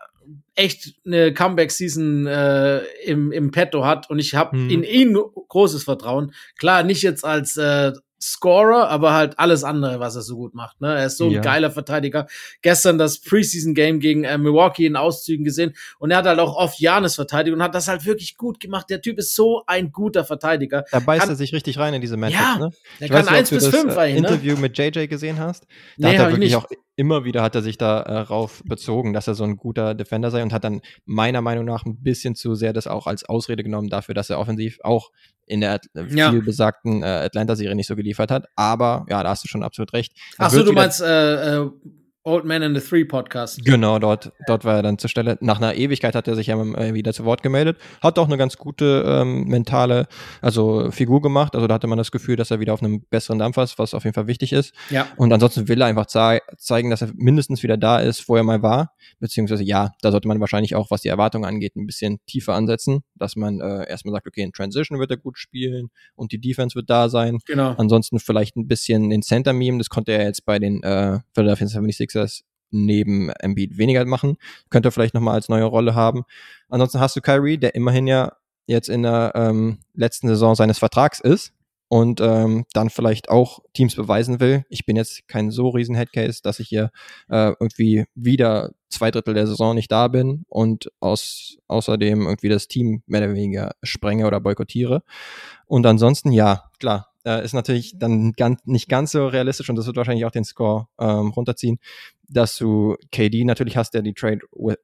echt 0.55 0.95
eine 1.05 1.33
Comeback-Season 1.33 2.25
äh, 2.27 2.79
im, 3.05 3.31
im 3.31 3.51
Petto 3.51 3.85
hat 3.85 4.09
und 4.09 4.19
ich 4.19 4.35
habe 4.35 4.57
hm. 4.57 4.69
in 4.69 4.83
ihn 4.83 5.17
großes 5.49 5.83
Vertrauen. 5.83 6.33
Klar, 6.57 6.83
nicht 6.83 7.01
jetzt 7.01 7.25
als 7.25 7.57
äh, 7.57 7.91
Scorer, 8.23 8.89
aber 8.89 9.13
halt 9.13 9.37
alles 9.37 9.63
andere, 9.63 9.99
was 9.99 10.15
er 10.15 10.21
so 10.21 10.35
gut 10.37 10.53
macht. 10.53 10.79
Ne? 10.81 10.95
Er 10.95 11.07
ist 11.07 11.17
so 11.17 11.25
ein 11.25 11.31
ja. 11.31 11.41
geiler 11.41 11.71
Verteidiger. 11.71 12.27
Gestern 12.61 12.97
das 12.97 13.19
Preseason-Game 13.19 13.99
gegen 13.99 14.23
äh, 14.23 14.37
Milwaukee 14.37 14.85
in 14.85 14.95
Auszügen 14.95 15.43
gesehen 15.43 15.73
und 15.99 16.11
er 16.11 16.17
hat 16.17 16.25
halt 16.25 16.39
auch 16.39 16.55
oft 16.55 16.79
Janis 16.79 17.15
verteidigt 17.15 17.55
und 17.55 17.61
hat 17.61 17.75
das 17.75 17.87
halt 17.87 18.05
wirklich 18.05 18.37
gut 18.37 18.59
gemacht. 18.59 18.89
Der 18.89 19.01
Typ 19.01 19.17
ist 19.17 19.35
so 19.35 19.63
ein 19.67 19.91
guter 19.91 20.23
Verteidiger. 20.23 20.85
Da 20.91 20.99
beißt 20.99 21.21
kann, 21.21 21.29
er 21.29 21.35
sich 21.35 21.53
richtig 21.53 21.77
rein 21.79 21.93
in 21.93 22.01
diese 22.01 22.17
Matchups. 22.17 22.41
Ja, 22.41 22.57
ne? 22.59 22.69
der 22.99 23.05
ich 23.05 23.11
kann 23.11 23.25
weiß, 23.25 23.33
1 23.33 23.49
bis 23.49 23.67
5 23.67 23.97
eigentlich. 23.97 24.21
Ne? 24.21 24.27
Interview 24.29 24.57
mit 24.57 24.77
JJ 24.77 25.07
gesehen 25.07 25.39
hast. 25.39 25.67
Da 25.97 26.07
nee, 26.07 26.17
hat 26.17 26.27
er 26.27 26.31
wirklich 26.31 26.55
auch 26.55 26.67
immer 26.95 27.25
wieder 27.25 27.41
hat 27.41 27.55
er 27.55 27.61
sich 27.61 27.77
darauf 27.77 28.61
äh, 28.61 28.67
bezogen, 28.67 29.13
dass 29.13 29.27
er 29.27 29.35
so 29.35 29.43
ein 29.43 29.57
guter 29.57 29.95
Defender 29.95 30.31
sei 30.31 30.43
und 30.43 30.53
hat 30.53 30.63
dann 30.63 30.81
meiner 31.05 31.41
Meinung 31.41 31.65
nach 31.65 31.85
ein 31.85 32.01
bisschen 32.01 32.35
zu 32.35 32.55
sehr 32.55 32.73
das 32.73 32.87
auch 32.87 33.07
als 33.07 33.25
Ausrede 33.25 33.63
genommen 33.63 33.89
dafür, 33.89 34.13
dass 34.15 34.29
er 34.29 34.39
offensiv 34.39 34.79
auch 34.83 35.11
in 35.45 35.61
der 35.61 35.81
ja. 36.09 36.31
viel 36.31 36.41
besagten 36.41 37.03
äh, 37.03 37.05
Atlanta-Serie 37.05 37.75
nicht 37.75 37.87
so 37.87 37.95
geliefert 37.95 38.31
hat. 38.31 38.45
Aber 38.55 39.05
ja, 39.09 39.23
da 39.23 39.29
hast 39.29 39.43
du 39.43 39.47
schon 39.47 39.63
absolut 39.63 39.93
recht. 39.93 40.13
Achso, 40.37 40.63
du 40.63 40.71
meinst 40.71 41.01
äh, 41.01 41.61
äh, 41.61 41.71
Old 42.25 42.45
Man 42.45 42.61
in 42.61 42.73
the 42.73 42.79
Three 42.79 43.03
Podcast. 43.03 43.65
Genau, 43.65 43.99
dort, 43.99 44.31
dort 44.47 44.63
war 44.63 44.77
er 44.77 44.81
dann 44.81 44.97
zur 44.97 45.09
Stelle. 45.09 45.37
Nach 45.41 45.57
einer 45.57 45.75
Ewigkeit 45.75 46.15
hat 46.15 46.25
er 46.29 46.35
sich 46.35 46.47
ja 46.47 46.57
wieder 46.93 47.11
zu 47.11 47.25
Wort 47.25 47.43
gemeldet. 47.43 47.77
Hat 48.01 48.17
auch 48.17 48.27
eine 48.27 48.37
ganz 48.37 48.55
gute 48.57 49.03
ähm, 49.05 49.43
mentale, 49.43 50.07
also 50.41 50.89
Figur 50.91 51.21
gemacht. 51.21 51.53
Also 51.53 51.67
da 51.67 51.73
hatte 51.73 51.87
man 51.87 51.97
das 51.97 52.11
Gefühl, 52.11 52.37
dass 52.37 52.49
er 52.49 52.61
wieder 52.61 52.73
auf 52.73 52.81
einem 52.81 53.01
besseren 53.09 53.39
Dampfer 53.39 53.63
ist, 53.63 53.77
was 53.77 53.93
auf 53.93 54.05
jeden 54.05 54.13
Fall 54.13 54.27
wichtig 54.27 54.53
ist. 54.53 54.73
Ja. 54.89 55.07
Und 55.17 55.33
ansonsten 55.33 55.67
will 55.67 55.81
er 55.81 55.87
einfach 55.87 56.05
zei 56.05 56.39
zeigen, 56.57 56.89
dass 56.89 57.01
er 57.01 57.09
mindestens 57.13 57.61
wieder 57.61 57.75
da 57.75 57.99
ist, 57.99 58.29
wo 58.29 58.37
er 58.37 58.43
mal 58.43 58.61
war. 58.61 58.93
Beziehungsweise 59.19 59.63
ja, 59.63 59.91
da 60.01 60.11
sollte 60.11 60.29
man 60.29 60.39
wahrscheinlich 60.39 60.75
auch, 60.75 60.91
was 60.91 61.01
die 61.01 61.09
Erwartungen 61.09 61.43
angeht, 61.43 61.75
ein 61.75 61.85
bisschen 61.85 62.19
tiefer 62.25 62.53
ansetzen, 62.53 63.03
dass 63.15 63.35
man 63.35 63.59
äh, 63.59 63.89
erstmal 63.89 64.13
sagt, 64.13 64.27
okay, 64.27 64.43
in 64.43 64.53
Transition 64.53 64.97
wird 64.97 65.11
er 65.11 65.17
gut 65.17 65.37
spielen 65.37 65.89
und 66.15 66.31
die 66.31 66.39
Defense 66.39 66.75
wird 66.75 66.89
da 66.89 67.09
sein. 67.09 67.39
Genau. 67.45 67.75
Ansonsten 67.77 68.19
vielleicht 68.19 68.55
ein 68.55 68.69
bisschen 68.69 69.09
den 69.09 69.23
Center-Meme, 69.23 69.77
das 69.77 69.89
konnte 69.89 70.13
er 70.13 70.23
jetzt 70.23 70.45
bei 70.45 70.57
den 70.57 70.81
äh, 70.83 71.19
Philadelphia 71.33 71.67
76 71.67 72.12
Sixers 72.13 72.43
neben 72.71 73.29
Embiid 73.29 73.77
weniger 73.77 74.05
machen. 74.05 74.37
Könnte 74.69 74.91
vielleicht 74.91 75.13
nochmal 75.13 75.35
als 75.35 75.49
neue 75.49 75.65
Rolle 75.65 75.95
haben. 75.95 76.23
Ansonsten 76.69 76.99
hast 76.99 77.15
du 77.15 77.21
Kyrie, 77.21 77.57
der 77.57 77.75
immerhin 77.75 78.07
ja 78.07 78.33
jetzt 78.65 78.89
in 78.89 79.03
der 79.03 79.33
ähm, 79.35 79.79
letzten 79.93 80.27
Saison 80.27 80.55
seines 80.55 80.79
Vertrags 80.79 81.19
ist 81.19 81.53
und 81.89 82.21
ähm, 82.21 82.65
dann 82.73 82.89
vielleicht 82.89 83.29
auch 83.29 83.59
Teams 83.73 83.95
beweisen 83.95 84.39
will. 84.39 84.65
Ich 84.69 84.85
bin 84.85 84.95
jetzt 84.95 85.27
kein 85.27 85.51
so 85.51 85.69
riesen 85.69 85.95
Headcase, 85.95 86.41
dass 86.41 86.59
ich 86.59 86.69
hier 86.69 86.91
äh, 87.29 87.53
irgendwie 87.59 88.05
wieder 88.15 88.71
zwei 88.89 89.11
Drittel 89.11 89.33
der 89.33 89.45
Saison 89.45 89.75
nicht 89.75 89.91
da 89.91 90.07
bin 90.07 90.45
und 90.47 90.89
aus, 90.99 91.57
außerdem 91.67 92.21
irgendwie 92.21 92.49
das 92.49 92.67
Team 92.67 93.03
mehr 93.05 93.21
oder 93.21 93.33
weniger 93.33 93.75
sprenge 93.83 94.25
oder 94.25 94.39
boykottiere. 94.39 95.03
Und 95.67 95.85
ansonsten, 95.85 96.31
ja, 96.31 96.63
klar, 96.79 97.12
äh, 97.25 97.43
ist 97.43 97.53
natürlich 97.53 97.97
dann 97.97 98.33
ganz, 98.33 98.61
nicht 98.65 98.89
ganz 98.89 99.11
so 99.11 99.27
realistisch 99.27 99.69
und 99.69 99.75
das 99.75 99.85
wird 99.85 99.97
wahrscheinlich 99.97 100.25
auch 100.25 100.31
den 100.31 100.43
Score 100.43 100.87
ähm, 100.99 101.29
runterziehen, 101.29 101.79
dass 102.27 102.57
du 102.57 102.95
KD 103.11 103.43
natürlich 103.45 103.77
hast, 103.77 103.93
der 103.93 104.01
die 104.01 104.13
Trade 104.13 104.39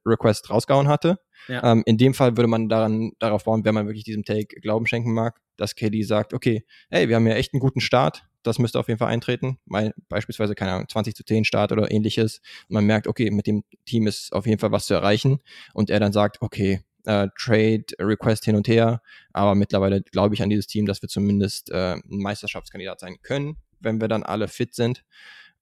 Request 0.06 0.50
rausgehauen 0.50 0.88
hatte. 0.88 1.18
Ja. 1.48 1.72
Ähm, 1.72 1.82
in 1.86 1.98
dem 1.98 2.14
Fall 2.14 2.36
würde 2.36 2.48
man 2.48 2.68
daran, 2.68 3.12
darauf 3.18 3.44
bauen, 3.44 3.64
wenn 3.64 3.74
man 3.74 3.86
wirklich 3.86 4.04
diesem 4.04 4.24
Take 4.24 4.60
Glauben 4.60 4.86
schenken 4.86 5.12
mag, 5.12 5.40
dass 5.56 5.74
KD 5.74 6.02
sagt, 6.02 6.34
okay, 6.34 6.64
hey, 6.90 7.08
wir 7.08 7.16
haben 7.16 7.26
ja 7.26 7.34
echt 7.34 7.52
einen 7.52 7.60
guten 7.60 7.80
Start, 7.80 8.24
das 8.42 8.58
müsste 8.58 8.78
auf 8.78 8.88
jeden 8.88 8.98
Fall 8.98 9.08
eintreten. 9.08 9.58
Mal, 9.66 9.94
beispielsweise, 10.08 10.54
keine 10.54 10.72
Ahnung, 10.72 10.88
20 10.88 11.14
zu 11.14 11.24
10 11.24 11.44
Start 11.44 11.72
oder 11.72 11.90
ähnliches. 11.90 12.40
Und 12.68 12.74
man 12.74 12.86
merkt, 12.86 13.06
okay, 13.06 13.30
mit 13.30 13.46
dem 13.46 13.64
Team 13.84 14.06
ist 14.06 14.32
auf 14.32 14.46
jeden 14.46 14.58
Fall 14.58 14.72
was 14.72 14.86
zu 14.86 14.94
erreichen. 14.94 15.40
Und 15.74 15.90
er 15.90 16.00
dann 16.00 16.12
sagt, 16.12 16.40
okay, 16.40 16.80
äh, 17.04 17.28
Trade, 17.38 17.84
Request 17.98 18.44
hin 18.44 18.56
und 18.56 18.68
her. 18.68 19.02
Aber 19.32 19.54
mittlerweile 19.54 20.02
glaube 20.02 20.34
ich 20.34 20.42
an 20.42 20.50
dieses 20.50 20.66
Team, 20.66 20.86
dass 20.86 21.02
wir 21.02 21.08
zumindest 21.08 21.70
äh, 21.70 21.94
ein 21.94 22.02
Meisterschaftskandidat 22.04 23.00
sein 23.00 23.16
können, 23.22 23.56
wenn 23.80 24.00
wir 24.00 24.08
dann 24.08 24.22
alle 24.22 24.48
fit 24.48 24.74
sind. 24.74 25.04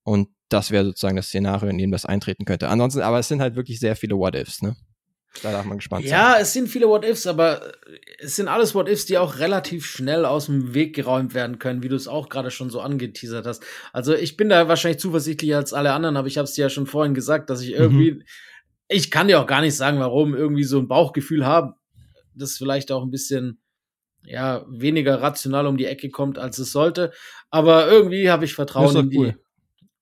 Und 0.02 0.28
das 0.48 0.70
wäre 0.70 0.84
sozusagen 0.84 1.16
das 1.16 1.26
Szenario, 1.26 1.68
in 1.68 1.78
dem 1.78 1.90
das 1.90 2.06
eintreten 2.06 2.44
könnte. 2.44 2.68
Ansonsten, 2.68 3.02
aber 3.02 3.18
es 3.18 3.28
sind 3.28 3.40
halt 3.40 3.56
wirklich 3.56 3.80
sehr 3.80 3.96
viele 3.96 4.16
What-Ifs, 4.16 4.62
ne? 4.62 4.76
Da 5.42 5.52
darf 5.52 5.66
man 5.66 5.76
gespannt 5.76 6.04
sein. 6.04 6.12
Ja, 6.12 6.38
es 6.38 6.54
sind 6.54 6.68
viele 6.68 6.88
What-Ifs, 6.88 7.26
aber 7.26 7.74
es 8.18 8.36
sind 8.36 8.48
alles 8.48 8.74
What-Ifs, 8.74 9.04
die 9.04 9.18
auch 9.18 9.38
relativ 9.38 9.84
schnell 9.84 10.24
aus 10.24 10.46
dem 10.46 10.72
Weg 10.72 10.96
geräumt 10.96 11.34
werden 11.34 11.58
können, 11.58 11.82
wie 11.82 11.88
du 11.88 11.96
es 11.96 12.08
auch 12.08 12.30
gerade 12.30 12.50
schon 12.50 12.70
so 12.70 12.80
angeteasert 12.80 13.46
hast. 13.46 13.62
Also 13.92 14.14
ich 14.14 14.36
bin 14.36 14.48
da 14.48 14.68
wahrscheinlich 14.68 15.00
zuversichtlicher 15.00 15.58
als 15.58 15.74
alle 15.74 15.92
anderen, 15.92 16.16
aber 16.16 16.28
ich 16.28 16.38
habe 16.38 16.44
es 16.44 16.54
dir 16.54 16.62
ja 16.62 16.70
schon 16.70 16.86
vorhin 16.86 17.14
gesagt, 17.14 17.50
dass 17.50 17.60
ich 17.60 17.72
irgendwie 17.72 18.12
mhm 18.12 18.22
ich 18.88 19.10
kann 19.10 19.28
dir 19.28 19.40
auch 19.40 19.46
gar 19.46 19.60
nicht 19.60 19.76
sagen, 19.76 19.98
warum 19.98 20.34
irgendwie 20.34 20.64
so 20.64 20.78
ein 20.78 20.88
Bauchgefühl 20.88 21.46
haben, 21.46 21.74
das 22.34 22.56
vielleicht 22.56 22.90
auch 22.90 23.02
ein 23.02 23.10
bisschen 23.10 23.60
ja 24.24 24.64
weniger 24.68 25.20
rational 25.22 25.66
um 25.66 25.76
die 25.76 25.86
Ecke 25.86 26.10
kommt, 26.10 26.38
als 26.38 26.58
es 26.58 26.72
sollte. 26.72 27.12
Aber 27.50 27.88
irgendwie 27.90 28.30
habe 28.30 28.44
ich 28.44 28.54
Vertrauen 28.54 28.96
in 28.96 29.10
die. 29.10 29.18
Cool. 29.18 29.38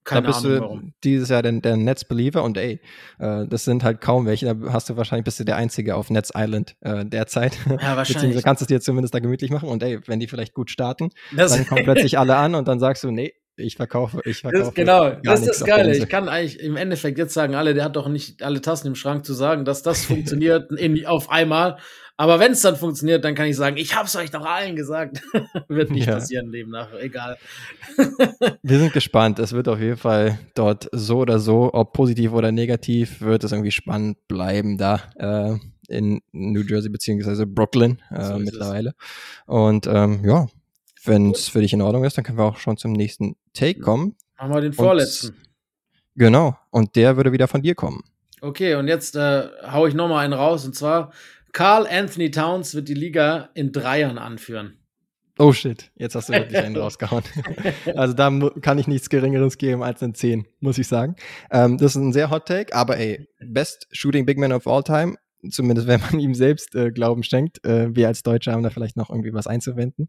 Keine 0.05 0.23
da 0.23 0.27
bist 0.29 0.45
Ahnung, 0.45 0.57
du 0.57 0.61
warum. 0.61 0.95
dieses 1.03 1.31
Jahr 1.31 1.43
der, 1.43 1.51
der 1.61 1.77
Netzbeliever 1.77 2.45
und 2.45 2.57
ey, 2.57 2.81
äh, 3.19 3.45
das 3.49 3.65
sind 3.65 3.83
halt 3.83 4.01
kaum 4.01 4.25
welche. 4.25 4.47
Da 4.47 4.73
hast 4.73 4.89
du 4.89 4.97
wahrscheinlich 4.97 5.25
bist 5.25 5.41
du 5.41 5.45
der 5.45 5.57
Einzige 5.57 5.97
auf 5.97 6.11
Netz 6.11 6.31
Island 6.33 6.77
äh, 6.81 7.05
derzeit. 7.05 7.59
Ja, 7.67 7.73
wahrscheinlich. 7.97 8.15
Beziehungsweise 8.15 8.45
kannst 8.45 8.61
du 8.61 8.65
es 8.65 8.69
dir 8.69 8.81
zumindest 8.81 9.15
da 9.15 9.19
gemütlich 9.19 9.51
machen 9.51 9.69
und 9.69 9.83
ey, 9.83 9.99
wenn 10.07 10.21
die 10.21 10.29
vielleicht 10.29 10.55
gut 10.55 10.71
starten, 10.71 11.11
das 11.37 11.57
dann 11.57 11.67
kommen 11.67 11.83
plötzlich 11.85 12.21
alle 12.21 12.37
an 12.37 12.55
und 12.55 12.69
dann 12.69 12.79
sagst 12.79 13.03
du, 13.03 13.11
nee, 13.11 13.35
ich 13.57 13.77
verkaufe, 13.77 14.21
ich 14.25 14.39
verkaufe. 14.39 14.65
Das, 14.65 14.75
genau, 14.75 15.11
das 15.23 15.41
ist 15.41 15.61
das 15.61 15.65
Geile. 15.65 15.97
Ich 15.97 16.09
kann 16.09 16.29
eigentlich 16.29 16.61
im 16.61 16.77
Endeffekt 16.77 17.19
jetzt 17.19 17.35
sagen, 17.35 17.55
alle, 17.55 17.75
der 17.75 17.85
hat 17.85 17.97
doch 17.97 18.09
nicht 18.09 18.43
alle 18.43 18.61
Tassen 18.61 18.89
im 18.89 18.95
Schrank 18.95 19.25
zu 19.25 19.33
sagen, 19.33 19.65
dass 19.65 19.83
das 19.83 20.05
funktioniert 20.05 20.71
in, 20.79 21.07
auf 21.07 21.31
einmal. 21.31 21.79
Aber 22.19 22.41
wenn 22.41 22.53
es 22.53 22.63
dann 22.63 22.77
funktioniert, 22.77 23.25
dann 23.25 23.35
kann 23.35 23.47
ich 23.47 23.57
sagen, 23.57 23.77
ich 23.77 23.95
hab's 23.95 24.17
euch 24.17 24.31
doch 24.31 24.45
allen 24.45 24.75
gesagt. 24.75 25.23
wird 25.69 25.91
nicht 25.91 26.07
ja. 26.07 26.15
passieren, 26.15 26.51
Leben 26.51 26.71
nach, 26.71 26.93
egal. 26.99 27.37
Wir 28.63 28.79
sind 28.79 28.95
gespannt. 28.95 29.39
Es 29.39 29.53
wird 29.53 29.69
auf 29.69 29.81
jeden 29.81 29.99
Fall 29.99 30.39
dort 30.55 30.89
so 30.93 31.19
oder 31.19 31.39
so, 31.39 31.71
ob 31.75 31.93
positiv 31.93 32.33
oder 32.33 32.53
negativ, 32.53 33.21
wird 33.21 33.45
es 33.45 33.53
irgendwie 33.53 33.71
spannend 33.71 34.29
bleiben 34.29 34.79
da. 34.79 35.03
Äh, 35.17 35.59
in 35.89 36.21
New 36.33 36.63
Jersey 36.63 36.91
beziehungsweise 36.91 37.47
Brooklyn 37.47 38.01
äh, 38.11 38.25
so 38.25 38.39
mittlerweile. 38.39 38.91
Es. 38.91 39.45
Und 39.47 39.87
ähm, 39.87 40.25
ja, 40.25 40.47
wenn 41.07 41.31
es 41.31 41.49
für 41.49 41.61
dich 41.61 41.73
in 41.73 41.83
Ordnung 41.83 42.05
ist, 42.05 42.17
dann 42.17 42.25
können 42.25 42.39
wir 42.39 42.45
auch 42.45 42.59
schon 42.59 42.77
zum 42.77 42.93
nächsten 42.93 43.37
Take 43.53 43.81
kommen. 43.81 44.17
Machen 44.39 44.55
wir 44.55 44.61
den 44.61 44.73
vorletzten. 44.73 45.29
Und, 45.29 45.37
genau. 46.15 46.59
Und 46.71 46.97
der 46.97 47.17
würde 47.17 47.33
wieder 47.33 47.49
von 47.49 47.63
dir 47.63 47.75
kommen. 47.75 48.03
Okay, 48.41 48.75
und 48.75 48.89
jetzt 48.89 49.17
äh, 49.17 49.49
hau 49.71 49.87
ich 49.87 49.95
nochmal 49.95 50.25
einen 50.25 50.35
raus. 50.35 50.65
Und 50.67 50.75
zwar, 50.75 51.13
Carl 51.53 51.87
Anthony 51.87 52.31
Towns 52.31 52.75
wird 52.75 52.89
die 52.89 52.95
Liga 52.95 53.51
in 53.55 53.73
Dreiern 53.73 54.19
anführen. 54.19 54.79
Oh 55.39 55.53
shit, 55.53 55.91
jetzt 55.97 56.15
hast 56.15 56.29
du 56.29 56.33
wirklich 56.33 56.59
einen 56.59 56.77
rausgehauen. 56.81 57.23
also 57.95 58.15
da 58.15 58.31
kann 58.63 58.79
ich 58.79 58.87
nichts 58.87 59.11
Geringeres 59.11 59.59
geben 59.59 59.83
als 59.83 60.03
ein 60.03 60.15
10, 60.15 60.47
muss 60.61 60.79
ich 60.79 60.89
sagen. 60.89 61.17
Ähm, 61.51 61.77
das 61.77 61.95
ist 61.95 62.03
ein 62.03 62.13
sehr 62.13 62.31
Hot 62.31 62.47
Take, 62.47 62.75
aber 62.75 62.97
ey, 62.97 63.29
Best 63.41 63.87
Shooting 63.93 64.25
Big 64.25 64.39
Man 64.39 64.53
of 64.53 64.67
All 64.67 64.83
Time 64.83 65.17
zumindest 65.51 65.89
wenn 65.89 66.01
man 66.01 66.19
ihm 66.21 66.35
selbst 66.35 66.75
äh, 66.75 66.91
Glauben 66.91 67.23
schenkt. 67.23 67.65
Äh, 67.65 67.95
wir 67.95 68.09
als 68.09 68.23
Deutsche 68.23 68.53
haben 68.53 68.63
da 68.63 68.71
vielleicht 68.71 68.97
noch 68.97 69.11
irgendwie 69.11 69.33
was 69.33 69.47
einzuwenden. 69.47 70.09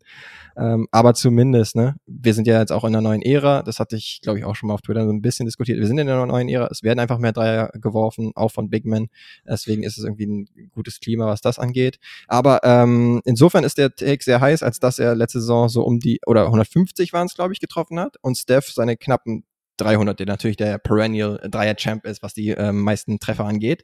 Ähm, 0.56 0.88
aber 0.92 1.14
zumindest, 1.14 1.76
ne, 1.76 1.96
wir 2.06 2.34
sind 2.34 2.48
ja 2.48 2.60
jetzt 2.60 2.72
auch 2.72 2.84
in 2.84 2.96
einer 2.96 3.02
neuen 3.02 3.22
Ära. 3.22 3.64
Das 3.64 3.80
hatte 3.80 3.96
ich, 3.96 4.20
glaube 4.22 4.40
ich, 4.40 4.46
auch 4.46 4.56
schon 4.56 4.68
mal 4.68 4.74
auf 4.74 4.82
Twitter 4.82 5.06
so 5.06 5.12
ein 5.12 5.22
bisschen 5.22 5.46
diskutiert. 5.46 5.80
Wir 5.80 5.88
sind 5.88 5.98
in 5.98 6.10
einer 6.10 6.26
neuen 6.26 6.50
Ära. 6.50 6.68
Es 6.72 6.84
werden 6.84 7.00
einfach 7.00 7.18
mehr 7.18 7.34
Dreier 7.34 7.70
geworfen, 7.74 8.32
auch 8.36 8.52
von 8.52 8.70
Big 8.70 8.86
Men. 8.86 9.08
Deswegen 9.48 9.84
ist 9.84 9.98
es 9.98 10.04
irgendwie 10.04 10.28
ein 10.28 10.48
gutes 10.72 11.00
Klima, 11.00 11.28
was 11.28 11.42
das 11.42 11.60
angeht. 11.60 12.00
Aber 12.28 12.62
ähm, 12.64 13.22
insofern 13.26 13.64
ist 13.64 13.78
der 13.78 13.94
Take 13.94 14.24
sehr 14.24 14.42
heiß, 14.42 14.64
als 14.64 14.80
dass 14.80 15.00
er 15.00 15.16
letzte 15.16 15.40
Saison 15.40 15.70
so 15.70 15.84
um 15.84 16.00
die, 16.00 16.20
oder 16.26 16.46
150 16.46 17.14
waren 17.14 17.28
es, 17.28 17.36
glaube 17.36 17.54
ich, 17.54 17.60
getroffen 17.60 18.00
hat. 18.00 18.18
Und 18.22 18.38
Steph 18.38 18.68
seine 18.68 18.98
knappen 18.98 19.44
300, 19.78 20.20
der 20.20 20.28
natürlich 20.28 20.58
der 20.58 20.78
Perennial 20.78 21.40
Dreier-Champ 21.50 22.06
ist, 22.06 22.24
was 22.24 22.34
die 22.34 22.50
ähm, 22.50 22.82
meisten 22.82 23.20
Treffer 23.20 23.46
angeht. 23.46 23.84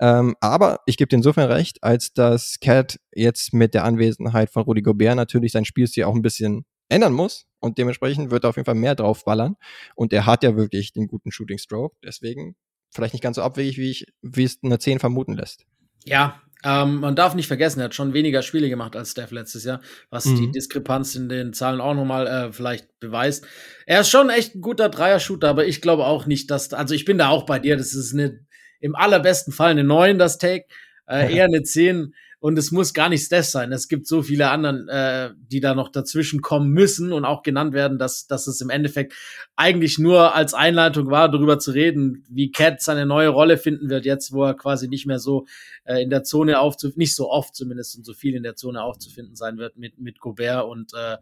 Ähm, 0.00 0.34
aber 0.40 0.80
ich 0.86 0.96
gebe 0.96 1.08
dir 1.08 1.16
insofern 1.16 1.50
recht, 1.50 1.82
als 1.82 2.12
dass 2.12 2.58
Cat 2.60 2.98
jetzt 3.14 3.52
mit 3.52 3.74
der 3.74 3.84
Anwesenheit 3.84 4.50
von 4.50 4.64
Rudy 4.64 4.82
Gobert 4.82 5.16
natürlich 5.16 5.52
sein 5.52 5.64
Spielstil 5.64 6.04
auch 6.04 6.14
ein 6.14 6.22
bisschen 6.22 6.64
ändern 6.88 7.12
muss 7.12 7.46
und 7.60 7.78
dementsprechend 7.78 8.30
wird 8.30 8.44
er 8.44 8.50
auf 8.50 8.56
jeden 8.56 8.66
Fall 8.66 8.74
mehr 8.74 8.94
draufballern 8.94 9.56
und 9.94 10.12
er 10.12 10.26
hat 10.26 10.42
ja 10.42 10.56
wirklich 10.56 10.92
den 10.92 11.06
guten 11.06 11.32
Shooting 11.32 11.58
Stroke, 11.58 11.96
deswegen 12.04 12.56
vielleicht 12.90 13.14
nicht 13.14 13.22
ganz 13.22 13.36
so 13.36 13.42
abwegig, 13.42 13.78
wie 13.78 13.90
ich, 13.90 14.06
wie 14.22 14.44
es 14.44 14.58
eine 14.62 14.78
10 14.78 14.98
vermuten 14.98 15.34
lässt. 15.34 15.66
Ja, 16.04 16.40
ähm, 16.64 17.00
man 17.00 17.14
darf 17.14 17.34
nicht 17.34 17.46
vergessen, 17.46 17.80
er 17.80 17.86
hat 17.86 17.94
schon 17.94 18.14
weniger 18.14 18.40
Spiele 18.40 18.70
gemacht 18.70 18.96
als 18.96 19.10
Steph 19.10 19.30
letztes 19.32 19.64
Jahr, 19.64 19.82
was 20.08 20.24
mhm. 20.24 20.36
die 20.36 20.50
Diskrepanz 20.50 21.14
in 21.14 21.28
den 21.28 21.52
Zahlen 21.52 21.80
auch 21.80 21.94
nochmal 21.94 22.26
äh, 22.26 22.52
vielleicht 22.52 22.98
beweist. 23.00 23.46
Er 23.84 24.00
ist 24.00 24.08
schon 24.08 24.30
echt 24.30 24.54
ein 24.54 24.62
guter 24.62 24.88
Dreier-Shooter, 24.88 25.48
aber 25.48 25.66
ich 25.66 25.82
glaube 25.82 26.06
auch 26.06 26.24
nicht, 26.24 26.50
dass, 26.50 26.72
also 26.72 26.94
ich 26.94 27.04
bin 27.04 27.18
da 27.18 27.28
auch 27.28 27.44
bei 27.44 27.58
dir, 27.58 27.76
das 27.76 27.92
ist 27.92 28.14
eine, 28.14 28.40
im 28.80 28.96
allerbesten 28.96 29.52
Fall 29.52 29.72
eine 29.72 29.84
9, 29.84 30.18
das 30.18 30.38
Take, 30.38 30.64
äh, 31.06 31.34
eher 31.36 31.44
eine 31.44 31.62
10. 31.62 32.14
Und 32.44 32.58
es 32.58 32.72
muss 32.72 32.92
gar 32.92 33.08
nicht 33.08 33.24
Steph 33.24 33.46
sein. 33.46 33.72
Es 33.72 33.88
gibt 33.88 34.06
so 34.06 34.22
viele 34.22 34.50
anderen, 34.50 34.86
äh, 34.86 35.30
die 35.50 35.60
da 35.60 35.74
noch 35.74 35.88
dazwischen 35.88 36.42
kommen 36.42 36.72
müssen 36.72 37.10
und 37.10 37.24
auch 37.24 37.42
genannt 37.42 37.72
werden, 37.72 37.98
dass, 37.98 38.26
dass 38.26 38.46
es 38.46 38.60
im 38.60 38.68
Endeffekt 38.68 39.14
eigentlich 39.56 39.98
nur 39.98 40.34
als 40.34 40.52
Einleitung 40.52 41.10
war, 41.10 41.30
darüber 41.30 41.58
zu 41.58 41.70
reden, 41.70 42.22
wie 42.28 42.52
Cat 42.52 42.82
seine 42.82 43.06
neue 43.06 43.30
Rolle 43.30 43.56
finden 43.56 43.88
wird, 43.88 44.04
jetzt, 44.04 44.32
wo 44.32 44.44
er 44.44 44.52
quasi 44.52 44.88
nicht 44.88 45.06
mehr 45.06 45.20
so 45.20 45.46
äh, 45.84 46.02
in 46.02 46.10
der 46.10 46.22
Zone 46.22 46.60
aufzufinden, 46.60 46.98
nicht 46.98 47.16
so 47.16 47.30
oft 47.30 47.54
zumindest 47.54 47.96
und 47.96 48.04
so 48.04 48.12
viel 48.12 48.34
in 48.34 48.42
der 48.42 48.56
Zone 48.56 48.82
aufzufinden 48.82 49.36
sein 49.36 49.56
wird 49.56 49.78
mit, 49.78 49.98
mit 49.98 50.20
Gobert 50.20 50.66
und 50.66 50.92
äh, 50.92 51.16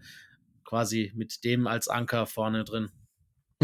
quasi 0.65 1.13
mit 1.15 1.45
dem 1.45 1.69
als 1.69 1.87
Anker 1.87 2.27
vorne 2.27 2.65
drin. 2.65 2.89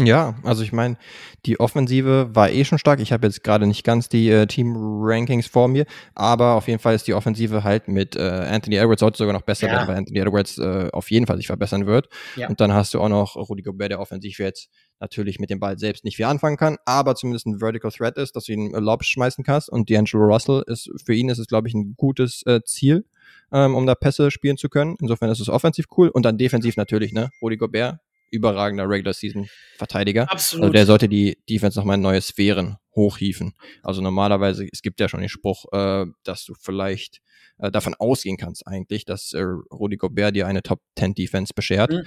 Ja, 0.05 0.35
also 0.43 0.63
ich 0.63 0.71
meine, 0.71 0.97
die 1.45 1.59
Offensive 1.59 2.29
war 2.33 2.49
eh 2.49 2.63
schon 2.63 2.77
stark. 2.77 3.01
Ich 3.01 3.11
habe 3.11 3.27
jetzt 3.27 3.43
gerade 3.43 3.67
nicht 3.67 3.83
ganz 3.83 4.07
die 4.07 4.29
äh, 4.29 4.47
Team-Rankings 4.47 5.47
vor 5.47 5.67
mir, 5.67 5.85
aber 6.15 6.53
auf 6.53 6.67
jeden 6.67 6.79
Fall 6.79 6.95
ist 6.95 7.07
die 7.07 7.13
Offensive 7.13 7.65
halt 7.65 7.89
mit 7.89 8.15
äh, 8.15 8.21
Anthony 8.21 8.77
Edwards 8.77 9.01
sollte 9.01 9.17
sogar 9.17 9.33
noch 9.33 9.41
besser 9.41 9.67
ja. 9.67 9.73
werden, 9.73 9.87
weil 9.89 9.97
Anthony 9.97 10.19
Edwards 10.19 10.57
äh, 10.57 10.89
auf 10.93 11.11
jeden 11.11 11.25
Fall 11.25 11.35
sich 11.35 11.47
verbessern 11.47 11.85
wird. 11.85 12.07
Ja. 12.37 12.47
Und 12.47 12.61
dann 12.61 12.71
hast 12.71 12.93
du 12.93 13.01
auch 13.01 13.09
noch 13.09 13.35
Rudy 13.35 13.61
Gobert, 13.61 13.91
der 13.91 13.99
offensiv 13.99 14.39
jetzt 14.39 14.69
natürlich 15.01 15.39
mit 15.39 15.49
dem 15.49 15.59
Ball 15.59 15.77
selbst 15.77 16.05
nicht 16.05 16.15
viel 16.15 16.25
anfangen 16.25 16.55
kann, 16.55 16.77
aber 16.85 17.15
zumindest 17.15 17.47
ein 17.47 17.59
Vertical 17.59 17.91
Threat 17.91 18.17
ist, 18.17 18.35
dass 18.35 18.45
du 18.45 18.53
ihn 18.53 18.73
äh, 18.73 18.79
Lobs 18.79 19.07
schmeißen 19.07 19.43
kannst. 19.43 19.69
Und 19.69 19.89
D'Angelo 19.89 20.31
Russell 20.31 20.63
ist, 20.67 20.89
für 21.05 21.13
ihn 21.13 21.29
ist 21.29 21.39
es, 21.39 21.47
glaube 21.47 21.67
ich, 21.67 21.73
ein 21.73 21.95
gutes 21.97 22.43
äh, 22.45 22.61
Ziel, 22.63 23.05
ähm, 23.51 23.75
um 23.75 23.85
da 23.85 23.95
Pässe 23.95 24.31
spielen 24.31 24.57
zu 24.57 24.69
können. 24.69 24.95
Insofern 25.01 25.29
ist 25.29 25.39
es 25.39 25.49
offensiv 25.49 25.87
cool. 25.97 26.09
Und 26.09 26.23
dann 26.23 26.37
defensiv 26.37 26.77
natürlich, 26.77 27.11
ne? 27.11 27.31
Rudy 27.41 27.57
Gobert, 27.57 27.99
überragender 28.31 28.89
Regular 28.89 29.13
Season 29.13 29.47
Verteidiger. 29.77 30.31
Absolut. 30.31 30.63
Also 30.63 30.73
der 30.73 30.85
sollte 30.85 31.09
die 31.09 31.37
Defense 31.49 31.77
nochmal 31.77 31.95
in 31.95 32.01
neue 32.01 32.21
Sphären 32.21 32.77
hochhieven. 32.95 33.53
Also 33.83 34.01
normalerweise, 34.01 34.67
es 34.71 34.81
gibt 34.81 34.99
ja 34.99 35.07
schon 35.07 35.21
den 35.21 35.29
Spruch, 35.29 35.65
äh, 35.71 36.05
dass 36.23 36.45
du 36.45 36.53
vielleicht 36.59 37.21
äh, 37.59 37.71
davon 37.71 37.95
ausgehen 37.95 38.37
kannst 38.37 38.67
eigentlich, 38.67 39.05
dass 39.05 39.33
äh, 39.33 39.41
Rudy 39.71 39.97
Gobert 39.97 40.35
dir 40.35 40.47
eine 40.47 40.63
Top 40.63 40.81
10 40.97 41.13
Defense 41.13 41.53
beschert. 41.53 41.91
Mhm. 41.91 42.03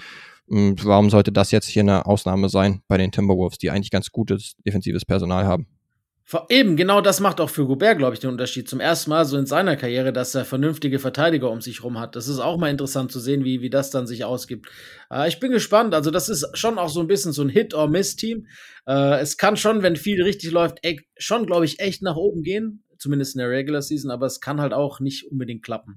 Und 0.47 0.85
warum 0.85 1.09
sollte 1.09 1.33
das 1.33 1.51
jetzt 1.51 1.69
hier 1.69 1.83
eine 1.83 2.07
Ausnahme 2.07 2.49
sein 2.49 2.83
bei 2.89 2.99
den 2.99 3.13
Timberwolves, 3.13 3.59
die 3.59 3.71
eigentlich 3.71 3.91
ganz 3.91 4.11
gutes 4.11 4.55
defensives 4.67 5.05
Personal 5.05 5.47
haben? 5.47 5.67
Eben, 6.49 6.77
genau 6.77 7.01
das 7.01 7.21
macht 7.21 7.41
auch 7.41 7.51
für 7.51 7.67
Gobert, 7.67 7.99
glaube 7.99 8.15
ich, 8.15 8.21
den 8.21 8.31
Unterschied. 8.31 8.69
Zum 8.69 8.81
ersten 8.81 9.11
Mal 9.11 9.25
so 9.25 9.37
in 9.37 9.45
seiner 9.47 9.77
Karriere, 9.77 10.13
dass 10.13 10.35
er 10.35 10.45
vernünftige 10.45 10.99
Verteidiger 10.99 11.51
um 11.51 11.61
sich 11.61 11.83
rum 11.85 11.99
hat. 11.99 12.17
Das 12.17 12.29
ist 12.29 12.39
auch 12.39 12.57
mal 12.57 12.71
interessant 12.71 13.13
zu 13.13 13.21
sehen, 13.21 13.45
wie, 13.45 13.61
wie 13.61 13.71
das 13.71 13.91
dann 13.91 14.07
sich 14.07 14.25
ausgibt. 14.25 14.69
Äh, 15.11 15.29
ich 15.29 15.41
bin 15.41 15.53
gespannt. 15.53 15.95
Also, 15.95 16.11
das 16.11 16.29
ist 16.29 16.57
schon 16.57 16.79
auch 16.79 16.89
so 16.89 17.01
ein 17.01 17.07
bisschen 17.07 17.33
so 17.33 17.43
ein 17.43 17.49
Hit-or-Miss-Team. 17.49 18.47
Äh, 18.87 19.21
es 19.21 19.37
kann 19.37 19.57
schon, 19.57 19.83
wenn 19.83 19.97
viel 19.97 20.23
richtig 20.23 20.51
läuft, 20.53 20.79
schon, 21.19 21.45
glaube 21.47 21.65
ich, 21.65 21.81
echt 21.81 22.03
nach 22.03 22.17
oben 22.17 22.43
gehen. 22.43 22.85
Zumindest 22.99 23.35
in 23.35 23.41
der 23.41 23.51
Regular 23.51 23.83
Season, 23.83 24.11
aber 24.13 24.27
es 24.27 24.41
kann 24.41 24.61
halt 24.61 24.73
auch 24.73 25.01
nicht 25.01 25.31
unbedingt 25.31 25.65
klappen. 25.65 25.97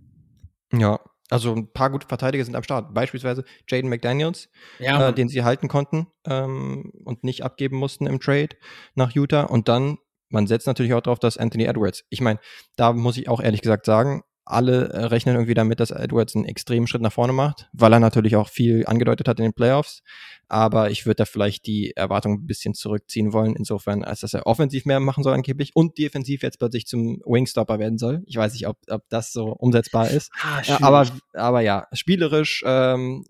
Ja, 0.73 0.99
Also 1.29 1.53
ein 1.53 1.71
paar 1.71 1.89
gute 1.89 2.07
Verteidiger 2.07 2.43
sind 2.45 2.55
am 2.55 2.63
Start. 2.63 2.93
Beispielsweise 2.93 3.43
Jaden 3.67 3.89
McDaniels, 3.89 4.49
Ja, 4.79 5.09
äh, 5.09 5.13
den 5.13 5.27
sie 5.27 5.43
halten 5.43 5.67
konnten 5.67 6.07
ähm, 6.25 6.91
und 7.03 7.23
nicht 7.23 7.43
abgeben 7.43 7.77
mussten 7.77 8.05
im 8.05 8.19
Trade 8.19 8.49
nach 8.93 9.11
Utah. 9.11 9.43
Und 9.43 9.67
dann, 9.67 9.97
man 10.35 10.45
setzt 10.47 10.67
natürlich 10.67 10.93
auch 10.93 11.01
darauf, 11.01 11.17
dass 11.19 11.37
Anthony 11.37 11.63
Edwards, 11.63 12.03
ich 12.09 12.21
meine, 12.21 12.39
da 12.75 12.93
muss 12.93 13.17
ich 13.17 13.27
auch 13.29 13.41
ehrlich 13.41 13.61
gesagt 13.61 13.85
sagen, 13.85 14.21
alle 14.47 14.89
äh, 14.89 15.05
rechnen 15.05 15.33
irgendwie 15.35 15.55
damit, 15.55 15.79
dass 15.79 15.89
Edwards 15.89 16.35
einen 16.35 16.45
extremen 16.45 16.85
Schritt 16.85 17.01
nach 17.01 17.11
vorne 17.13 17.33
macht, 17.33 17.67
weil 17.73 17.91
er 17.93 17.99
natürlich 17.99 18.35
auch 18.35 18.47
viel 18.47 18.85
angedeutet 18.85 19.27
hat 19.27 19.39
in 19.39 19.43
den 19.43 19.53
Playoffs. 19.53 20.03
Aber 20.47 20.91
ich 20.91 21.07
würde 21.07 21.15
da 21.15 21.25
vielleicht 21.25 21.65
die 21.65 21.93
Erwartung 21.95 22.33
ein 22.33 22.45
bisschen 22.45 22.75
zurückziehen 22.75 23.33
wollen, 23.33 23.55
insofern, 23.55 24.03
als 24.03 24.19
dass 24.19 24.35
er 24.35 24.45
offensiv 24.45 24.85
mehr 24.85 24.99
machen 24.99 25.23
soll 25.23 25.33
angeblich 25.33 25.71
und 25.73 25.97
defensiv 25.97 26.43
jetzt 26.43 26.59
plötzlich 26.59 26.85
zum 26.85 27.21
Wingstopper 27.25 27.79
werden 27.79 27.97
soll. 27.97 28.21
Ich 28.27 28.35
weiß 28.35 28.53
nicht, 28.53 28.67
ob, 28.67 28.77
ob 28.87 29.01
das 29.09 29.33
so 29.33 29.45
umsetzbar 29.45 30.11
ist. 30.11 30.31
ah, 30.43 30.63
schwierig. 30.63 30.83
aber, 30.83 31.07
aber 31.33 31.61
ja, 31.61 31.87
spielerisch 31.93 32.61
ähm, 32.67 33.25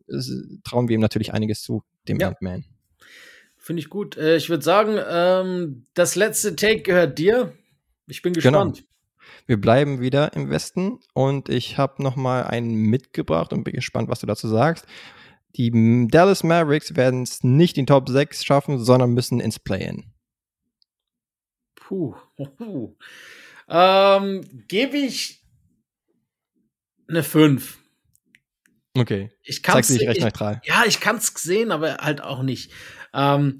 trauen 0.65 0.89
wir 0.89 0.95
ihm 0.95 1.01
natürlich 1.01 1.33
einiges 1.33 1.61
zu, 1.61 1.83
dem 2.09 2.19
Ja. 2.19 2.27
Ant-Man. 2.27 2.65
Finde 3.65 3.79
ich 3.79 3.89
gut. 3.89 4.15
Äh, 4.15 4.35
ich 4.35 4.51
würde 4.51 4.63
sagen, 4.63 4.99
ähm, 5.09 5.87
das 5.95 6.15
letzte 6.15 6.55
Take 6.55 6.83
gehört 6.83 7.17
dir. 7.17 7.51
Ich 8.05 8.21
bin 8.21 8.33
Genau. 8.33 8.65
gespannt. 8.65 8.87
Wir 9.47 9.59
bleiben 9.59 9.99
wieder 10.01 10.33
im 10.33 10.51
Westen 10.51 10.99
und 11.15 11.49
ich 11.49 11.79
habe 11.79 12.03
noch 12.03 12.15
mal 12.15 12.43
einen 12.43 12.75
mitgebracht 12.75 13.53
und 13.53 13.63
bin 13.63 13.73
gespannt, 13.73 14.07
was 14.07 14.19
du 14.19 14.27
dazu 14.27 14.47
sagst. 14.47 14.85
Die 15.55 15.71
Dallas 16.11 16.43
Mavericks 16.43 16.95
werden 16.95 17.23
es 17.23 17.43
nicht 17.43 17.79
in 17.79 17.87
Top 17.87 18.07
6 18.07 18.45
schaffen, 18.45 18.77
sondern 18.77 19.15
müssen 19.15 19.39
ins 19.39 19.57
Play-In. 19.57 20.13
Puh. 21.73 22.15
Puh. 22.37 22.95
Ähm, 23.67 24.63
Gebe 24.67 24.95
ich 24.95 25.43
eine 27.07 27.23
5. 27.23 27.79
Okay. 28.95 29.31
Ich 29.41 29.63
kann 29.63 29.73
Zeigst 29.73 29.89
du 29.89 29.97
dich 29.97 30.07
recht 30.07 30.17
ich, 30.19 30.23
neutral. 30.23 30.61
Ja, 30.65 30.83
ich 30.85 30.99
kann 30.99 31.17
es 31.17 31.27
sehen, 31.27 31.71
aber 31.71 31.97
halt 31.97 32.21
auch 32.21 32.43
nicht. 32.43 32.71
Ähm, 33.15 33.59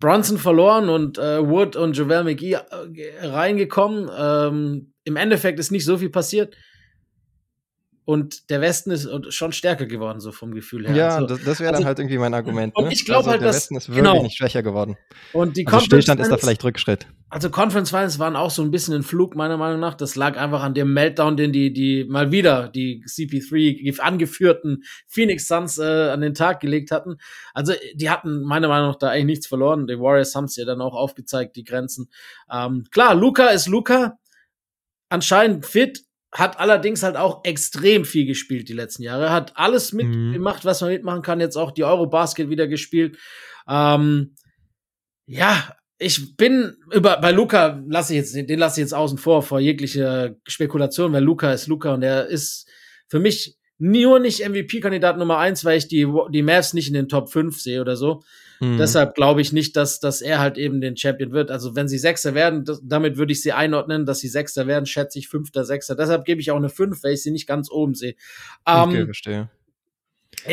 Bronson 0.00 0.38
verloren 0.38 0.88
und 0.88 1.18
äh, 1.18 1.46
Wood 1.46 1.76
und 1.76 1.96
Javel 1.96 2.24
McGee 2.24 2.52
äh, 2.54 3.26
reingekommen. 3.26 4.10
Ähm, 4.16 4.92
Im 5.04 5.16
Endeffekt 5.16 5.58
ist 5.58 5.70
nicht 5.70 5.84
so 5.84 5.98
viel 5.98 6.10
passiert. 6.10 6.54
Und 8.04 8.50
der 8.50 8.60
Westen 8.60 8.92
ist 8.92 9.08
schon 9.34 9.52
stärker 9.52 9.86
geworden, 9.86 10.20
so 10.20 10.30
vom 10.30 10.52
Gefühl 10.54 10.86
her. 10.86 10.94
Ja, 10.94 11.08
Also, 11.16 11.26
das, 11.26 11.44
das 11.44 11.58
wäre 11.60 11.70
also- 11.70 11.80
dann 11.80 11.86
halt 11.88 11.98
irgendwie 11.98 12.18
mein 12.18 12.34
Argument. 12.34 12.76
und 12.76 12.84
Ne? 12.84 12.92
ich 12.92 13.04
glaub 13.04 13.18
also 13.18 13.30
halt, 13.30 13.40
der 13.40 13.48
dass- 13.48 13.56
Westen 13.56 13.76
ist 13.76 13.88
wirklich 13.88 14.04
genau. 14.04 14.22
nicht 14.22 14.36
schwächer 14.36 14.62
geworden. 14.62 14.96
und 15.32 15.56
die 15.56 15.66
Also 15.66 15.80
Stillstand 15.80 16.20
ist 16.20 16.30
da 16.30 16.36
vielleicht 16.36 16.62
Rückschritt. 16.62 17.06
Also 17.28 17.50
Conference 17.50 17.90
Finals 17.90 18.20
waren 18.20 18.36
auch 18.36 18.52
so 18.52 18.62
ein 18.62 18.70
bisschen 18.70 18.94
ein 18.94 19.02
Flug, 19.02 19.34
meiner 19.34 19.56
Meinung 19.56 19.80
nach. 19.80 19.94
Das 19.94 20.14
lag 20.14 20.36
einfach 20.38 20.62
an 20.62 20.74
dem 20.74 20.92
Meltdown, 20.92 21.36
den 21.36 21.52
die, 21.52 21.72
die 21.72 22.04
mal 22.04 22.30
wieder 22.30 22.68
die 22.68 23.02
CP3 23.04 23.98
angeführten 23.98 24.84
Phoenix 25.08 25.48
Suns 25.48 25.76
äh, 25.78 26.10
an 26.10 26.20
den 26.20 26.34
Tag 26.34 26.60
gelegt 26.60 26.92
hatten. 26.92 27.16
Also 27.52 27.72
die 27.94 28.10
hatten 28.10 28.42
meiner 28.42 28.68
Meinung 28.68 28.90
nach 28.90 28.96
da 28.98 29.08
eigentlich 29.08 29.24
nichts 29.26 29.46
verloren. 29.48 29.88
Die 29.88 29.98
Warriors 29.98 30.36
haben 30.36 30.44
es 30.44 30.54
ja 30.54 30.64
dann 30.64 30.80
auch 30.80 30.94
aufgezeigt, 30.94 31.56
die 31.56 31.64
Grenzen. 31.64 32.08
Ähm, 32.50 32.84
klar, 32.92 33.14
Luca 33.16 33.48
ist 33.48 33.66
Luca. 33.66 34.18
Anscheinend 35.08 35.66
fit, 35.66 36.04
hat 36.32 36.60
allerdings 36.60 37.02
halt 37.02 37.16
auch 37.16 37.44
extrem 37.44 38.04
viel 38.04 38.26
gespielt 38.26 38.68
die 38.68 38.72
letzten 38.74 39.02
Jahre. 39.02 39.30
Hat 39.30 39.56
alles 39.56 39.92
Mhm. 39.92 39.96
mitgemacht, 40.30 40.64
was 40.64 40.80
man 40.80 40.90
mitmachen 40.90 41.22
kann. 41.22 41.40
Jetzt 41.40 41.56
auch 41.56 41.72
die 41.72 41.84
Eurobasket 41.84 42.50
wieder 42.50 42.68
gespielt. 42.68 43.18
Ähm, 43.68 44.36
ja, 45.26 45.74
ich 45.98 46.36
bin 46.36 46.76
über 46.92 47.18
bei 47.20 47.30
Luca 47.32 47.82
lasse 47.88 48.12
ich 48.14 48.18
jetzt 48.18 48.34
den 48.34 48.58
lasse 48.58 48.80
ich 48.80 48.84
jetzt 48.84 48.94
außen 48.94 49.18
vor 49.18 49.42
vor 49.42 49.60
jegliche 49.60 50.36
Spekulation, 50.46 51.12
weil 51.12 51.24
Luca 51.24 51.52
ist 51.52 51.66
Luca 51.68 51.94
und 51.94 52.02
er 52.02 52.26
ist 52.26 52.68
für 53.08 53.18
mich 53.18 53.56
nur 53.78 54.18
nicht 54.20 54.40
MVP-Kandidat 54.46 55.18
Nummer 55.18 55.38
eins, 55.38 55.64
weil 55.64 55.78
ich 55.78 55.88
die 55.88 56.06
die 56.30 56.42
Mavs 56.42 56.72
nicht 56.74 56.88
in 56.88 56.94
den 56.94 57.08
Top 57.08 57.30
5 57.30 57.60
sehe 57.60 57.80
oder 57.80 57.96
so. 57.96 58.22
Mhm. 58.60 58.78
Deshalb 58.78 59.14
glaube 59.14 59.42
ich 59.42 59.52
nicht, 59.52 59.76
dass, 59.76 60.00
dass 60.00 60.22
er 60.22 60.38
halt 60.38 60.56
eben 60.56 60.80
den 60.80 60.96
Champion 60.96 61.32
wird. 61.32 61.50
Also 61.50 61.76
wenn 61.76 61.88
sie 61.88 61.98
Sechster 61.98 62.34
werden, 62.34 62.64
das, 62.64 62.80
damit 62.82 63.18
würde 63.18 63.32
ich 63.32 63.42
sie 63.42 63.52
einordnen, 63.52 64.06
dass 64.06 64.20
sie 64.20 64.28
Sechster 64.28 64.66
werden, 64.66 64.86
schätze 64.86 65.18
ich 65.18 65.28
Fünfter, 65.28 65.64
Sechster. 65.64 65.94
Deshalb 65.94 66.24
gebe 66.24 66.40
ich 66.40 66.50
auch 66.50 66.56
eine 66.56 66.70
Fünf, 66.70 67.02
weil 67.04 67.12
ich 67.12 67.22
sie 67.22 67.30
nicht 67.32 67.46
ganz 67.46 67.70
oben 67.70 67.94
sehe. 67.94 68.14
okay, 68.64 68.96
Ähm, 69.00 69.04
verstehe. 69.04 69.50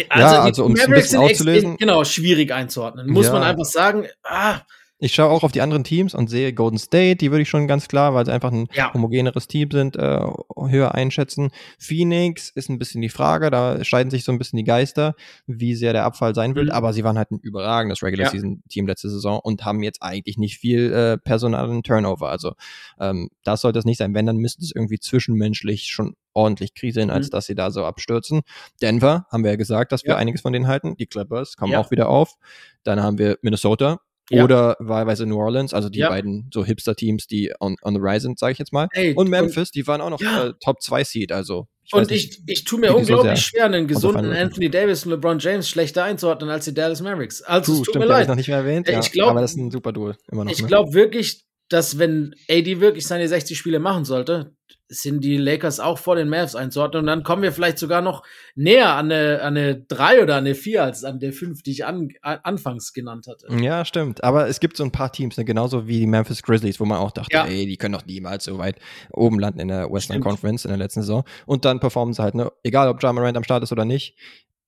also, 0.09 0.35
Ja, 0.35 0.41
also, 0.43 0.65
um's 0.65 0.81
ein 0.81 0.89
Mavericks 0.89 1.11
bisschen 1.11 1.21
auszulösen- 1.21 1.77
Genau, 1.77 2.03
schwierig 2.03 2.51
einzuordnen. 2.51 3.09
Muss 3.09 3.27
Ja. 3.27 3.33
man 3.33 3.43
einfach 3.43 3.63
sagen, 3.65 4.05
ah, 4.23 4.59
Ich 5.03 5.13
schaue 5.13 5.29
auch 5.31 5.43
auf 5.43 5.51
die 5.51 5.59
anderen 5.59 5.83
Teams 5.83 6.13
und 6.15 6.29
sehe 6.29 6.53
Golden 6.53 6.77
State, 6.77 7.17
die 7.17 7.29
würde 7.29 7.41
ich 7.41 7.49
schon 7.49 7.67
ganz 7.67 7.89
klar, 7.89 8.13
weil 8.13 8.25
sie 8.25 8.31
einfach 8.31 8.53
ein 8.53 8.67
Ja. 8.71 8.93
homogeneres 8.93 9.49
Team 9.49 9.69
sind, 9.69 9.97
äh, 9.97 10.21
höher 10.69 10.95
einschätzen. 10.95 11.49
Phoenix 11.77 12.49
ist 12.51 12.69
ein 12.69 12.79
bisschen 12.79 13.01
die 13.01 13.09
Frage, 13.09 13.51
da 13.51 13.83
scheiden 13.83 14.09
sich 14.11 14.23
so 14.23 14.31
ein 14.31 14.37
bisschen 14.37 14.55
die 14.55 14.63
Geister, 14.63 15.15
wie 15.45 15.75
sehr 15.75 15.91
der 15.91 16.05
Abfall 16.05 16.33
sein 16.33 16.55
wird, 16.55 16.67
Mhm. 16.67 16.71
aber 16.71 16.93
sie 16.93 17.03
waren 17.03 17.17
halt 17.17 17.31
ein 17.31 17.39
überragendes 17.39 18.01
Regular. 18.01 18.29
Season 18.31 18.63
Team 18.69 18.87
letzte 18.87 19.09
Saison 19.09 19.41
und 19.43 19.65
haben 19.65 19.83
jetzt 19.83 20.01
eigentlich 20.01 20.37
nicht 20.37 20.57
viel 20.57 20.93
äh, 20.93 21.17
personalen 21.17 21.83
Turnover. 21.83 22.29
Also 22.29 22.53
ähm, 22.97 23.27
das 23.43 23.59
sollte 23.59 23.79
es 23.79 23.85
nicht 23.85 23.97
sein. 23.97 24.13
Wenn, 24.13 24.25
dann 24.25 24.37
müsste 24.37 24.63
es 24.63 24.71
irgendwie 24.73 24.99
zwischenmenschlich 24.99 25.87
schon 25.87 26.15
ordentlich 26.33 26.75
kriseln, 26.75 27.09
als 27.09 27.27
Mhm. 27.27 27.31
dass 27.31 27.45
sie 27.47 27.55
da 27.55 27.71
so 27.71 27.83
abstürzen. 27.83 28.39
Denver, 28.81 29.25
haben 29.29 29.43
wir 29.43 29.51
ja 29.51 29.57
gesagt, 29.57 29.91
dass 29.91 30.05
wir 30.05 30.11
Ja. 30.11 30.15
einiges 30.17 30.39
von 30.39 30.53
denen 30.53 30.67
halten. 30.67 30.95
Die 30.95 31.07
Clippers 31.07 31.57
kommen 31.57 31.73
Ja. 31.73 31.79
auch 31.81 31.91
wieder 31.91 32.07
auf. 32.07 32.35
Dann 32.83 33.03
haben 33.03 33.17
wir 33.17 33.37
Minnesota, 33.41 33.99
Ja. 34.29 34.43
oder 34.43 34.75
wahlweise 34.79 35.25
New 35.25 35.37
Orleans, 35.37 35.73
also 35.73 35.89
die 35.89 35.99
Ja. 35.99 36.09
beiden 36.09 36.49
so 36.53 36.63
Hipster-Teams, 36.65 37.27
die 37.27 37.51
on, 37.59 37.75
on 37.83 37.93
the 37.93 37.99
rise 38.01 38.21
sind, 38.21 38.39
sage 38.39 38.53
ich 38.53 38.57
jetzt 38.59 38.71
mal. 38.71 38.87
Ey, 38.93 39.13
Und 39.13 39.29
Memphis, 39.29 39.71
die 39.71 39.85
waren 39.85 39.99
auch 40.01 40.09
noch 40.09 40.21
Ja. 40.21 40.47
äh, 40.47 40.53
Top 40.63 40.81
2 40.81 41.03
Seed, 41.03 41.31
also 41.31 41.67
ich 41.83 41.93
Und 41.93 42.09
nicht. 42.09 42.39
ich, 42.39 42.41
ich 42.59 42.63
tue 42.63 42.79
mir 42.79 42.91
so 42.91 42.95
unglaublich 42.97 43.25
sehr 43.31 43.35
schwer, 43.35 43.65
einen 43.65 43.87
gesunden. 43.87 44.31
Anthony 44.31 44.69
Davis 44.69 45.05
und 45.05 45.11
LeBron 45.11 45.39
James 45.39 45.67
schlechter 45.67 46.05
einzuordnen 46.05 46.49
als 46.49 46.63
die 46.65 46.73
Dallas 46.73 47.01
Mavericks. 47.01 47.41
Also 47.41 47.73
Puh, 47.73 47.73
es 47.73 47.77
tut 47.79 47.87
stimmt, 47.89 48.05
mir 48.05 48.05
ich 48.05 48.09
leid. 48.19 48.27
noch 48.29 48.35
nicht 48.35 48.47
mehr 48.47 48.57
erwähnt. 48.57 48.87
Äh, 48.87 48.99
ich 49.01 49.11
glaub- 49.11 49.29
aber 49.31 49.41
das 49.41 49.51
ist 49.51 49.57
ein 49.57 49.69
super 49.71 49.91
Duel, 49.91 50.15
immer 50.31 50.45
noch. 50.45 50.51
Ich 50.53 50.61
ne? 50.61 50.67
glaube 50.69 50.93
wirklich, 50.93 51.43
dass 51.67 51.99
wenn 51.99 52.33
AD 52.49 52.79
wirklich 52.79 53.05
seine 53.05 53.27
60 53.27 53.57
Spiele 53.57 53.79
machen 53.79 54.05
sollte, 54.05 54.55
sind 55.01 55.23
die 55.23 55.37
Lakers 55.37 55.79
auch 55.79 55.97
vor 55.97 56.15
den 56.15 56.29
Mavs 56.29 56.55
einzuordnen. 56.55 57.01
Und 57.01 57.07
dann 57.07 57.23
kommen 57.23 57.41
wir 57.41 57.51
vielleicht 57.51 57.79
sogar 57.79 58.01
noch 58.01 58.23
näher 58.55 58.95
an 58.95 59.11
eine, 59.11 59.41
an 59.41 59.57
eine 59.57 59.75
3 59.75 60.23
oder 60.23 60.35
an 60.35 60.45
eine 60.45 60.55
4 60.55 60.83
als 60.83 61.03
an 61.03 61.19
der 61.19 61.33
5, 61.33 61.63
die 61.63 61.71
ich 61.71 61.85
an, 61.85 62.09
an, 62.21 62.39
anfangs 62.43 62.93
genannt 62.93 63.27
hatte. 63.27 63.47
Ja, 63.63 63.85
stimmt. 63.85 64.23
Aber 64.23 64.47
es 64.47 64.59
gibt 64.59 64.77
so 64.77 64.83
ein 64.83 64.91
paar 64.91 65.11
Teams, 65.11 65.37
ne, 65.37 65.45
genauso 65.45 65.87
wie 65.87 65.99
die 65.99 66.07
Memphis 66.07 66.43
Grizzlies, 66.43 66.79
wo 66.79 66.85
man 66.85 66.99
auch 66.99 67.11
dachte, 67.11 67.35
Ja. 67.35 67.45
ey, 67.45 67.65
die 67.65 67.77
können 67.77 67.93
doch 67.93 68.05
niemals 68.05 68.43
so 68.43 68.57
weit 68.57 68.77
oben 69.11 69.39
landen 69.39 69.59
in 69.59 69.67
der 69.69 69.91
Western 69.91 70.15
Stimmt. 70.15 70.25
Conference 70.25 70.65
in 70.65 70.69
der 70.69 70.77
letzten 70.77 71.01
Saison. 71.01 71.23
Und 71.45 71.65
dann 71.65 71.79
performen 71.79 72.13
sie 72.13 72.21
halt, 72.21 72.35
ne, 72.35 72.51
egal 72.63 72.87
ob 72.87 73.01
John 73.01 73.15
Morant 73.15 73.37
am 73.37 73.43
Start 73.43 73.63
ist 73.63 73.71
oder 73.71 73.85
nicht. 73.85 74.15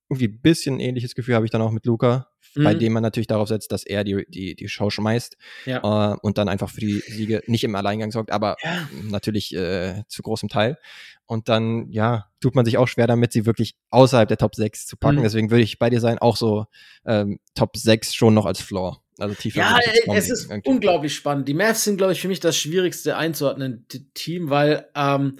Irgendwie 0.08 0.28
ein 0.28 0.40
bisschen 0.40 0.78
ähnliches 0.80 1.14
Gefühl 1.14 1.34
habe 1.34 1.46
ich 1.46 1.50
dann 1.50 1.62
auch 1.62 1.72
mit 1.72 1.84
Luca, 1.84 2.28
bei 2.56 2.74
Mhm. 2.74 2.78
dem 2.78 2.92
man 2.94 3.02
natürlich 3.02 3.26
darauf 3.26 3.48
setzt, 3.48 3.70
dass 3.72 3.84
er 3.84 4.02
die, 4.04 4.24
die, 4.28 4.54
die 4.54 4.68
Show 4.68 4.90
schmeißt 4.90 5.36
Ja. 5.66 6.12
äh, 6.14 6.16
und 6.22 6.38
dann 6.38 6.48
einfach 6.48 6.70
für 6.70 6.80
die 6.80 7.00
Siege 7.06 7.42
nicht 7.46 7.64
im 7.64 7.74
Alleingang 7.74 8.10
sorgt, 8.10 8.32
aber 8.32 8.56
Ja. 8.62 8.88
natürlich 9.10 9.54
äh, 9.54 10.02
zu 10.08 10.22
großem 10.22 10.48
Teil. 10.48 10.78
Und 11.26 11.48
dann, 11.48 11.90
ja, 11.90 12.26
tut 12.40 12.54
man 12.54 12.64
sich 12.64 12.78
auch 12.78 12.86
schwer 12.86 13.06
damit, 13.06 13.32
sie 13.32 13.46
wirklich 13.46 13.74
außerhalb 13.90 14.28
der 14.28 14.38
Top 14.38 14.54
6 14.54 14.86
zu 14.86 14.96
packen. 14.96 15.18
Mhm. 15.18 15.22
Deswegen 15.22 15.50
würde 15.50 15.62
ich 15.64 15.78
bei 15.78 15.90
dir 15.90 16.00
sein, 16.00 16.18
auch 16.18 16.36
so 16.36 16.66
ähm, 17.04 17.40
Top 17.54 17.76
6 17.76 18.14
schon 18.14 18.34
noch 18.34 18.46
als 18.46 18.60
Floor. 18.60 19.02
Also 19.18 19.34
tiefer. 19.34 19.60
Ja, 19.60 19.78
kaum 20.04 20.16
es 20.16 20.28
ist 20.30 20.50
irgendwie. 20.50 20.68
unglaublich 20.68 21.14
spannend. 21.14 21.48
Die 21.48 21.54
Mavs 21.54 21.84
sind, 21.84 21.96
glaube 21.96 22.12
ich, 22.12 22.20
für 22.20 22.28
mich 22.28 22.38
das 22.40 22.56
schwierigste 22.56 23.16
einzuordnende 23.16 23.82
Team, 24.14 24.50
weil 24.50 24.86
ähm, 24.94 25.36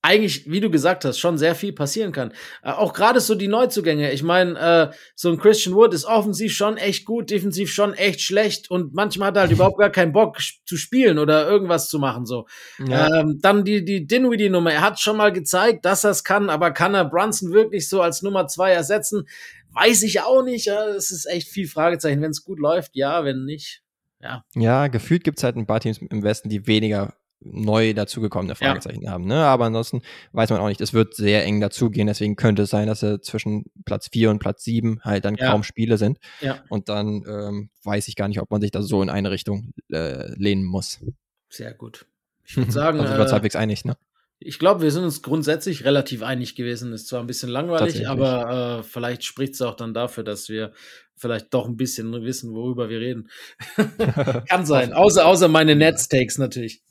eigentlich, 0.00 0.48
wie 0.48 0.60
du 0.60 0.70
gesagt 0.70 1.04
hast, 1.04 1.18
schon 1.18 1.38
sehr 1.38 1.54
viel 1.54 1.72
passieren 1.72 2.12
kann. 2.12 2.32
Äh, 2.62 2.70
auch 2.70 2.92
gerade 2.92 3.20
so 3.20 3.34
die 3.34 3.48
Neuzugänge. 3.48 4.12
Ich 4.12 4.22
meine, 4.22 4.58
äh, 4.58 4.96
so 5.16 5.30
ein 5.30 5.38
Christian 5.38 5.74
Wood 5.74 5.92
ist 5.92 6.04
offensiv 6.04 6.52
schon 6.54 6.76
echt 6.76 7.04
gut, 7.04 7.30
defensiv 7.30 7.72
schon 7.72 7.94
echt 7.94 8.20
schlecht 8.20 8.70
und 8.70 8.94
manchmal 8.94 9.28
hat 9.28 9.36
er 9.36 9.42
halt 9.42 9.52
überhaupt 9.52 9.78
gar 9.78 9.90
keinen 9.90 10.12
Bock 10.12 10.38
zu 10.64 10.76
spielen 10.76 11.18
oder 11.18 11.48
irgendwas 11.48 11.88
zu 11.88 11.98
machen. 11.98 12.26
So. 12.26 12.46
Ja, 12.86 13.20
Ähm, 13.20 13.38
dann 13.40 13.64
die, 13.64 13.84
die 13.84 14.06
Dinwiddie-Nummer. 14.06 14.72
Er 14.72 14.82
hat 14.82 15.00
schon 15.00 15.16
mal 15.16 15.32
gezeigt, 15.32 15.84
dass 15.84 16.04
er 16.04 16.10
es 16.10 16.22
kann, 16.22 16.48
aber 16.48 16.70
kann 16.70 16.94
er 16.94 17.04
Brunson 17.04 17.52
wirklich 17.52 17.88
so 17.88 18.00
als 18.00 18.22
Nummer 18.22 18.46
zwei 18.46 18.70
ersetzen? 18.70 19.26
Weiß 19.72 20.02
ich 20.02 20.20
auch 20.20 20.42
nicht. 20.42 20.68
Es 20.68 21.10
ist 21.10 21.26
echt 21.26 21.48
viel 21.48 21.66
Fragezeichen. 21.68 22.22
Wenn 22.22 22.30
es 22.30 22.44
gut 22.44 22.60
läuft, 22.60 22.94
ja, 22.94 23.24
wenn 23.24 23.44
nicht. 23.44 23.82
Ja. 24.20 24.44
ja, 24.54 24.88
gefühlt 24.88 25.22
gibt 25.22 25.38
es 25.38 25.44
halt 25.44 25.56
ein 25.56 25.66
paar 25.66 25.78
Teams 25.78 25.98
im 25.98 26.22
Westen, 26.24 26.48
die 26.48 26.66
weniger 26.66 27.14
neu 27.40 27.94
dazugekommene 27.94 28.52
Ja. 28.52 28.68
Fragezeichen 28.68 29.08
haben. 29.10 29.26
Ne? 29.26 29.36
Aber 29.44 29.66
ansonsten 29.66 30.02
weiß 30.32 30.50
man 30.50 30.60
auch 30.60 30.68
nicht. 30.68 30.80
Es 30.80 30.92
wird 30.92 31.14
sehr 31.14 31.44
eng 31.44 31.60
dazugehen. 31.60 32.06
Deswegen 32.06 32.36
könnte 32.36 32.62
es 32.62 32.70
sein, 32.70 32.86
dass 32.88 33.02
er 33.02 33.22
zwischen 33.22 33.64
Platz 33.84 34.08
4 34.12 34.30
und 34.30 34.38
Platz 34.38 34.64
7 34.64 35.00
halt 35.02 35.24
dann 35.24 35.36
Ja. 35.36 35.50
kaum 35.50 35.62
Spiele 35.62 35.98
sind. 35.98 36.18
Ja. 36.40 36.62
Und 36.68 36.88
dann 36.88 37.24
ähm, 37.28 37.70
weiß 37.84 38.08
ich 38.08 38.16
gar 38.16 38.28
nicht, 38.28 38.40
ob 38.40 38.50
man 38.50 38.60
sich 38.60 38.70
da 38.70 38.82
so 38.82 39.02
in 39.02 39.10
eine 39.10 39.30
Richtung 39.30 39.72
äh, 39.92 40.32
lehnen 40.36 40.64
muss. 40.64 41.00
Sehr 41.48 41.74
gut. 41.74 42.06
Ich 42.44 42.56
würde 42.56 42.72
sagen, 42.72 42.98
also 42.98 43.08
sind 43.08 43.18
wir 43.18 43.22
uns 43.22 43.30
äh, 43.30 43.34
halbwegs 43.34 43.56
einig, 43.56 43.84
ne? 43.84 43.96
ich 44.40 44.58
glaube, 44.58 44.82
wir 44.82 44.92
sind 44.92 45.02
uns 45.02 45.22
grundsätzlich 45.22 45.84
relativ 45.84 46.22
einig 46.22 46.54
gewesen. 46.54 46.92
Ist 46.92 47.08
zwar 47.08 47.20
ein 47.20 47.26
bisschen 47.26 47.48
langweilig, 47.48 48.08
aber 48.08 48.78
äh, 48.78 48.82
vielleicht 48.84 49.24
spricht 49.24 49.54
es 49.54 49.62
auch 49.62 49.74
dann 49.74 49.94
dafür, 49.94 50.22
dass 50.22 50.48
wir 50.48 50.72
vielleicht 51.16 51.52
doch 51.52 51.66
ein 51.66 51.76
bisschen 51.76 52.12
wissen, 52.22 52.54
worüber 52.54 52.88
wir 52.88 53.00
reden. 53.00 53.28
Kann 54.48 54.64
sein. 54.64 54.92
Außer, 54.92 55.26
außer 55.26 55.48
meine 55.48 55.74
Netztakes 55.74 56.38
natürlich. 56.38 56.82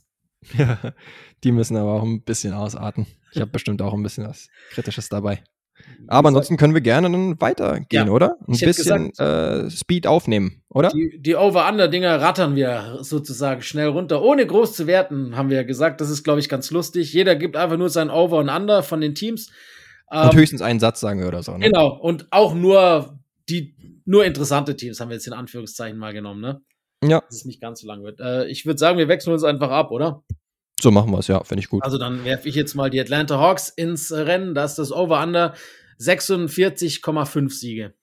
Ja, 0.58 0.94
die 1.44 1.52
müssen 1.52 1.78
aber 1.78 1.94
auch 1.94 2.04
ein 2.04 2.22
bisschen 2.22 2.54
ausarten. 2.54 3.06
Ich 3.32 3.42
habe 3.42 3.52
bestimmt 3.52 3.82
auch 3.82 3.94
ein 3.94 4.04
bisschen 4.04 4.26
was 4.28 4.48
Kritisches 4.72 5.10
dabei. 5.10 5.44
Aber 6.08 6.30
ansonsten 6.30 6.58
können 6.58 6.74
wir 6.74 6.82
gerne 6.82 7.12
dann 7.12 7.40
weitergehen, 7.40 8.08
Ja, 8.08 8.12
oder? 8.12 8.38
Ein 8.48 8.58
bisschen 8.58 9.14
äh, 9.18 9.70
Speed 9.70 10.08
aufnehmen, 10.08 10.64
oder? 10.70 10.90
Die, 10.90 11.20
die 11.20 11.36
Over-Under-Dinger 11.36 12.20
rattern 12.22 12.56
wir 12.56 13.00
sozusagen 13.02 13.62
schnell 13.62 13.88
runter, 13.88 14.22
ohne 14.22 14.46
groß 14.48 14.74
zu 14.74 14.88
werten, 14.88 15.36
haben 15.36 15.50
wir 15.50 15.58
ja 15.58 15.64
gesagt. 15.64 16.02
Das 16.02 16.10
ist, 16.10 16.24
glaube 16.24 16.40
ich, 16.40 16.50
ganz 16.50 16.72
lustig. 16.72 17.14
Jeder 17.14 17.36
gibt 17.36 17.56
einfach 17.56 17.78
nur 17.78 17.90
sein 17.90 18.10
Over 18.10 18.38
und 18.38 18.50
Under 18.50 18.84
von 18.84 19.02
den 19.02 19.16
Teams. 19.16 19.50
Und 20.10 20.34
Ähm, 20.34 20.36
höchstens 20.36 20.62
einen 20.62 20.80
Satz 20.80 21.00
sagen 21.00 21.20
wir 21.20 21.28
oder 21.28 21.44
so. 21.44 21.56
Ne? 21.58 21.66
Genau, 21.66 21.90
und 21.90 22.28
auch 22.32 22.54
nur 22.54 23.20
die 23.50 23.76
nur 24.06 24.26
interessante 24.26 24.76
Teams 24.76 25.00
haben 25.00 25.10
wir 25.10 25.16
jetzt 25.16 25.28
in 25.28 25.34
Anführungszeichen 25.34 25.98
mal 25.98 26.14
genommen, 26.14 26.42
ne? 26.42 26.62
Ja, 27.10 27.22
Dass 27.22 27.38
es 27.38 27.46
nicht 27.46 27.62
ganz 27.62 27.82
so 27.82 27.88
lang 27.88 28.04
wird. 28.04 28.20
Äh, 28.20 28.48
ich 28.48 28.66
würde 28.66 28.78
sagen, 28.78 28.98
wir 28.98 29.08
wechseln 29.08 29.34
uns 29.34 29.44
einfach 29.44 29.70
ab, 29.70 29.92
oder? 29.92 30.24
so 30.80 30.92
machen 30.92 31.12
wir 31.12 31.20
es, 31.20 31.28
ja, 31.28 31.44
finde 31.44 31.62
ich 31.62 31.70
gut. 31.70 31.84
Also 31.84 31.98
dann 31.98 32.24
werfe 32.24 32.48
ich 32.48 32.56
jetzt 32.56 32.76
mal 32.76 32.90
die 32.90 33.00
Atlanta 33.00 33.40
Hawks 33.40 33.70
ins 33.70 34.12
Rennen. 34.12 34.54
Da 34.54 34.64
ist 34.64 34.76
das 34.76 34.92
Over-Under 34.92 35.54
46,5 36.00 37.50
Siege. 37.50 37.94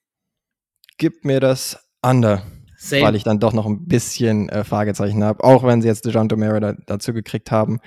Gib 0.98 1.24
mir 1.24 1.40
das 1.40 1.78
Under, 2.02 2.42
Same. 2.76 3.02
weil 3.02 3.16
ich 3.16 3.22
dann 3.22 3.40
doch 3.40 3.52
noch 3.52 3.66
ein 3.66 3.86
bisschen 3.86 4.48
äh, 4.48 4.64
Fragezeichen 4.64 5.22
habe, 5.22 5.42
auch 5.44 5.64
wenn 5.64 5.82
sie 5.82 5.88
jetzt 5.88 6.04
DeJounte 6.04 6.36
Murray 6.36 6.60
da, 6.60 6.74
dazu 6.86 7.12
gekriegt 7.12 7.50
haben. 7.50 7.80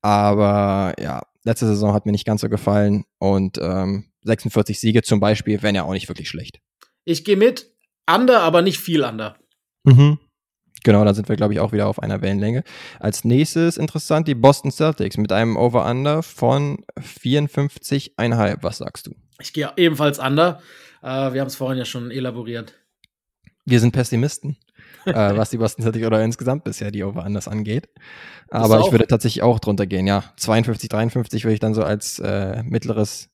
Aber 0.00 0.94
ja, 1.00 1.22
letzte 1.44 1.66
Saison 1.66 1.92
hat 1.92 2.06
mir 2.06 2.12
nicht 2.12 2.26
ganz 2.26 2.40
so 2.40 2.48
gefallen 2.48 3.04
und 3.18 3.58
ähm, 3.58 4.06
46 4.24 4.78
Siege 4.78 5.02
zum 5.02 5.20
Beispiel 5.20 5.62
wären 5.62 5.74
ja 5.74 5.84
auch 5.84 5.92
nicht 5.92 6.08
wirklich 6.08 6.28
schlecht. 6.28 6.60
Ich 7.04 7.24
gehe 7.24 7.36
mit. 7.36 7.70
Under, 8.12 8.40
aber 8.40 8.62
nicht 8.62 8.78
viel 8.78 9.04
under. 9.04 9.36
Mhm. 9.84 10.18
Genau, 10.84 11.04
da 11.04 11.14
sind 11.14 11.28
wir, 11.28 11.36
glaube 11.36 11.54
ich, 11.54 11.60
auch 11.60 11.72
wieder 11.72 11.86
auf 11.86 12.02
einer 12.02 12.22
Wellenlänge. 12.22 12.64
Als 12.98 13.24
nächstes 13.24 13.76
interessant 13.76 14.26
die 14.28 14.34
Boston 14.34 14.70
Celtics 14.70 15.16
mit 15.16 15.32
einem 15.32 15.56
Over-Under 15.56 16.22
von 16.22 16.84
54,5. 16.98 18.58
Was 18.62 18.78
sagst 18.78 19.06
du? 19.06 19.14
Ich 19.40 19.52
gehe 19.52 19.70
ebenfalls 19.76 20.18
under. 20.18 20.60
Äh, 21.02 21.32
wir 21.32 21.40
haben 21.40 21.48
es 21.48 21.56
vorhin 21.56 21.78
ja 21.78 21.84
schon 21.84 22.10
elaboriert. 22.10 22.74
Wir 23.64 23.78
sind 23.80 23.92
Pessimisten, 23.92 24.56
äh, 25.06 25.12
was 25.36 25.50
die 25.50 25.58
Boston 25.58 25.82
Celtics 25.84 26.06
oder 26.06 26.22
insgesamt 26.24 26.64
bisher 26.64 26.90
die 26.90 27.04
Over-Unders 27.04 27.48
angeht. 27.48 27.88
Aber 28.50 28.80
ich 28.80 28.92
würde 28.92 29.06
tatsächlich 29.06 29.42
auch 29.42 29.60
drunter 29.60 29.86
gehen, 29.86 30.06
ja. 30.06 30.24
52, 30.36 30.88
53 30.88 31.44
würde 31.44 31.54
ich 31.54 31.60
dann 31.60 31.74
so 31.74 31.82
als 31.82 32.18
äh, 32.18 32.62
mittleres 32.64 33.30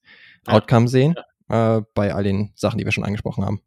Ja. 0.47 0.55
Outcome 0.55 0.89
sehen, 0.89 1.15
äh, 1.49 1.81
bei 1.95 2.15
all 2.15 2.25
den 2.25 2.53
Sachen, 2.55 2.79
die 2.79 2.85
wir 2.85 2.93
schon 2.93 3.05
angesprochen 3.05 3.45
haben. 3.45 3.61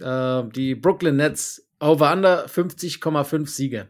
Äh, 0.00 0.42
die 0.54 0.74
Brooklyn 0.74 1.16
Nets 1.16 1.66
Over-Under 1.80 2.46
50,5 2.46 3.46
Siege. 3.48 3.88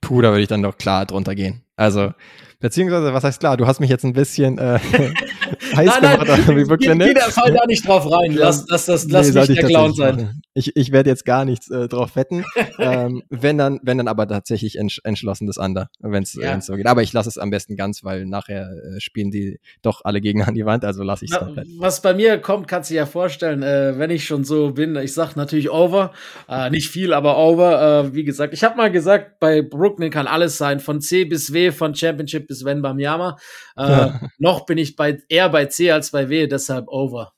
Puh, 0.00 0.20
da 0.20 0.30
würde 0.30 0.42
ich 0.42 0.48
dann 0.48 0.62
doch 0.62 0.76
klar 0.76 1.06
drunter 1.06 1.34
gehen. 1.34 1.62
Also, 1.76 2.12
beziehungsweise, 2.60 3.14
was 3.14 3.24
heißt 3.24 3.40
klar? 3.40 3.56
Du 3.56 3.66
hast 3.66 3.80
mich 3.80 3.90
jetzt 3.90 4.04
ein 4.04 4.12
bisschen 4.12 4.58
äh, 4.58 4.78
heiß 5.76 5.96
gemacht, 5.96 6.28
aber 6.28 6.56
wie 6.56 6.64
Brooklyn 6.64 7.00
Jeder 7.00 7.24
Nets. 7.24 7.34
fall 7.34 7.52
da 7.52 7.64
nicht 7.66 7.86
drauf 7.86 8.10
rein. 8.10 8.34
Lass, 8.34 8.66
lass, 8.68 8.86
das, 8.86 9.08
lass 9.08 9.32
Nee, 9.32 9.40
ich 9.40 9.58
der 9.60 9.68
Clown 9.68 9.94
sein. 9.94 10.42
Ich, 10.54 10.76
ich 10.76 10.92
werde 10.92 11.10
jetzt 11.10 11.24
gar 11.24 11.44
nichts 11.44 11.68
äh, 11.70 11.88
drauf 11.88 12.14
wetten. 12.16 12.44
ähm, 12.78 13.22
wenn, 13.28 13.58
dann, 13.58 13.80
wenn 13.82 13.98
dann 13.98 14.08
aber 14.08 14.26
tatsächlich 14.28 14.78
entsch 14.78 15.00
entschlossen 15.04 15.46
das 15.46 15.56
Under, 15.58 15.90
wenn 15.98 16.22
es 16.22 16.34
Ja. 16.34 16.60
so 16.60 16.74
geht. 16.76 16.86
Aber 16.86 17.02
ich 17.02 17.12
lasse 17.12 17.28
es 17.28 17.38
am 17.38 17.50
besten 17.50 17.76
ganz, 17.76 18.04
weil 18.04 18.24
nachher 18.24 18.70
äh, 18.70 19.00
spielen 19.00 19.30
die 19.32 19.58
doch 19.82 20.02
alle 20.04 20.20
gegen 20.20 20.42
an 20.42 20.54
die 20.54 20.64
Wand, 20.64 20.84
also 20.84 21.02
lasse 21.02 21.24
ich 21.24 21.32
es 21.32 21.38
komplett. 21.38 21.66
was 21.78 22.00
bei 22.02 22.14
mir 22.14 22.38
kommt, 22.38 22.68
kannst 22.68 22.88
du 22.90 22.94
dir 22.94 22.98
ja 23.00 23.06
vorstellen, 23.06 23.62
äh, 23.62 23.98
wenn 23.98 24.10
ich 24.10 24.24
schon 24.26 24.44
so 24.44 24.70
bin, 24.70 24.94
ich 24.96 25.12
sag 25.12 25.34
natürlich 25.34 25.70
over, 25.70 26.12
äh, 26.48 26.70
nicht 26.70 26.88
viel, 26.88 27.12
aber 27.12 27.36
over. 27.36 28.04
Äh, 28.06 28.14
wie 28.14 28.24
gesagt, 28.24 28.54
ich 28.54 28.62
habe 28.64 28.76
mal 28.76 28.90
gesagt, 28.92 29.40
bei 29.40 29.60
Brooklyn 29.60 30.10
kann 30.10 30.26
alles 30.26 30.56
sein, 30.56 30.78
von 30.80 31.00
C 31.00 31.24
bis 31.24 31.52
W, 31.52 31.72
von 31.72 31.94
Championship 31.94 32.46
bis 32.46 32.64
Wenbanyama. 32.64 33.36
Äh, 33.76 33.82
Ja. 33.82 34.20
Noch 34.38 34.66
bin 34.66 34.78
ich 34.78 34.96
bei 34.96 35.18
eher 35.28 35.48
bei 35.48 35.66
C 35.66 35.90
als 35.90 36.10
bei 36.12 36.28
W, 36.28 36.46
deshalb 36.46 36.86
over. 36.88 37.32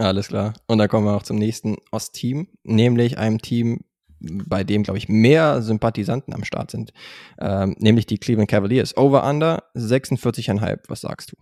Alles 0.00 0.28
klar. 0.28 0.54
Und 0.66 0.78
dann 0.78 0.88
kommen 0.88 1.04
wir 1.06 1.14
auch 1.14 1.22
zum 1.22 1.36
nächsten 1.36 1.76
Ostteam, 1.90 2.48
nämlich 2.62 3.18
einem 3.18 3.42
Team, 3.42 3.84
bei 4.18 4.64
dem, 4.64 4.82
glaube 4.82 4.96
ich, 4.96 5.10
mehr 5.10 5.60
Sympathisanten 5.60 6.32
am 6.32 6.44
Start 6.44 6.70
sind. 6.70 6.92
Ähm, 7.38 7.76
nämlich 7.78 8.06
die 8.06 8.16
Cleveland 8.16 8.50
Cavaliers. 8.50 8.96
Over-Under 8.96 9.62
46,5. 9.74 10.80
Was 10.88 11.02
sagst 11.02 11.32
du? 11.32 11.36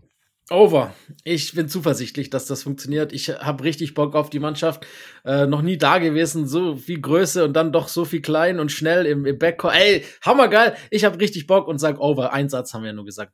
Over. 0.51 0.93
Ich 1.23 1.55
bin 1.55 1.69
zuversichtlich, 1.69 2.31
dass 2.31 2.47
das 2.47 2.65
funktioniert. 2.65 3.13
Ich 3.13 3.29
habe 3.29 3.63
richtig 3.63 3.95
Bock 3.95 4.17
auf 4.17 4.29
die 4.29 4.41
Mannschaft. 4.41 4.87
Äh, 5.25 5.47
noch 5.47 5.63
nie 5.63 5.77
da 5.77 5.99
gewesen, 5.99 6.49
so 6.49 6.75
viel 6.75 7.01
Größe 7.01 7.45
und 7.45 7.53
dann 7.53 7.71
doch 7.71 7.87
so 7.87 8.05
viel 8.05 8.23
klein 8.23 8.59
und 8.59 8.73
schnell 8.73 9.07
im, 9.07 9.25
im 9.25 9.39
Backcourt. 9.39 9.75
Ey, 9.77 10.05
hammergeil. 10.23 10.75
Ich 10.91 11.05
habe 11.05 11.21
richtig 11.21 11.47
Bock 11.47 11.69
und 11.69 11.79
sag 11.79 12.01
Over. 12.01 12.33
Ein 12.33 12.49
Satz 12.49 12.75
haben 12.75 12.83
wir 12.83 12.89
ja 12.89 12.95
nur 12.95 13.05
gesagt. 13.05 13.33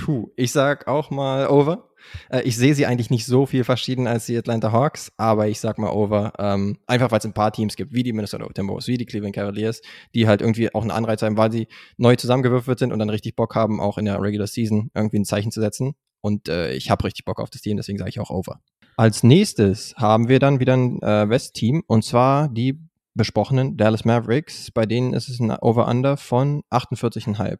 Puh, 0.00 0.30
ich 0.36 0.52
sag 0.52 0.88
auch 0.88 1.10
mal 1.10 1.48
over. 1.48 1.90
Äh, 2.30 2.42
ich 2.42 2.56
sehe 2.56 2.74
sie 2.74 2.86
eigentlich 2.86 3.10
nicht 3.10 3.26
so 3.26 3.46
viel 3.46 3.64
verschieden 3.64 4.06
als 4.06 4.26
die 4.26 4.36
Atlanta 4.36 4.72
Hawks, 4.72 5.12
aber 5.16 5.48
ich 5.48 5.60
sag 5.60 5.78
mal 5.78 5.90
over. 5.90 6.32
Ähm, 6.38 6.78
einfach 6.86 7.10
weil 7.10 7.18
es 7.18 7.26
ein 7.26 7.34
paar 7.34 7.52
Teams 7.52 7.76
gibt, 7.76 7.92
wie 7.92 8.02
die 8.02 8.12
Minnesota 8.12 8.46
Timberwolves, 8.46 8.88
wie 8.88 8.96
die 8.96 9.06
Cleveland 9.06 9.34
Cavaliers, 9.34 9.82
die 10.14 10.26
halt 10.26 10.40
irgendwie 10.40 10.74
auch 10.74 10.82
einen 10.82 10.90
Anreiz 10.90 11.22
haben, 11.22 11.36
weil 11.36 11.52
sie 11.52 11.68
neu 11.96 12.16
zusammengewürfelt 12.16 12.78
sind 12.78 12.92
und 12.92 12.98
dann 12.98 13.10
richtig 13.10 13.36
Bock 13.36 13.54
haben, 13.54 13.80
auch 13.80 13.98
in 13.98 14.06
der 14.06 14.20
Regular 14.20 14.46
Season 14.46 14.90
irgendwie 14.94 15.18
ein 15.18 15.24
Zeichen 15.24 15.52
zu 15.52 15.60
setzen. 15.60 15.94
Und 16.22 16.48
äh, 16.48 16.72
ich 16.72 16.90
habe 16.90 17.04
richtig 17.04 17.24
Bock 17.24 17.40
auf 17.40 17.50
das 17.50 17.62
Team, 17.62 17.76
deswegen 17.76 17.98
sage 17.98 18.10
ich 18.10 18.20
auch 18.20 18.30
over. 18.30 18.60
Als 18.96 19.22
nächstes 19.22 19.94
haben 19.96 20.28
wir 20.28 20.38
dann 20.38 20.60
wieder 20.60 20.76
ein 20.76 21.00
äh, 21.02 21.28
West-Team 21.28 21.82
und 21.86 22.04
zwar 22.04 22.48
die 22.48 22.78
besprochenen 23.14 23.76
Dallas 23.76 24.04
Mavericks. 24.04 24.70
Bei 24.70 24.86
denen 24.86 25.14
ist 25.14 25.28
es 25.28 25.40
ein 25.40 25.50
Over-Under 25.50 26.16
von 26.16 26.62
48,5. 26.70 27.58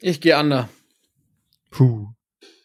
Ich 0.00 0.20
gehe 0.20 0.38
under. 0.38 0.68
Puh. 1.72 2.08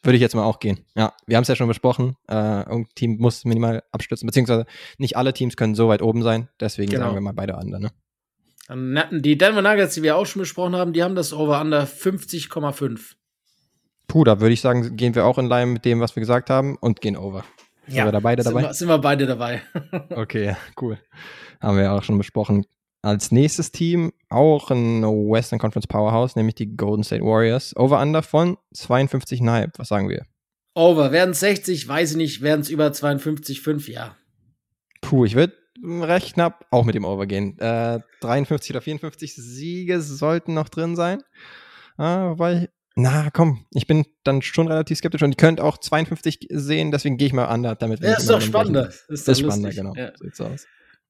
Würde 0.03 0.15
ich 0.15 0.21
jetzt 0.21 0.35
mal 0.35 0.43
auch 0.45 0.59
gehen. 0.59 0.85
Ja, 0.95 1.13
wir 1.25 1.35
haben 1.35 1.41
es 1.41 1.47
ja 1.49 1.55
schon 1.55 1.67
besprochen. 1.67 2.15
Äh, 2.27 2.35
ein 2.35 2.87
Team 2.95 3.17
muss 3.17 3.43
minimal 3.45 3.83
abstürzen, 3.91 4.25
beziehungsweise 4.25 4.65
nicht 4.97 5.17
alle 5.17 5.33
Teams 5.33 5.57
können 5.57 5.75
so 5.75 5.89
weit 5.89 6.01
oben 6.01 6.23
sein. 6.23 6.47
Deswegen 6.59 6.91
Genau. 6.91 7.05
sagen 7.05 7.15
wir 7.15 7.21
mal 7.21 7.33
beide 7.33 7.55
andere. 7.55 7.81
Ne? 7.81 9.09
Die 9.11 9.37
Denver 9.37 9.61
Nuggets, 9.61 9.95
die 9.95 10.03
wir 10.03 10.15
auch 10.17 10.25
schon 10.25 10.41
besprochen 10.41 10.75
haben, 10.75 10.93
die 10.93 11.03
haben 11.03 11.15
das 11.15 11.33
Over-Under 11.33 11.85
50,5. 11.85 13.15
Puh, 14.07 14.23
da 14.23 14.39
würde 14.39 14.53
ich 14.53 14.61
sagen, 14.61 14.95
gehen 14.95 15.15
wir 15.15 15.25
auch 15.25 15.37
in 15.37 15.47
Line 15.47 15.67
mit 15.67 15.85
dem, 15.85 15.99
was 15.99 16.15
wir 16.15 16.21
gesagt 16.21 16.49
haben 16.49 16.77
und 16.77 17.01
gehen 17.01 17.17
over. 17.17 17.43
Sind 17.87 18.03
wir 18.03 18.11
da 18.11 18.19
beide 18.19 18.43
sind 18.43 18.53
dabei? 18.53 18.67
Wir, 18.67 18.73
sind 18.73 18.87
wir 18.89 18.97
beide 18.99 19.25
dabei. 19.25 19.61
Okay, 20.09 20.45
ja, 20.47 20.57
cool. 20.81 20.97
Haben 21.61 21.77
wir 21.77 21.83
ja 21.85 21.97
auch 21.97 22.03
schon 22.03 22.17
besprochen. 22.17 22.65
Als 23.01 23.31
nächstes 23.31 23.71
Team 23.71 24.11
auch 24.29 24.71
ein 24.71 25.03
Western 25.03 25.59
Conference 25.59 25.87
Powerhouse, 25.87 26.35
nämlich 26.35 26.55
die 26.55 26.75
Golden 26.75 27.03
State 27.03 27.23
Warriors. 27.23 27.75
Over-Under 27.75 28.23
von 28.23 28.57
52,5. 28.75 29.73
Was 29.77 29.87
sagen 29.87 30.09
wir? 30.09 30.25
Over. 30.73 31.11
Werden 31.11 31.31
es 31.31 31.39
60? 31.39 31.87
Weiß 31.87 32.11
ich 32.11 32.17
nicht. 32.17 32.41
Werden 32.41 32.61
es 32.61 32.69
über 32.69 32.87
52,5? 32.87 33.91
Ja. 33.91 34.17
Puh, 35.01 35.25
ich 35.25 35.35
würde 35.35 35.53
recht 35.83 36.33
knapp 36.33 36.65
auch 36.71 36.85
mit 36.85 36.95
dem 36.95 37.05
Over 37.05 37.27
gehen. 37.27 37.57
Äh, 37.59 37.99
53 38.21 38.71
oder 38.71 38.81
54 38.81 39.35
Siege 39.35 40.01
sollten 40.01 40.53
noch 40.53 40.69
drin 40.69 40.95
sein. 40.95 41.21
Ah, 41.97 42.29
wobei, 42.31 42.69
na 42.95 43.29
komm, 43.31 43.65
ich 43.71 43.85
bin 43.87 44.05
dann 44.23 44.41
schon 44.41 44.67
relativ 44.67 44.97
skeptisch 44.97 45.21
und 45.21 45.31
ihr 45.31 45.37
könnt 45.37 45.61
auch 45.61 45.77
52 45.77 46.47
sehen, 46.49 46.91
deswegen 46.91 47.17
gehe 47.17 47.27
ich 47.27 47.33
mal 47.33 47.51
under, 47.53 47.75
damit 47.75 48.01
wir 48.01 48.09
Ja, 48.09 48.17
ist 48.17 48.29
doch 48.29 48.41
spannender. 48.41 48.89
Ist, 48.89 49.07
Das 49.09 49.25
doch 49.25 49.31
ist 49.33 49.39
spannender, 49.39 49.69
genau. 49.69 49.93
Ja. 49.95 50.11
So 50.15 50.23
sieht's 50.25 50.41
aus. 50.41 50.65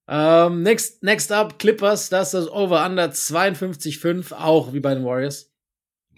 Ähm, 0.10 0.64
next, 0.64 1.04
next 1.04 1.32
up, 1.32 1.60
Clippers, 1.60 2.10
das 2.10 2.34
ist 2.34 2.46
das 2.46 2.52
Over-Under 2.52 3.10
52,5, 3.10 4.34
auch 4.34 4.74
wie 4.74 4.80
bei 4.80 4.96
den 4.96 5.04
Warriors. 5.04 5.52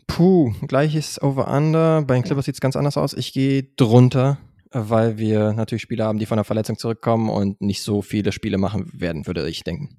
Puh, 0.07 0.53
gleiches 0.67 1.21
Over-Under. 1.21 2.03
Bei 2.03 2.15
den 2.15 2.23
Clippers 2.23 2.45
sieht 2.45 2.55
es 2.55 2.61
ganz 2.61 2.75
anders 2.75 2.97
aus. 2.97 3.13
Ich 3.13 3.33
gehe 3.33 3.63
drunter, 3.75 4.37
weil 4.71 5.17
wir 5.17 5.53
natürlich 5.53 5.81
Spieler 5.81 6.05
haben, 6.05 6.19
die 6.19 6.25
von 6.25 6.37
der 6.37 6.45
Verletzung 6.45 6.77
zurückkommen 6.77 7.29
und 7.29 7.61
nicht 7.61 7.81
so 7.81 8.01
viele 8.01 8.31
Spiele 8.31 8.57
machen 8.57 8.91
werden, 8.93 9.25
würde 9.27 9.47
ich 9.47 9.63
denken. 9.63 9.97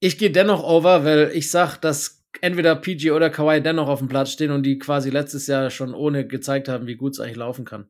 Ich 0.00 0.18
gehe 0.18 0.30
dennoch 0.30 0.64
over, 0.64 1.04
weil 1.04 1.30
ich 1.34 1.50
sag, 1.50 1.78
dass 1.78 2.24
entweder 2.40 2.74
PG 2.76 3.10
oder 3.10 3.30
Kawhi 3.30 3.60
dennoch 3.60 3.88
auf 3.88 3.98
dem 3.98 4.08
Platz 4.08 4.32
stehen 4.32 4.50
und 4.50 4.64
die 4.64 4.78
quasi 4.78 5.10
letztes 5.10 5.46
Jahr 5.46 5.70
schon 5.70 5.94
ohne 5.94 6.26
gezeigt 6.26 6.68
haben, 6.68 6.86
wie 6.86 6.96
gut 6.96 7.12
es 7.12 7.20
eigentlich 7.20 7.36
laufen 7.36 7.64
kann. 7.64 7.88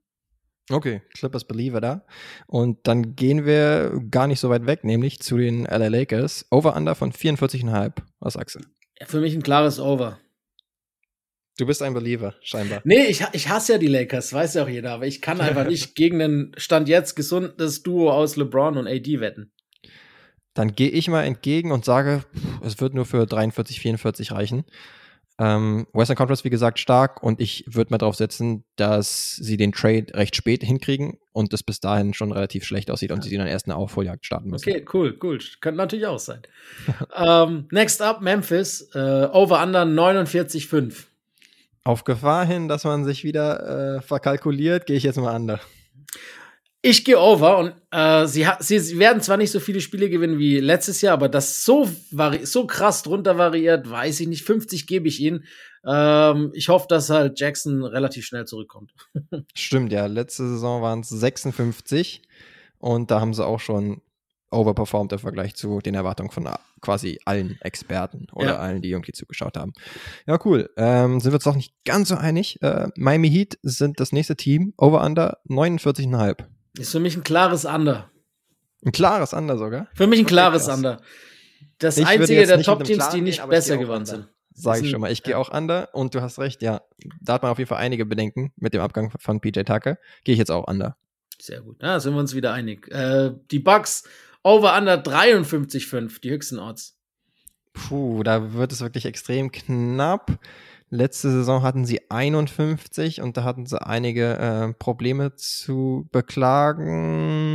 Okay, 0.70 1.02
Clippers 1.14 1.44
Believer 1.44 1.80
da. 1.80 2.04
Und 2.46 2.86
dann 2.86 3.16
gehen 3.16 3.44
wir 3.44 4.00
gar 4.10 4.26
nicht 4.26 4.40
so 4.40 4.50
weit 4.50 4.66
weg, 4.66 4.84
nämlich 4.84 5.20
zu 5.20 5.36
den 5.36 5.64
LA 5.64 5.88
Lakers. 5.88 6.46
Over-Under 6.50 6.94
von 6.94 7.12
44,5. 7.12 7.92
Was 8.20 8.34
sagst 8.34 8.56
du? 8.56 8.60
Ja, 9.00 9.06
Für 9.06 9.20
mich 9.20 9.34
ein 9.34 9.42
klares 9.42 9.80
Over. 9.80 10.18
Du 11.58 11.66
bist 11.66 11.82
ein 11.82 11.92
Believer, 11.92 12.34
scheinbar. 12.40 12.80
Nee, 12.84 13.06
ich, 13.06 13.22
ich 13.32 13.48
hasse 13.48 13.72
ja 13.72 13.78
die 13.78 13.88
Lakers, 13.88 14.32
weiß 14.32 14.54
ja 14.54 14.64
auch 14.64 14.68
jeder, 14.68 14.92
aber 14.92 15.06
ich 15.06 15.20
kann 15.20 15.40
einfach 15.42 15.66
nicht 15.66 15.94
gegen 15.94 16.20
ein 16.22 16.52
Stand 16.56 16.88
jetzt 16.88 17.16
gesundes 17.16 17.82
Duo 17.82 18.10
aus 18.10 18.36
LeBron 18.36 18.78
und 18.78 18.86
AD 18.86 19.20
wetten. 19.20 19.52
Dann 20.54 20.74
gehe 20.74 20.88
ich 20.88 21.08
mal 21.08 21.24
entgegen 21.24 21.70
und 21.70 21.84
sage, 21.84 22.24
pff, 22.34 22.62
es 22.64 22.80
wird 22.80 22.94
nur 22.94 23.04
für 23.04 23.26
43, 23.26 23.80
44 23.80 24.32
reichen. 24.32 24.64
Ähm, 25.41 25.86
Western 25.95 26.18
Conference, 26.18 26.45
wie 26.45 26.51
gesagt, 26.51 26.78
stark 26.78 27.22
und 27.22 27.41
ich 27.41 27.64
würde 27.66 27.91
mal 27.91 27.97
drauf 27.97 28.14
setzen, 28.14 28.64
dass 28.76 29.36
sie 29.36 29.57
den 29.57 29.72
Trade 29.72 30.09
recht 30.12 30.36
spät 30.36 30.62
hinkriegen 30.62 31.18
und 31.32 31.55
es 31.55 31.62
bis 31.62 31.80
dahin 31.80 32.12
schon 32.12 32.30
relativ 32.30 32.64
schlecht 32.64 32.91
aussieht 32.91 33.11
und 33.11 33.24
sie 33.24 33.34
dann 33.38 33.47
erst 33.47 33.64
eine 33.64 33.76
Aufholjagd 33.76 34.26
starten 34.26 34.51
müssen. 34.51 34.68
Okay, 34.68 34.84
cool, 34.93 35.18
cool. 35.22 35.38
Könnte 35.62 35.78
natürlich 35.78 36.07
auch 36.07 36.18
sein. 36.18 36.43
ähm, 37.16 37.68
next 37.70 38.03
up, 38.03 38.20
Memphis. 38.20 38.91
Äh, 38.95 38.99
Over-Under 39.32 39.84
49,5. 39.84 41.07
Auf 41.84 42.05
Gefahr 42.05 42.45
hin, 42.45 42.68
dass 42.68 42.84
man 42.84 43.07
sich 43.07 43.24
wieder 43.24 43.97
äh, 43.97 44.03
verkalkuliert, 44.03 44.84
gehe 44.84 44.99
ich 44.99 45.05
jetzt 45.05 45.16
mal 45.16 45.34
under. 45.34 45.59
Ich 46.82 47.04
gehe 47.04 47.20
over 47.20 47.58
und 47.58 47.74
äh, 47.90 48.26
sie, 48.26 48.46
sie, 48.60 48.78
sie 48.78 48.98
werden 48.98 49.20
zwar 49.20 49.36
nicht 49.36 49.50
so 49.50 49.60
viele 49.60 49.82
Spiele 49.82 50.08
gewinnen 50.08 50.38
wie 50.38 50.60
letztes 50.60 51.02
Jahr, 51.02 51.12
aber 51.12 51.28
das 51.28 51.62
so, 51.64 51.90
so 52.44 52.66
krass 52.66 53.02
drunter 53.02 53.36
variiert, 53.36 53.90
weiß 53.90 54.20
ich 54.20 54.28
nicht. 54.28 54.44
50 54.44 54.86
gebe 54.86 55.06
ich 55.06 55.20
ihnen. 55.20 55.44
Ähm, 55.86 56.50
ich 56.54 56.70
hoffe, 56.70 56.86
dass 56.88 57.10
halt 57.10 57.38
Jackson 57.38 57.84
relativ 57.84 58.24
schnell 58.24 58.46
zurückkommt. 58.46 58.92
Stimmt, 59.54 59.92
ja. 59.92 60.06
Letzte 60.06 60.48
Saison 60.48 60.80
waren 60.80 61.00
es 61.00 61.10
56 61.10 62.22
und 62.78 63.10
da 63.10 63.20
haben 63.20 63.34
sie 63.34 63.44
auch 63.44 63.60
schon 63.60 64.00
overperformed 64.50 65.12
im 65.12 65.18
Vergleich 65.18 65.54
zu 65.54 65.80
den 65.80 65.94
Erwartungen 65.94 66.30
von 66.30 66.48
quasi 66.80 67.20
allen 67.26 67.58
Experten 67.60 68.26
oder 68.32 68.52
ja. 68.52 68.56
allen, 68.56 68.80
die 68.80 68.90
irgendwie 68.90 69.12
zugeschaut 69.12 69.56
haben. 69.58 69.74
Ja, 70.26 70.38
cool. 70.46 70.70
Ähm, 70.78 71.20
sind 71.20 71.32
wir 71.32 71.36
uns 71.36 71.44
doch 71.44 71.56
nicht 71.56 71.74
ganz 71.84 72.08
so 72.08 72.16
einig. 72.16 72.60
Äh, 72.62 72.88
Miami 72.96 73.30
Heat 73.30 73.58
sind 73.62 74.00
das 74.00 74.12
nächste 74.12 74.34
Team. 74.34 74.72
Over-Under 74.78 75.38
49,5. 75.46 76.46
Ist 76.80 76.92
für 76.92 77.00
mich 77.00 77.16
ein 77.16 77.24
klares 77.24 77.64
Under. 77.66 78.10
Ein 78.84 78.92
klares 78.92 79.34
Under 79.34 79.58
sogar? 79.58 79.88
Für 79.94 80.06
mich 80.06 80.20
ein 80.20 80.26
klares 80.26 80.64
okay, 80.64 80.76
Under. 80.76 81.02
Das 81.78 81.98
ich 81.98 82.06
einzige 82.06 82.46
der 82.46 82.62
Top-Teams, 82.62 83.10
die 83.10 83.20
nicht 83.20 83.46
besser 83.48 83.76
geworden 83.76 84.06
sind. 84.06 84.28
Sage 84.54 84.84
ich 84.84 84.90
schon 84.90 85.00
mal. 85.00 85.12
Ich 85.12 85.22
gehe 85.22 85.36
auch 85.36 85.50
Under 85.52 85.90
und 85.92 86.14
du 86.14 86.22
hast 86.22 86.38
recht, 86.38 86.62
ja. 86.62 86.80
Da 87.20 87.34
hat 87.34 87.42
man 87.42 87.52
auf 87.52 87.58
jeden 87.58 87.68
Fall 87.68 87.78
einige 87.78 88.06
Bedenken 88.06 88.52
mit 88.56 88.74
dem 88.74 88.80
Abgang 88.80 89.12
von 89.18 89.40
PJ 89.40 89.60
Tucker. 89.62 89.98
Gehe 90.24 90.32
ich 90.32 90.38
jetzt 90.38 90.50
auch 90.50 90.66
Under. 90.68 90.96
Sehr 91.38 91.60
gut. 91.60 91.82
Ja, 91.82 92.00
sind 92.00 92.14
wir 92.14 92.20
uns 92.20 92.34
wieder 92.34 92.52
einig. 92.52 92.88
Äh, 92.90 93.32
die 93.50 93.58
Bucks 93.58 94.04
over 94.42 94.76
Under 94.76 94.94
53,5, 94.94 96.20
die 96.20 96.30
höchsten 96.30 96.58
Odds. 96.58 96.98
Puh, 97.72 98.22
da 98.22 98.54
wird 98.54 98.72
es 98.72 98.80
wirklich 98.80 99.06
extrem 99.06 99.52
knapp. 99.52 100.38
Letzte 100.93 101.30
Saison 101.30 101.62
hatten 101.62 101.84
sie 101.84 102.11
51 102.11 103.20
und 103.22 103.36
da 103.36 103.45
hatten 103.45 103.64
sie 103.64 103.80
einige 103.80 104.36
äh, 104.36 104.72
Probleme 104.74 105.36
zu 105.36 106.09
beklagen. 106.11 107.47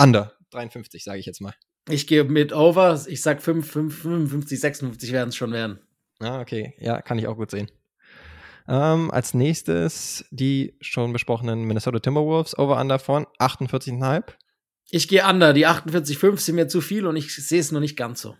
Under 0.00 0.32
53, 0.50 1.04
sage 1.04 1.18
ich 1.18 1.26
jetzt 1.26 1.42
mal. 1.42 1.52
Ich 1.90 2.06
gehe 2.06 2.24
mit 2.24 2.54
over. 2.54 2.98
Ich 3.08 3.20
sag 3.20 3.42
5, 3.42 3.70
5, 3.70 4.02
55, 4.02 4.58
56 4.58 5.12
werden 5.12 5.28
es 5.28 5.36
schon 5.36 5.52
werden. 5.52 5.80
Ah, 6.18 6.40
okay. 6.40 6.72
Ja, 6.78 7.02
kann 7.02 7.18
ich 7.18 7.26
auch 7.26 7.36
gut 7.36 7.50
sehen. 7.50 7.70
Ähm, 8.68 9.10
als 9.10 9.34
nächstes 9.34 10.24
die 10.30 10.76
schon 10.80 11.12
besprochenen 11.12 11.64
Minnesota 11.64 11.98
Timberwolves 11.98 12.58
Over-Under 12.58 12.98
von 12.98 13.26
48,5. 13.38 14.24
Ich 14.90 15.08
gehe 15.08 15.26
under. 15.26 15.52
Die 15.52 15.66
48,5 15.66 16.38
sind 16.38 16.54
mir 16.54 16.68
zu 16.68 16.80
viel 16.80 17.06
und 17.06 17.16
ich 17.16 17.34
sehe 17.34 17.60
es 17.60 17.70
noch 17.72 17.80
nicht 17.80 17.96
ganz 17.96 18.22
so. 18.22 18.36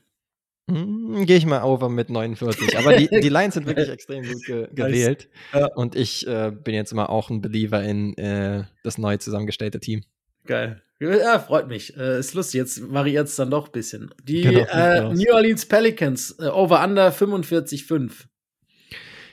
Hm, 0.70 1.26
Gehe 1.26 1.36
ich 1.36 1.46
mal 1.46 1.62
over 1.62 1.88
mit 1.88 2.10
49. 2.10 2.78
Aber 2.78 2.96
die, 2.96 3.08
die 3.08 3.28
Lines 3.28 3.54
sind 3.54 3.66
wirklich 3.66 3.88
extrem 3.90 4.24
gut 4.24 4.44
ge 4.44 4.68
gewählt. 4.72 5.28
Ja. 5.52 5.66
Und 5.74 5.96
ich 5.96 6.26
äh, 6.26 6.52
bin 6.52 6.74
jetzt 6.74 6.92
immer 6.92 7.10
auch 7.10 7.30
ein 7.30 7.40
Believer 7.40 7.82
in 7.82 8.16
äh, 8.16 8.64
das 8.84 8.98
neu 8.98 9.16
zusammengestellte 9.16 9.80
Team. 9.80 10.02
Geil. 10.46 10.82
Ja, 11.00 11.38
freut 11.38 11.66
mich. 11.68 11.96
Äh, 11.96 12.18
ist 12.18 12.34
lustig. 12.34 12.58
Jetzt 12.58 12.92
variiert 12.92 13.26
es 13.26 13.36
dann 13.36 13.50
doch 13.50 13.66
ein 13.66 13.72
bisschen. 13.72 14.14
Die 14.22 14.42
genau, 14.42 14.60
äh, 14.70 15.14
New 15.14 15.32
Orleans 15.32 15.66
Pelicans, 15.66 16.36
äh, 16.38 16.46
over 16.46 16.84
under 16.84 17.08
45,5. 17.10 18.26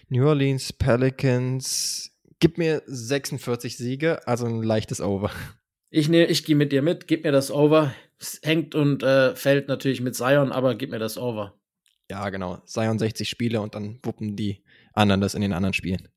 New 0.09 0.25
Orleans 0.25 0.71
Pelicans, 0.71 2.11
gib 2.39 2.57
mir 2.57 2.81
46 2.85 3.75
Siege, 3.75 4.25
also 4.25 4.45
ein 4.45 4.63
leichtes 4.63 5.01
Over. 5.01 5.31
Ich, 5.89 6.07
ne, 6.07 6.25
ich 6.25 6.45
gehe 6.45 6.55
mit 6.55 6.71
dir 6.71 6.81
mit, 6.81 7.07
gib 7.07 7.25
mir 7.25 7.33
das 7.33 7.51
Over. 7.51 7.93
Es 8.19 8.39
hängt 8.43 8.75
und 8.75 9.03
äh, 9.03 9.35
fällt 9.35 9.67
natürlich 9.67 10.01
mit 10.01 10.15
Zion, 10.15 10.51
aber 10.51 10.75
gib 10.75 10.91
mir 10.91 10.99
das 10.99 11.17
Over. 11.17 11.53
Ja, 12.09 12.29
genau. 12.29 12.61
Zion 12.65 12.99
60 12.99 13.29
Spiele 13.29 13.61
und 13.61 13.75
dann 13.75 13.99
wuppen 14.03 14.35
die 14.35 14.63
anderen 14.93 15.21
das 15.21 15.35
in 15.35 15.41
den 15.41 15.53
anderen 15.53 15.73
Spielen. 15.73 16.07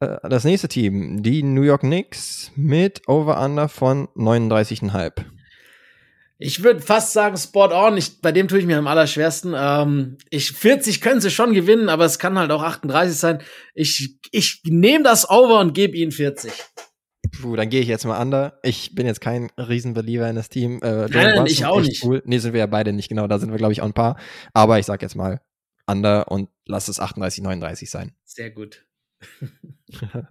Äh, 0.00 0.28
das 0.28 0.44
nächste 0.44 0.68
Team, 0.68 1.22
die 1.22 1.42
New 1.42 1.62
York 1.62 1.82
Knicks 1.82 2.50
mit 2.56 3.08
Over-Under 3.08 3.68
von 3.68 4.08
39,5. 4.08 5.24
Ich 6.38 6.64
würde 6.64 6.80
fast 6.80 7.12
sagen 7.12 7.36
Spot 7.36 7.68
on. 7.72 7.96
Ich, 7.96 8.20
bei 8.20 8.32
dem 8.32 8.48
tue 8.48 8.58
ich 8.58 8.66
mir 8.66 8.76
am 8.76 8.88
allerschwersten. 8.88 9.54
Ähm, 9.56 10.18
ich 10.28 10.50
40 10.50 11.00
können 11.00 11.20
sie 11.20 11.30
schon 11.30 11.54
gewinnen, 11.54 11.88
aber 11.88 12.04
es 12.04 12.18
kann 12.18 12.36
halt 12.36 12.50
auch 12.50 12.64
38 12.64 13.16
sein. 13.16 13.42
Ich, 13.74 14.18
ich 14.32 14.60
nehme 14.64 15.04
das 15.04 15.30
Over 15.30 15.60
und 15.60 15.72
gebe 15.72 15.96
ihnen 15.96 16.10
40. 16.10 16.52
Puh, 17.40 17.56
dann 17.56 17.70
gehe 17.70 17.80
ich 17.80 17.88
jetzt 17.88 18.04
mal 18.04 18.20
under. 18.20 18.58
Ich 18.62 18.94
bin 18.94 19.06
jetzt 19.06 19.20
kein 19.20 19.50
Riesenbeliever 19.56 20.28
in 20.28 20.36
das 20.36 20.48
Team. 20.50 20.80
Äh, 20.82 21.08
nein, 21.08 21.34
nein 21.36 21.46
ich 21.46 21.64
auch 21.64 21.80
nicht. 21.80 22.04
Cool. 22.04 22.22
Nee, 22.26 22.38
sind 22.38 22.52
wir 22.52 22.60
ja 22.60 22.66
beide 22.66 22.92
nicht 22.92 23.08
genau. 23.08 23.26
Da 23.26 23.38
sind 23.38 23.50
wir, 23.50 23.58
glaube 23.58 23.72
ich, 23.72 23.80
auch 23.80 23.86
ein 23.86 23.94
paar. 23.94 24.18
Aber 24.52 24.78
ich 24.78 24.86
sag 24.86 25.00
jetzt 25.02 25.16
mal 25.16 25.40
under 25.86 26.30
und 26.30 26.50
lass 26.66 26.88
es 26.88 27.00
38, 27.00 27.42
39 27.42 27.90
sein. 27.90 28.12
Sehr 28.24 28.50
gut. 28.50 28.84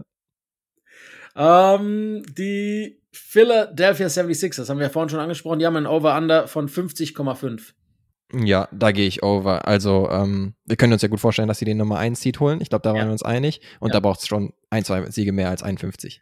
ähm, 1.35 2.23
die 2.37 3.01
Philadelphia 3.11 4.07
76ers 4.07 4.69
haben 4.69 4.77
wir 4.77 4.85
ja 4.85 4.91
vorhin 4.91 5.09
schon 5.09 5.19
angesprochen. 5.19 5.59
Die 5.59 5.65
haben 5.65 5.75
ein 5.75 5.87
Over-Under 5.87 6.47
von 6.47 6.69
50,5. 6.69 7.73
Ja, 8.33 8.69
da 8.71 8.91
gehe 8.91 9.07
ich 9.07 9.23
over. 9.23 9.67
Also, 9.67 10.07
ähm, 10.09 10.53
wir 10.65 10.77
können 10.77 10.93
uns 10.93 11.01
ja 11.01 11.09
gut 11.09 11.19
vorstellen, 11.19 11.49
dass 11.49 11.59
sie 11.59 11.65
den 11.65 11.77
Nummer 11.77 11.97
1 11.97 12.21
Seed 12.21 12.39
holen. 12.39 12.61
Ich 12.61 12.69
glaube, 12.69 12.83
da 12.83 12.91
waren 12.91 12.97
ja. 12.97 13.05
wir 13.05 13.11
uns 13.11 13.23
einig. 13.23 13.59
Und 13.79 13.89
ja. 13.89 13.93
da 13.93 13.99
braucht 13.99 14.21
es 14.21 14.27
schon 14.27 14.53
ein, 14.69 14.85
zwei 14.85 15.09
Siege 15.09 15.33
mehr 15.33 15.49
als 15.49 15.63
51 15.63 16.21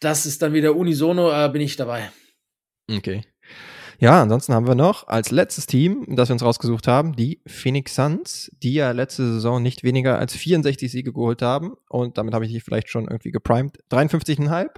das 0.00 0.26
ist 0.26 0.42
dann 0.42 0.52
wieder 0.52 0.76
unisono, 0.76 1.30
äh, 1.30 1.48
bin 1.50 1.62
ich 1.62 1.76
dabei. 1.76 2.10
Okay. 2.90 3.22
Ja, 4.00 4.22
ansonsten 4.22 4.54
haben 4.54 4.68
wir 4.68 4.76
noch 4.76 5.08
als 5.08 5.32
letztes 5.32 5.66
Team, 5.66 6.04
das 6.08 6.28
wir 6.28 6.34
uns 6.34 6.44
rausgesucht 6.44 6.86
haben, 6.86 7.16
die 7.16 7.40
Phoenix 7.46 7.96
Suns, 7.96 8.48
die 8.62 8.74
ja 8.74 8.92
letzte 8.92 9.24
Saison 9.32 9.60
nicht 9.60 9.82
weniger 9.82 10.20
als 10.20 10.36
64 10.36 10.90
Siege 10.90 11.12
geholt 11.12 11.42
haben. 11.42 11.74
Und 11.88 12.16
damit 12.16 12.32
habe 12.32 12.46
ich 12.46 12.52
die 12.52 12.60
vielleicht 12.60 12.90
schon 12.90 13.08
irgendwie 13.08 13.32
geprimed. 13.32 13.78
53,5? 13.90 14.68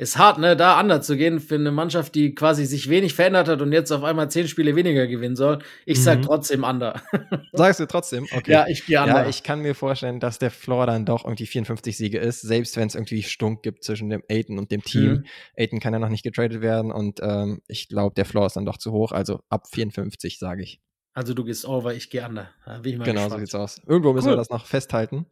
Ist 0.00 0.16
hart, 0.16 0.38
ne, 0.38 0.56
da 0.56 0.78
anders 0.78 1.06
zu 1.06 1.14
gehen 1.14 1.40
für 1.40 1.56
eine 1.56 1.70
Mannschaft, 1.70 2.14
die 2.14 2.34
quasi 2.34 2.64
sich 2.64 2.88
wenig 2.88 3.14
verändert 3.14 3.48
hat 3.48 3.60
und 3.60 3.70
jetzt 3.70 3.92
auf 3.92 4.02
einmal 4.02 4.30
zehn 4.30 4.48
Spiele 4.48 4.74
weniger 4.74 5.06
gewinnen 5.06 5.36
soll. 5.36 5.58
Ich 5.84 5.98
mhm. 5.98 6.02
sag 6.02 6.22
trotzdem 6.22 6.64
under. 6.64 7.02
Sagst 7.52 7.80
du 7.80 7.86
trotzdem? 7.86 8.26
Okay. 8.34 8.50
Ja, 8.50 8.66
ich 8.66 8.86
gehe 8.86 8.98
under. 8.98 9.24
Ja, 9.24 9.28
ich 9.28 9.42
kann 9.42 9.60
mir 9.60 9.74
vorstellen, 9.74 10.18
dass 10.18 10.38
der 10.38 10.50
Floor 10.50 10.86
dann 10.86 11.04
doch 11.04 11.24
irgendwie 11.24 11.44
54 11.44 11.98
Siege 11.98 12.18
ist, 12.18 12.40
selbst 12.40 12.78
wenn 12.78 12.86
es 12.86 12.94
irgendwie 12.94 13.22
Stunk 13.22 13.62
gibt 13.62 13.84
zwischen 13.84 14.08
dem 14.08 14.22
Aiden 14.30 14.58
und 14.58 14.70
dem 14.70 14.82
Team. 14.82 15.10
Mhm. 15.10 15.24
Aiden 15.58 15.80
kann 15.80 15.92
ja 15.92 15.98
noch 15.98 16.08
nicht 16.08 16.24
getradet 16.24 16.62
werden 16.62 16.92
und 16.92 17.20
ähm, 17.22 17.60
ich 17.68 17.88
glaube, 17.88 18.14
der 18.14 18.24
Floor 18.24 18.46
ist 18.46 18.56
dann 18.56 18.64
doch 18.64 18.78
zu 18.78 18.92
hoch, 18.92 19.12
also 19.12 19.40
ab 19.50 19.66
54 19.70 20.38
sage 20.38 20.62
ich. 20.62 20.80
Also 21.12 21.34
du 21.34 21.44
gehst 21.44 21.66
over, 21.66 21.92
ich 21.92 22.08
gehe 22.08 22.26
under. 22.26 22.48
genau, 22.64 23.02
gespannt. 23.02 23.32
so 23.32 23.38
sieht's 23.38 23.54
aus. 23.54 23.82
Irgendwo 23.86 24.14
müssen 24.14 24.28
cool. 24.28 24.32
wir 24.32 24.38
das 24.38 24.48
noch 24.48 24.64
festhalten, 24.64 25.26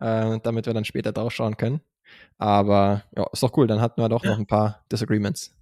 äh, 0.00 0.38
damit 0.42 0.64
wir 0.64 0.72
dann 0.72 0.86
später 0.86 1.12
drauf 1.12 1.34
schauen 1.34 1.58
können. 1.58 1.82
Aber 2.38 3.04
ja, 3.16 3.26
ist 3.32 3.42
doch 3.42 3.56
cool. 3.56 3.66
Dann 3.66 3.80
hatten 3.80 4.00
wir 4.00 4.08
doch 4.08 4.24
ja. 4.24 4.30
noch 4.30 4.38
ein 4.38 4.46
paar 4.46 4.84
Disagreements. 4.90 5.54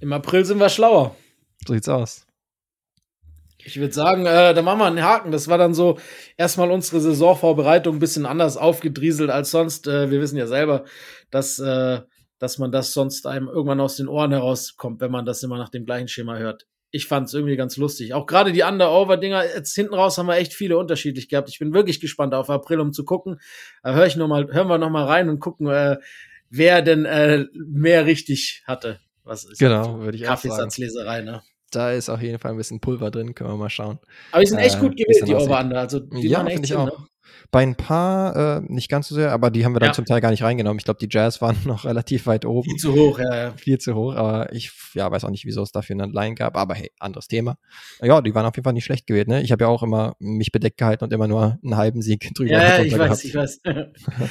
Im 0.00 0.12
April 0.12 0.44
sind 0.44 0.58
wir 0.58 0.68
schlauer. 0.68 1.14
So 1.66 1.74
sieht's 1.74 1.88
aus. 1.88 2.26
Ich 3.64 3.78
würde 3.78 3.94
sagen, 3.94 4.26
äh, 4.26 4.54
da 4.54 4.62
machen 4.62 4.80
wir 4.80 4.86
einen 4.86 5.02
Haken. 5.02 5.30
Das 5.30 5.46
war 5.46 5.58
dann 5.58 5.74
so 5.74 5.98
erstmal 6.36 6.70
unsere 6.70 7.00
Saisonvorbereitung 7.00 7.96
ein 7.96 8.00
bisschen 8.00 8.26
anders 8.26 8.56
aufgedrieselt 8.56 9.30
als 9.30 9.52
sonst. 9.52 9.86
Äh, 9.86 10.10
wir 10.10 10.20
wissen 10.20 10.36
ja 10.36 10.48
selber, 10.48 10.84
dass, 11.30 11.60
äh, 11.60 12.00
dass 12.38 12.58
man 12.58 12.72
das 12.72 12.92
sonst 12.92 13.26
einem 13.26 13.46
irgendwann 13.46 13.80
aus 13.80 13.96
den 13.96 14.08
Ohren 14.08 14.32
herauskommt, 14.32 15.00
wenn 15.00 15.12
man 15.12 15.24
das 15.24 15.42
immer 15.44 15.58
nach 15.58 15.68
dem 15.68 15.84
gleichen 15.84 16.08
Schema 16.08 16.38
hört 16.38 16.66
ich 16.92 17.06
fand 17.06 17.26
es 17.26 17.34
irgendwie 17.34 17.56
ganz 17.56 17.76
lustig. 17.78 18.14
Auch 18.14 18.26
gerade 18.26 18.52
die 18.52 18.62
Under-Over-Dinger, 18.62 19.44
jetzt 19.56 19.74
hinten 19.74 19.94
raus 19.94 20.18
haben 20.18 20.26
wir 20.26 20.36
echt 20.36 20.52
viele 20.52 20.76
unterschiedlich 20.76 21.28
gehabt. 21.28 21.48
Ich 21.48 21.58
bin 21.58 21.72
wirklich 21.72 22.00
gespannt 22.00 22.34
auf 22.34 22.50
April, 22.50 22.80
um 22.80 22.92
zu 22.92 23.04
gucken. 23.04 23.40
Äh, 23.82 23.94
hör 23.94 24.06
ich 24.06 24.14
noch 24.14 24.28
mal, 24.28 24.52
hören 24.52 24.68
wir 24.68 24.78
noch 24.78 24.90
mal 24.90 25.06
rein 25.06 25.30
und 25.30 25.40
gucken, 25.40 25.68
äh, 25.68 25.96
wer 26.50 26.82
denn 26.82 27.06
äh, 27.06 27.46
mehr 27.54 28.04
richtig 28.04 28.62
hatte. 28.66 29.00
Was 29.24 29.44
ist 29.44 29.58
genau, 29.58 30.00
würde 30.00 30.18
ich 30.18 30.24
Kaffeesatzleserei, 30.24 31.22
ne? 31.22 31.42
Da 31.70 31.92
ist 31.92 32.10
auf 32.10 32.20
jeden 32.20 32.38
Fall 32.38 32.50
ein 32.50 32.58
bisschen 32.58 32.80
Pulver 32.80 33.10
drin, 33.10 33.34
können 33.34 33.50
wir 33.50 33.56
mal 33.56 33.70
schauen. 33.70 33.98
Aber 34.30 34.42
die 34.42 34.48
sind 34.48 34.58
echt 34.58 34.76
äh, 34.76 34.80
gut 34.80 34.96
gewählt, 34.96 35.26
die 35.26 35.34
Over-Under. 35.34 35.80
Also, 35.80 36.00
die 36.00 36.28
ja, 36.28 36.44
finde 36.44 36.64
ich 36.64 36.74
auch. 36.74 36.86
Ne? 36.86 37.06
Bei 37.50 37.62
ein 37.62 37.76
paar 37.76 38.58
äh, 38.58 38.60
nicht 38.66 38.88
ganz 38.88 39.08
so 39.08 39.14
sehr, 39.14 39.32
aber 39.32 39.50
die 39.50 39.64
haben 39.64 39.74
wir 39.74 39.80
dann 39.80 39.90
ja. 39.90 39.94
zum 39.94 40.04
Teil 40.04 40.20
gar 40.20 40.30
nicht 40.30 40.42
reingenommen. 40.42 40.78
Ich 40.78 40.84
glaube, 40.84 40.98
die 41.00 41.08
Jazz 41.10 41.40
waren 41.40 41.56
noch 41.64 41.84
relativ 41.84 42.26
weit 42.26 42.44
oben. 42.44 42.68
Viel 42.68 42.78
zu 42.78 42.94
hoch, 42.94 43.18
ja, 43.18 43.34
ja. 43.34 43.52
Viel 43.56 43.78
zu 43.78 43.94
hoch, 43.94 44.14
aber 44.14 44.52
ich 44.52 44.70
ja, 44.94 45.10
weiß 45.10 45.24
auch 45.24 45.30
nicht, 45.30 45.44
wieso 45.44 45.62
es 45.62 45.72
dafür 45.72 45.94
eine 45.94 46.12
Line 46.12 46.34
gab. 46.34 46.56
Aber 46.56 46.74
hey, 46.74 46.90
anderes 46.98 47.28
Thema. 47.28 47.56
Ja, 48.00 48.20
die 48.20 48.34
waren 48.34 48.46
auf 48.46 48.56
jeden 48.56 48.64
Fall 48.64 48.72
nicht 48.72 48.84
schlecht 48.84 49.06
gewählt. 49.06 49.28
Ne? 49.28 49.42
Ich 49.42 49.52
habe 49.52 49.64
ja 49.64 49.68
auch 49.68 49.82
immer 49.82 50.16
mich 50.18 50.52
bedeckt 50.52 50.78
gehalten 50.78 51.04
und 51.04 51.12
immer 51.12 51.28
nur 51.28 51.58
einen 51.62 51.76
halben 51.76 52.02
Sieg 52.02 52.28
drüber. 52.34 52.52
Ja, 52.52 52.80
ich 52.80 52.98
weiß, 52.98 53.22
gehabt. 53.22 53.24
ich 53.24 53.34
weiß. 53.34 53.60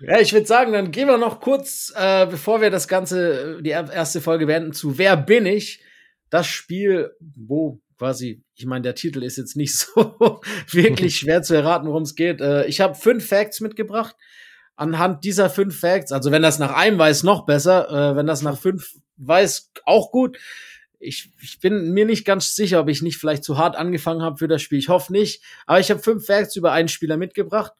Ja, 0.00 0.20
ich 0.20 0.32
würde 0.32 0.46
sagen, 0.46 0.72
dann 0.72 0.92
gehen 0.92 1.08
wir 1.08 1.18
noch 1.18 1.40
kurz, 1.40 1.92
äh, 1.96 2.26
bevor 2.26 2.60
wir 2.60 2.70
das 2.70 2.86
Ganze, 2.86 3.60
die 3.62 3.70
erste 3.70 4.20
Folge 4.20 4.46
beenden, 4.46 4.72
zu 4.72 4.96
Wer 4.96 5.16
bin 5.16 5.44
ich? 5.44 5.82
Das 6.30 6.46
Spiel, 6.46 7.10
wo 7.18 7.80
quasi, 7.98 8.42
ich 8.54 8.66
meine, 8.66 8.82
der 8.82 8.94
Titel 8.94 9.22
ist 9.22 9.36
jetzt 9.36 9.56
nicht 9.56 9.76
so 9.78 10.40
wirklich 10.70 11.16
schwer 11.18 11.42
zu 11.42 11.54
erraten, 11.54 11.88
worum 11.88 12.04
es 12.04 12.14
geht. 12.14 12.40
Äh, 12.40 12.66
ich 12.66 12.80
habe 12.80 12.94
fünf 12.94 13.26
Facts 13.26 13.60
mitgebracht. 13.60 14.16
Anhand 14.76 15.24
dieser 15.24 15.50
fünf 15.50 15.78
Facts, 15.78 16.12
also 16.12 16.30
wenn 16.30 16.42
das 16.42 16.60
nach 16.60 16.72
einem 16.72 16.98
weiß, 16.98 17.24
noch 17.24 17.44
besser. 17.44 17.90
Äh, 17.90 18.16
wenn 18.16 18.26
das 18.26 18.42
nach 18.42 18.56
fünf 18.56 18.94
weiß, 19.16 19.72
auch 19.84 20.12
gut. 20.12 20.38
Ich, 21.00 21.32
ich 21.40 21.60
bin 21.60 21.92
mir 21.92 22.06
nicht 22.06 22.24
ganz 22.24 22.54
sicher, 22.54 22.80
ob 22.80 22.88
ich 22.88 23.02
nicht 23.02 23.18
vielleicht 23.18 23.44
zu 23.44 23.58
hart 23.58 23.76
angefangen 23.76 24.22
habe 24.22 24.38
für 24.38 24.48
das 24.48 24.62
Spiel. 24.62 24.78
Ich 24.78 24.88
hoffe 24.88 25.12
nicht. 25.12 25.42
Aber 25.66 25.80
ich 25.80 25.90
habe 25.90 26.00
fünf 26.00 26.26
Facts 26.26 26.56
über 26.56 26.72
einen 26.72 26.88
Spieler 26.88 27.16
mitgebracht. 27.16 27.72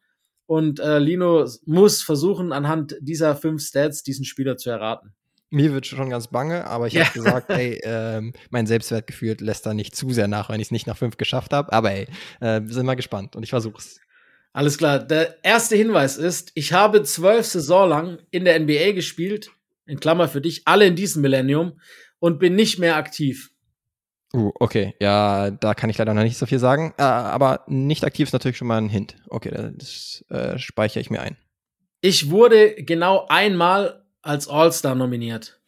Und 0.45 0.79
äh, 0.79 0.99
Lino 0.99 1.47
muss 1.65 2.01
versuchen, 2.01 2.51
anhand 2.51 2.97
dieser 3.01 3.35
fünf 3.35 3.61
Stats 3.63 4.03
diesen 4.03 4.25
Spieler 4.25 4.57
zu 4.57 4.69
erraten. 4.69 5.13
Mir 5.51 5.73
wird 5.73 5.87
schon 5.87 6.09
ganz 6.09 6.27
bange, 6.27 6.65
aber 6.67 6.87
ich 6.87 6.93
Ja. 6.93 7.05
habe 7.05 7.13
gesagt, 7.13 7.49
ey, 7.49 7.79
ähm, 7.83 8.33
mein 8.51 8.67
Selbstwertgefühl 8.67 9.37
lässt 9.39 9.65
da 9.65 9.73
nicht 9.73 9.95
zu 9.95 10.11
sehr 10.11 10.27
nach, 10.27 10.49
wenn 10.49 10.59
ich 10.59 10.67
es 10.67 10.71
nicht 10.71 10.87
nach 10.87 10.97
fünf 10.97 11.17
geschafft 11.17 11.53
habe. 11.53 11.73
Aber 11.73 11.91
ey, 11.91 12.07
äh, 12.39 12.61
sind 12.67 12.85
mal 12.85 12.95
gespannt 12.95 13.35
und 13.35 13.43
ich 13.43 13.49
versuch's. 13.49 13.99
Alles 14.53 14.77
klar. 14.77 14.99
Der 14.99 15.43
erste 15.43 15.75
Hinweis 15.75 16.17
ist, 16.17 16.51
ich 16.55 16.73
habe 16.73 17.03
zwölf 17.03 17.45
Saison 17.45 17.87
lang 17.89 18.19
in 18.31 18.45
der 18.45 18.59
NBA 18.59 18.91
gespielt, 18.93 19.51
in 19.85 19.99
Klammer 19.99 20.27
für 20.27 20.41
dich, 20.41 20.63
alle 20.65 20.85
in 20.87 20.95
diesem 20.95 21.21
Millennium 21.21 21.79
und 22.19 22.39
bin 22.39 22.55
nicht 22.55 22.79
mehr 22.79 22.95
aktiv. 22.95 23.51
Uh, 24.31 24.51
okay, 24.59 24.93
ja, 24.99 25.49
da 25.49 25.73
kann 25.73 25.89
ich 25.89 25.97
leider 25.97 26.13
noch 26.13 26.21
nicht 26.21 26.37
so 26.37 26.45
viel 26.45 26.59
sagen. 26.59 26.93
Äh, 26.99 27.01
aber 27.01 27.63
nicht 27.67 28.03
aktiv 28.03 28.27
ist 28.27 28.33
natürlich 28.33 28.57
schon 28.57 28.67
mal 28.67 28.77
ein 28.77 28.89
Hint. 28.89 29.15
Okay, 29.29 29.71
das 29.75 30.23
äh, 30.29 30.59
speichere 30.59 31.01
ich 31.01 31.09
mir 31.09 31.21
ein. 31.21 31.37
Ich 32.01 32.29
wurde 32.29 32.75
genau 32.75 33.25
einmal 33.27 33.98
als 34.21 34.47
All-Star 34.47 34.95
nominiert. 34.95 35.59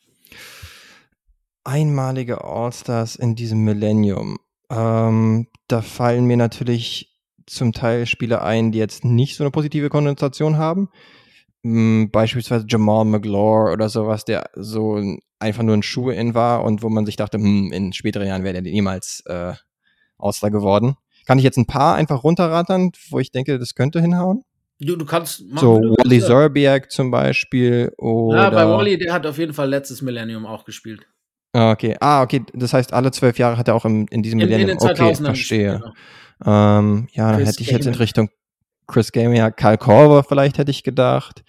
Einmalige 1.63 2.43
All-Stars 2.43 3.15
in 3.15 3.35
diesem 3.35 3.63
Millennium. 3.63 4.37
Ähm, 4.69 5.47
da 5.67 5.81
fallen 5.81 6.25
mir 6.25 6.37
natürlich 6.37 7.11
zum 7.45 7.73
Teil 7.73 8.05
Spieler 8.05 8.43
ein, 8.43 8.71
die 8.71 8.79
jetzt 8.79 9.03
nicht 9.03 9.35
so 9.35 9.43
eine 9.43 9.51
positive 9.51 9.89
Konnotation 9.89 10.57
haben. 10.57 10.89
Hm, 11.63 12.09
beispielsweise 12.11 12.65
Jamal 12.67 13.05
McGlure 13.05 13.71
oder 13.71 13.89
sowas, 13.89 14.25
der 14.25 14.49
so 14.55 14.95
ein, 14.95 15.19
einfach 15.39 15.63
nur 15.63 15.75
ein 15.75 15.83
Schuh-In 15.83 16.33
war 16.33 16.63
und 16.63 16.81
wo 16.81 16.89
man 16.89 17.05
sich 17.05 17.17
dachte, 17.17 17.37
hm, 17.37 17.71
in 17.71 17.93
späteren 17.93 18.27
Jahren 18.27 18.43
wäre 18.43 18.61
der 18.61 18.71
niemals 18.71 19.23
äh, 19.27 19.53
All-Star 20.17 20.49
geworden. 20.49 20.95
Kann 21.27 21.37
ich 21.37 21.43
jetzt 21.43 21.57
ein 21.57 21.67
paar 21.67 21.95
einfach 21.95 22.23
runterrattern, 22.23 22.91
wo 23.09 23.19
ich 23.19 23.31
denke, 23.31 23.59
das 23.59 23.75
könnte 23.75 24.01
hinhauen? 24.01 24.43
Du, 24.84 24.95
du 24.95 25.05
kannst 25.05 25.41
machen, 25.47 25.59
so 25.59 25.79
du 25.79 25.95
Wally. 26.03 26.19
Zerbiak 26.21 26.91
zum 26.91 27.11
Beispiel 27.11 27.91
oder 27.97 28.43
Ja, 28.43 28.49
bei 28.49 28.65
Wally, 28.67 28.97
der 28.97 29.13
hat 29.13 29.27
auf 29.27 29.38
jeden 29.38 29.53
Fall 29.53 29.69
letztes 29.69 30.01
Millennium 30.01 30.45
auch 30.45 30.65
gespielt. 30.65 31.01
Ah, 31.53 31.71
okay. 31.71 31.95
Ah, 31.99 32.23
okay. 32.23 32.43
Das 32.53 32.73
heißt, 32.73 32.91
alle 32.93 33.11
zwölf 33.11 33.38
Jahre 33.38 33.57
hat 33.57 33.67
er 33.67 33.75
auch 33.75 33.86
im, 33.86 34.07
in 34.09 34.23
diesem 34.23 34.39
In, 34.39 34.47
in 34.47 34.51
Millennium. 34.51 34.79
den 34.79 34.89
Okay, 34.89 35.03
2000ern 35.11 35.25
verstehe. 35.25 35.71
gespielt, 35.73 35.93
Ähm, 36.45 37.07
ja, 37.11 37.29
dann 37.32 37.38
Chris 37.38 37.49
hätte 37.49 37.61
ich 37.63 37.69
jetzt 37.71 37.86
in 37.86 37.91
Gamer. 37.91 37.99
Richtung 37.99 38.29
Chris 38.88 39.11
Gamer, 39.11 39.51
Kyle 39.51 39.77
Korver 39.77 40.23
vielleicht 40.23 40.57
hätte 40.57 40.71
ich 40.71 40.84
gedacht. 40.84 41.43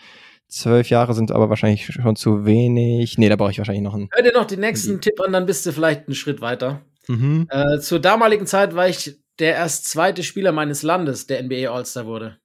Zwölf 0.49 0.91
Jahre 0.91 1.15
sind 1.15 1.33
aber 1.33 1.49
wahrscheinlich 1.49 1.87
schon 1.87 2.15
zu 2.17 2.45
wenig. 2.45 3.17
Nee, 3.17 3.29
da 3.31 3.37
brauche 3.37 3.51
ich 3.51 3.59
wahrscheinlich 3.59 3.83
noch 3.83 3.95
einen. 3.95 4.11
Hör 4.13 4.23
dir 4.23 4.33
noch 4.35 4.45
den 4.45 4.61
nächsten 4.61 5.01
Tipp 5.01 5.19
an, 5.25 5.33
dann 5.33 5.47
bist 5.47 5.65
du 5.65 5.73
vielleicht 5.73 6.07
einen 6.09 6.15
Schritt 6.15 6.43
weiter. 6.43 6.83
Mhm. 7.09 7.47
Äh, 7.51 7.79
zur 7.79 7.99
damaligen 7.99 8.47
Zeit 8.47 8.75
war 8.75 8.87
ich 8.89 9.17
der 9.39 9.55
erst 9.55 9.87
zweite 9.89 10.23
Spieler 10.23 10.53
meines 10.53 10.83
Landes, 10.83 11.27
der 11.27 11.43
NBA 11.43 11.71
All-Star 11.73 12.05
wurde. 12.07 12.37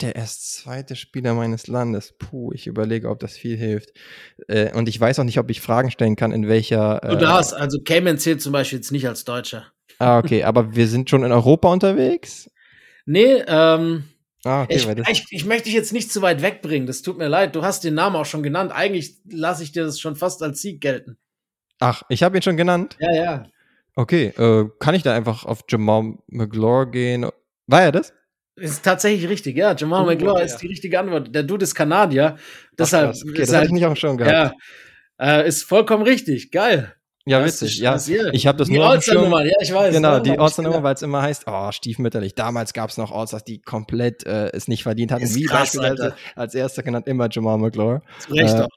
Der 0.00 0.14
erst 0.14 0.52
zweite 0.52 0.94
Spieler 0.94 1.34
meines 1.34 1.68
Landes. 1.68 2.14
Puh, 2.18 2.52
ich 2.52 2.66
überlege, 2.66 3.08
ob 3.08 3.18
das 3.18 3.36
viel 3.36 3.56
hilft. 3.56 3.92
Äh, 4.46 4.72
und 4.74 4.88
ich 4.88 5.00
weiß 5.00 5.18
auch 5.18 5.24
nicht, 5.24 5.38
ob 5.38 5.50
ich 5.50 5.60
Fragen 5.60 5.90
stellen 5.90 6.16
kann, 6.16 6.32
in 6.32 6.48
welcher. 6.48 7.00
Du 7.02 7.16
äh, 7.16 7.18
darfst, 7.18 7.54
also 7.54 7.78
Cayman 7.80 8.18
zählt 8.18 8.42
zum 8.42 8.52
Beispiel 8.52 8.78
jetzt 8.78 8.92
nicht 8.92 9.08
als 9.08 9.24
Deutscher. 9.24 9.72
Ah, 9.98 10.18
okay, 10.18 10.44
aber 10.44 10.76
wir 10.76 10.88
sind 10.88 11.08
schon 11.08 11.24
in 11.24 11.32
Europa 11.32 11.72
unterwegs? 11.72 12.50
Nee, 13.06 13.42
ähm, 13.46 14.04
Ah, 14.46 14.62
okay, 14.62 14.76
ich, 14.76 15.08
ich, 15.08 15.26
ich 15.30 15.44
möchte 15.44 15.64
dich 15.64 15.74
jetzt 15.74 15.92
nicht 15.92 16.12
zu 16.12 16.22
weit 16.22 16.40
wegbringen, 16.40 16.86
das 16.86 17.02
tut 17.02 17.18
mir 17.18 17.26
leid. 17.26 17.56
Du 17.56 17.64
hast 17.64 17.82
den 17.82 17.94
Namen 17.94 18.14
auch 18.14 18.26
schon 18.26 18.44
genannt. 18.44 18.70
Eigentlich 18.72 19.16
lasse 19.28 19.64
ich 19.64 19.72
dir 19.72 19.84
das 19.84 19.98
schon 19.98 20.14
fast 20.14 20.40
als 20.40 20.62
Sieg 20.62 20.80
gelten. 20.80 21.18
Ach, 21.80 22.04
ich 22.08 22.22
habe 22.22 22.38
ihn 22.38 22.42
schon 22.42 22.56
genannt. 22.56 22.96
Ja, 23.00 23.12
ja. 23.12 23.46
Okay, 23.96 24.26
äh, 24.26 24.68
kann 24.78 24.94
ich 24.94 25.02
da 25.02 25.14
einfach 25.14 25.44
auf 25.44 25.64
Jamal 25.68 26.14
McGlure 26.28 26.88
gehen? 26.88 27.28
War 27.66 27.82
er 27.82 27.92
das? 27.92 28.12
Ist 28.56 28.82
tatsächlich 28.84 29.28
richtig, 29.28 29.56
ja. 29.56 29.74
Jamal 29.76 30.02
Oh, 30.02 30.06
McGlure 30.06 30.38
ja. 30.38 30.44
ist 30.44 30.56
die 30.58 30.66
richtige 30.66 30.98
Antwort. 30.98 31.34
Der 31.34 31.42
Dude 31.42 31.64
ist 31.64 31.74
Kanadier. 31.74 32.36
Deshalb 32.78 33.10
Ach, 33.14 33.22
okay, 33.28 33.30
ist 33.32 33.38
das 33.40 33.48
hatte 33.48 33.56
halt, 33.58 33.66
ich 33.66 33.72
nicht 33.72 33.84
auf 33.84 33.92
dem 33.92 33.96
Schirm 33.96 34.16
gehabt. 34.16 34.54
ja, 35.20 35.40
äh, 35.42 35.46
ist 35.48 35.64
vollkommen 35.64 36.02
richtig. 36.04 36.50
Geil. 36.50 36.92
Ja, 37.28 37.40
Das 37.40 37.60
witzig. 37.60 37.78
Ja, 37.80 37.96
ich 38.32 38.46
habe 38.46 38.56
das 38.56 38.68
Die 38.68 38.74
nur 38.74 38.84
Schirm. 38.84 38.92
All-Star-Nummer, 38.92 39.44
ja, 39.44 39.52
ich 39.60 39.74
weiß. 39.74 39.94
Genau, 39.94 40.12
ja, 40.12 40.20
die 40.20 40.38
Ortsnummer, 40.38 40.82
weil 40.84 40.94
es 40.94 41.02
immer 41.02 41.22
heißt, 41.22 41.42
oh, 41.48 41.72
stiefmütterlich. 41.72 42.34
Damals 42.36 42.72
gab 42.72 42.88
es 42.88 42.96
noch 42.98 43.10
Ortsstars, 43.10 43.42
die 43.44 43.60
komplett 43.60 44.24
äh, 44.26 44.50
es 44.52 44.68
nicht 44.68 44.84
verdient 44.84 45.10
hatten. 45.12 45.24
Ist 45.24 45.34
Wie 45.34 45.44
krass, 45.44 45.76
als 46.36 46.54
erster 46.54 46.82
genannt 46.84 47.08
immer 47.08 47.28
Jamal 47.30 47.58
McGlure. 47.58 48.02
Zu 48.20 48.32
Recht 48.32 48.54
Äh, 48.54 48.60
auch. 48.62 48.68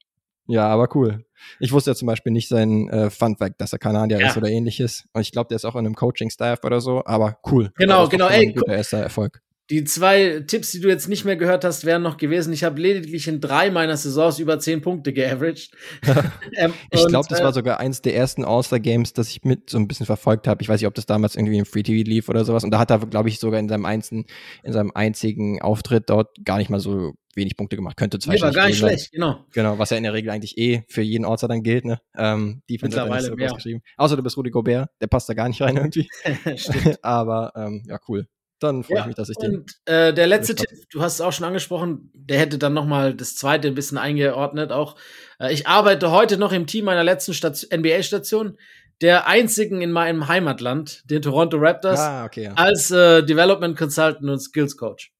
Ja, 0.47 0.67
aber 0.67 0.89
cool. 0.95 1.23
Ich 1.59 1.71
wusste 1.71 1.91
ja 1.91 1.95
zum 1.95 2.07
Beispiel 2.07 2.31
nicht 2.33 2.49
sein 2.49 2.89
äh, 2.89 3.11
Fun 3.11 3.37
Fact, 3.37 3.61
dass 3.61 3.71
er 3.71 3.77
Kanadier 3.77 4.19
Ja. 4.19 4.27
ist 4.29 4.35
oder 4.37 4.49
ähnliches. 4.49 5.05
Und 5.13 5.21
ich 5.21 5.31
glaube, 5.31 5.47
der 5.49 5.57
ist 5.57 5.65
auch 5.65 5.75
in 5.75 5.85
einem 5.85 5.93
Coaching-Staff 5.95 6.63
oder 6.63 6.81
so, 6.81 7.03
aber 7.05 7.37
cool. 7.51 7.71
Genau, 7.77 8.05
doch 8.05 8.09
genau, 8.09 8.25
schon 8.29 8.33
ey, 8.35 8.51
guter 8.53 8.73
erster 8.75 8.97
Erfolg. 8.97 9.41
Die 9.69 9.83
zwei 9.83 10.43
Tipps, 10.47 10.71
die 10.71 10.79
du 10.79 10.87
jetzt 10.87 11.07
nicht 11.07 11.25
mehr 11.25 11.35
gehört 11.35 11.63
hast, 11.63 11.85
wären 11.85 12.01
noch 12.01 12.17
gewesen. 12.17 12.51
Ich 12.53 12.63
habe 12.63 12.81
lediglich 12.81 13.27
in 13.27 13.39
drei 13.39 13.69
meiner 13.69 13.97
Saisons 13.97 14.39
über 14.39 14.57
zehn 14.59 14.81
Punkte 14.81 15.13
geaveraged. 15.13 15.71
ähm, 16.57 16.73
Ich 16.89 17.05
glaube, 17.07 17.27
das 17.29 17.39
äh, 17.39 17.43
war 17.43 17.53
sogar 17.53 17.79
eins 17.79 18.01
der 18.01 18.15
ersten 18.15 18.43
All-Star-Games, 18.43 19.13
das 19.13 19.29
ich 19.29 19.43
mit 19.43 19.69
so 19.69 19.77
ein 19.77 19.87
bisschen 19.87 20.07
verfolgt 20.07 20.47
habe. 20.47 20.61
Ich 20.63 20.69
weiß 20.69 20.81
nicht, 20.81 20.87
ob 20.87 20.95
das 20.95 21.05
damals 21.05 21.35
irgendwie 21.35 21.57
im 21.57 21.65
Free 21.65 21.83
TV 21.83 22.07
lief 22.09 22.29
oder 22.29 22.45
sowas. 22.45 22.63
Und 22.63 22.71
da 22.71 22.79
hat 22.79 22.89
er, 22.89 22.99
glaube 22.99 23.29
ich, 23.29 23.39
sogar 23.39 23.59
in 23.59 23.69
seinem, 23.69 23.85
einzigen, 23.85 24.25
in 24.63 24.73
seinem 24.73 24.91
einzigen 24.93 25.61
Auftritt 25.61 26.09
dort 26.09 26.35
gar 26.43 26.57
nicht 26.57 26.69
mal 26.69 26.79
so 26.79 27.13
wenig 27.35 27.55
Punkte 27.55 27.75
gemacht. 27.75 27.95
Könnte 27.95 28.17
Nee, 28.27 28.41
war 28.41 28.51
gar 28.51 28.67
nicht 28.67 28.79
schlecht, 28.79 29.11
genau. 29.11 29.45
Genau, 29.53 29.77
was 29.77 29.91
ja 29.91 29.97
in 29.97 30.03
der 30.03 30.13
Regel 30.13 30.31
eigentlich 30.31 30.57
eh 30.57 30.83
für 30.87 31.01
jeden 31.01 31.25
All-Star 31.25 31.47
dann 31.47 31.61
gilt, 31.61 31.85
ne? 31.85 32.01
Ähm, 32.17 32.63
Defense 32.69 32.99
hat 32.99 33.07
er 33.07 33.13
Mittlerweile 33.13 33.35
mehr. 33.35 33.47
groß 33.49 33.57
geschrieben. 33.57 33.81
Außer 33.97 34.17
du 34.17 34.23
bist 34.23 34.35
Rudy 34.35 34.49
Gobert, 34.49 34.89
der 34.99 35.07
passt 35.07 35.29
da 35.29 35.35
gar 35.35 35.47
nicht 35.47 35.61
rein 35.61 35.77
irgendwie. 35.77 36.09
Stimmt. 36.55 37.03
Aber 37.03 37.53
ähm, 37.55 37.83
ja, 37.87 37.99
cool. 38.07 38.27
Dann 38.59 38.83
freue 38.83 38.99
ich 38.99 39.05
mich, 39.05 39.15
dass 39.15 39.29
ich 39.29 39.37
den. 39.37 39.59
Und 39.59 39.71
äh, 39.85 40.13
der 40.13 40.27
letzte. 40.27 40.55
Tipp, 40.55 40.67
du 40.91 41.01
hast 41.01 41.15
es 41.15 41.21
auch 41.21 41.31
schon 41.31 41.45
angesprochen, 41.45 42.11
der 42.13 42.39
hätte 42.39 42.57
dann 42.57 42.73
noch 42.73 42.85
mal 42.85 43.13
das 43.13 43.35
zweite 43.35 43.67
ein 43.69 43.75
bisschen 43.75 43.97
eingeordnet. 43.97 44.71
Auch 44.71 44.95
äh, 45.39 45.53
ich 45.53 45.67
arbeite 45.67 46.11
heute 46.11 46.37
noch 46.37 46.51
im 46.51 46.67
Team 46.67 46.85
meiner 46.85 47.03
letzten 47.03 47.31
NBA-Station, 47.31 48.57
der 49.01 49.27
einzigen 49.27 49.81
in 49.81 49.91
meinem 49.91 50.27
Heimatland, 50.27 51.09
den 51.09 51.21
Toronto 51.21 51.57
Raptors, 51.57 51.99
Ah, 51.99 52.25
okay. 52.25 52.43
Ja. 52.45 52.53
als 52.55 52.91
äh, 52.91 53.23
Development 53.23 53.77
Consultant 53.77 54.29
und 54.29 54.39
Skills 54.41 54.75
Coach. 54.75 55.13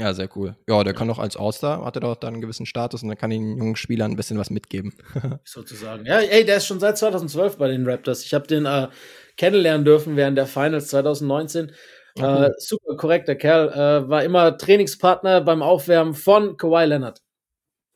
ja, 0.00 0.14
sehr 0.14 0.34
cool. 0.34 0.56
Ja, 0.66 0.82
der 0.82 0.94
kann 0.94 1.08
doch 1.08 1.18
als 1.18 1.36
All-Star, 1.36 1.84
hat 1.84 1.96
er 1.96 2.00
doch 2.00 2.16
dann 2.16 2.34
einen 2.34 2.40
gewissen 2.40 2.64
Status 2.64 3.02
und 3.02 3.08
dann 3.10 3.18
kann 3.18 3.28
den 3.30 3.58
jungen 3.58 3.76
Spielern 3.76 4.12
ein 4.12 4.16
bisschen 4.16 4.38
was 4.38 4.48
mitgeben. 4.48 4.94
sozusagen. 5.44 6.06
Ja, 6.06 6.20
ey, 6.20 6.46
der 6.46 6.56
ist 6.56 6.66
schon 6.66 6.80
seit 6.80 6.96
2012 6.96 7.58
bei 7.58 7.68
den 7.68 7.86
Raptors. 7.86 8.24
Ich 8.24 8.32
habe 8.32 8.46
den 8.46 8.64
äh, 8.64 8.88
kennenlernen 9.36 9.84
dürfen 9.84 10.16
während 10.16 10.38
der 10.38 10.46
Finals 10.46 10.88
2019. 10.88 11.72
Ah, 12.18 12.46
Äh, 12.46 12.50
super 12.58 12.96
korrekter 12.96 13.34
Kerl. 13.36 13.68
Äh, 13.68 14.08
war 14.08 14.22
immer 14.24 14.56
Trainingspartner 14.56 15.40
beim 15.40 15.62
Aufwärmen 15.62 16.14
von 16.14 16.56
Kawhi 16.56 16.84
Leonard. 16.86 17.20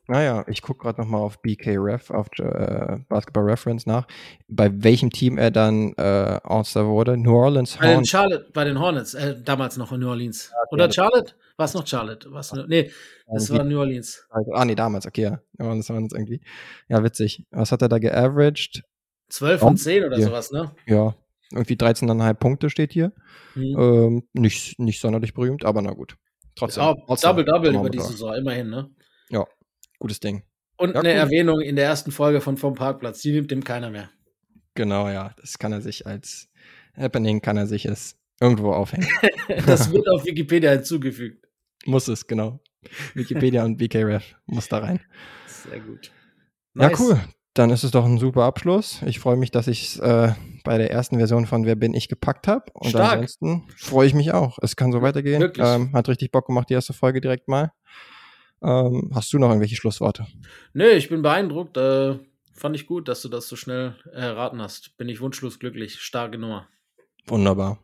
Naja, 0.09 0.45
ich 0.49 0.63
gucke 0.63 0.83
gerade 0.83 1.01
nochmal 1.01 1.21
auf 1.23 1.41
BK 1.43 1.77
Ref, 1.79 2.11
auf 2.11 2.27
äh, 2.39 2.99
Basketball 3.09 3.45
Reference 3.45 3.87
nach, 3.87 4.07
bei 4.49 4.69
welchem 4.83 5.11
Team 5.11 5.39
er 5.39 5.53
dann 5.53 5.93
äh, 5.97 6.41
All-Star 6.43 6.87
wurde. 6.87 7.17
New 7.17 7.33
Orleans 7.35 7.77
Bei 7.77 7.87
den 7.87 7.91
Hornets. 7.95 8.11
Charlotte, 8.11 8.51
bei 8.53 8.65
den 8.65 8.81
Hornets, 8.81 9.15
äh, 9.15 9.37
damals 9.43 9.77
noch 9.77 9.93
in 9.93 10.01
New 10.01 10.09
Orleans. 10.09 10.51
okay, 10.53 10.69
Oder 10.75 10.87
das- 10.89 10.97
Charlotte? 10.97 11.35
War 11.57 11.67
es 11.67 11.75
noch 11.75 11.87
Charlotte? 11.87 12.33
War's 12.33 12.53
nur, 12.53 12.67
nee, 12.67 12.91
das 13.33 13.45
Irgendwie- 13.49 13.59
war 13.59 13.65
New 13.65 13.79
Orleans. 13.79 14.27
Also, 14.31 14.53
ah, 14.53 14.65
nee, 14.65 14.75
damals, 14.75 15.07
okay, 15.07 15.23
ja. 15.23 15.41
New 15.59 15.67
Orleans 15.67 15.89
Hornets 15.89 16.15
irgendwie. 16.15 16.41
Ja, 16.89 17.03
witzig. 17.05 17.45
Was 17.53 17.71
hat 17.71 17.83
er 17.83 17.89
da 17.89 17.99
geaveraged? 17.99 18.83
12 19.29 19.63
Oh, 19.63 19.67
und 19.69 19.77
10 19.77 20.05
oder 20.05 20.19
ja. 20.19 20.27
sowas, 20.27 20.51
ne? 20.51 20.73
Ja, 20.87 21.15
irgendwie 21.53 21.75
13,5 21.75 22.35
Punkte 22.35 22.71
steht 22.71 22.93
hier. 22.93 23.13
Mhm. 23.55 23.77
Ähm, 23.79 24.29
nicht, 24.33 24.79
nicht 24.79 25.01
sonderlich 25.01 25.35
berühmt, 25.35 25.65
aber 25.65 25.83
na 25.83 25.93
gut. 25.93 26.17
Trotzdem. 26.55 26.83
Ja. 26.83 26.95
Double-Double 27.17 27.75
über 27.75 27.91
die 27.91 27.99
sagen. 27.99 28.11
Saison, 28.11 28.35
immerhin, 28.35 28.69
ne? 28.69 28.91
Gutes 30.03 30.19
Ding. 30.19 30.43
Und 30.77 30.95
Ja, 30.95 31.01
eine 31.01 31.11
cool. 31.11 31.15
Erwähnung 31.15 31.61
in 31.61 31.77
der 31.77 31.85
ersten 31.85 32.11
Folge 32.11 32.41
von 32.41 32.57
Vom 32.57 32.75
Parkplatz, 32.75 33.23
die 33.23 33.31
nimmt 33.31 33.53
dem 33.53 33.63
keiner 33.63 33.89
mehr. 33.89 34.11
Genau, 34.75 35.09
ja. 35.09 35.33
Das 35.41 35.59
kann 35.59 35.71
er 35.71 35.81
sich 35.81 36.09
als 36.09 36.49
Happening, 36.97 37.41
kann 37.41 37.57
er 37.57 37.69
sich 37.69 37.85
es 37.85 38.19
irgendwo 38.41 38.73
aufhängen. 38.73 39.07
Das 39.67 39.93
wird 39.93 40.09
auf 40.13 40.25
Wikipedia 40.25 40.73
hinzugefügt. 40.73 41.47
Muss 41.87 42.09
es, 42.09 42.27
genau. 42.27 42.59
Wikipedia 43.15 43.65
und 43.65 43.77
BKRef 43.77 44.35
muss 44.47 44.69
da 44.69 44.79
rein. 44.79 44.99
Sehr 45.47 45.79
gut. 45.79 46.11
Ja, 46.75 46.91
cool. 46.99 47.21
Dann 47.55 47.71
ist 47.71 47.85
es 47.85 47.91
doch 47.91 48.05
ein 48.07 48.19
super 48.19 48.45
Abschluss. 48.45 49.03
Ich 49.05 49.21
freue 49.21 49.37
mich, 49.37 49.51
dass 49.51 49.67
ich 49.67 49.85
es 49.85 49.99
äh, 49.99 50.33
bei 50.65 50.79
der 50.79 50.91
ersten 50.91 51.19
Version 51.19 51.47
von 51.47 51.67
Wer 51.67 51.77
bin 51.77 51.93
ich 51.93 52.09
gepackt 52.09 52.49
habe. 52.49 52.65
Und 52.73 52.91
Stark. 52.91 53.13
ansonsten 53.13 53.65
freue 53.77 54.07
ich 54.07 54.15
mich 54.15 54.33
auch. 54.33 54.59
Es 54.63 54.75
kann 54.75 54.91
so 54.91 55.03
weitergehen. 55.03 55.53
Ähm, 55.59 55.93
hat 55.93 56.09
richtig 56.09 56.33
Bock 56.33 56.47
gemacht, 56.47 56.71
die 56.71 56.75
erste 56.75 56.95
Folge 56.95 57.21
direkt 57.21 57.49
mal. 57.49 57.73
Ähm, 58.63 59.11
hast 59.13 59.33
du 59.33 59.39
noch 59.39 59.49
irgendwelche 59.49 59.77
Schlussworte? 59.77 60.27
Nö, 60.73 60.89
ich 60.89 61.11
bin 61.11 61.21
beeindruckt. 61.21 61.77
Äh, 61.77 62.19
fand 62.55 62.77
ich 62.77 62.87
gut, 62.87 63.09
dass 63.09 63.21
du 63.21 63.29
das 63.29 63.49
so 63.49 63.57
schnell 63.57 63.97
erraten 64.13 64.63
hast. 64.63 64.97
Bin 64.97 65.11
ich 65.11 65.21
wunschlos 65.21 65.59
glücklich. 65.59 66.01
Starke 66.01 66.39
Nummer. 66.39 66.69
Wunderbar. 67.27 67.79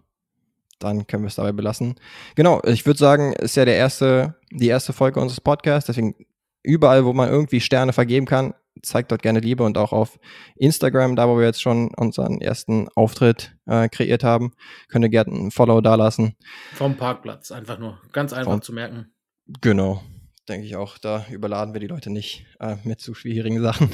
Dann 0.79 1.07
können 1.07 1.25
wir 1.25 1.29
es 1.29 1.35
dabei 1.35 1.53
belassen. 1.53 1.97
Genau, 2.37 2.63
ich 2.65 2.87
würde 2.87 2.99
sagen, 2.99 3.33
ist 3.35 3.57
ja 3.57 3.65
der 3.65 3.77
erste, 3.77 4.37
die 4.51 4.69
erste 4.69 4.93
Folge 4.93 5.21
unseres 5.21 5.41
Podcasts, 5.41 5.89
deswegen 5.89 6.15
überall, 6.63 7.05
wo 7.05 7.13
man 7.13 7.29
irgendwie 7.29 7.61
Sterne 7.61 7.93
vergeben 7.93 8.27
kann, 8.27 8.55
zeigt 8.83 9.11
dort 9.13 9.23
gerne 9.23 9.41
Liebe 9.41 9.63
und 9.65 9.79
auch 9.79 9.93
auf 9.93 10.19
Instagram, 10.57 11.17
da 11.17 11.29
wo 11.29 11.37
wir 11.39 11.45
jetzt 11.47 11.63
schon 11.63 11.91
unseren 11.97 12.41
ersten 12.41 12.89
Auftritt 12.95 13.57
äh, 13.67 13.89
kreiert 13.89 14.25
haben, 14.25 14.53
könnt 14.89 15.05
ihr 15.05 15.09
gerne 15.11 15.33
ein 15.33 15.51
Follow 15.51 15.81
dalassen. 15.81 16.37
Vom 16.75 16.97
Parkplatz. 16.97 17.51
Einfach 17.53 17.79
nur. 17.79 18.01
Ganz 18.13 18.33
einfach 18.33 18.53
Vom- 18.53 18.63
zu 18.63 18.73
merken. 18.73 19.13
Genau, 19.61 20.03
denke 20.49 20.67
ich 20.67 20.77
auch. 20.77 20.99
Da 20.99 21.27
überladen 21.31 21.73
wir 21.75 21.81
die 21.81 21.87
Leute 21.87 22.11
nicht 22.11 22.47
äh, 22.61 22.77
mit 22.85 23.01
zu 23.01 23.15
schwierigen 23.15 23.61
Sachen, 23.63 23.91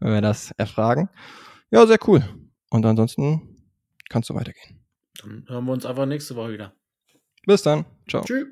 wenn 0.00 0.12
wir 0.12 0.20
das 0.22 0.52
erfragen. 0.56 1.08
Ja, 1.70 1.86
sehr 1.86 1.98
cool. 2.06 2.24
Und 2.70 2.86
ansonsten 2.86 3.56
kannst 4.08 4.30
du 4.30 4.34
weitergehen. 4.34 4.84
Dann 5.22 5.44
hören 5.48 5.64
wir 5.64 5.72
uns 5.72 5.86
einfach 5.86 6.06
nächste 6.06 6.36
Woche 6.36 6.52
wieder. 6.52 6.74
Bis 7.46 7.62
dann. 7.62 7.84
Ciao. 8.08 8.22
Tschüss. 8.24 8.46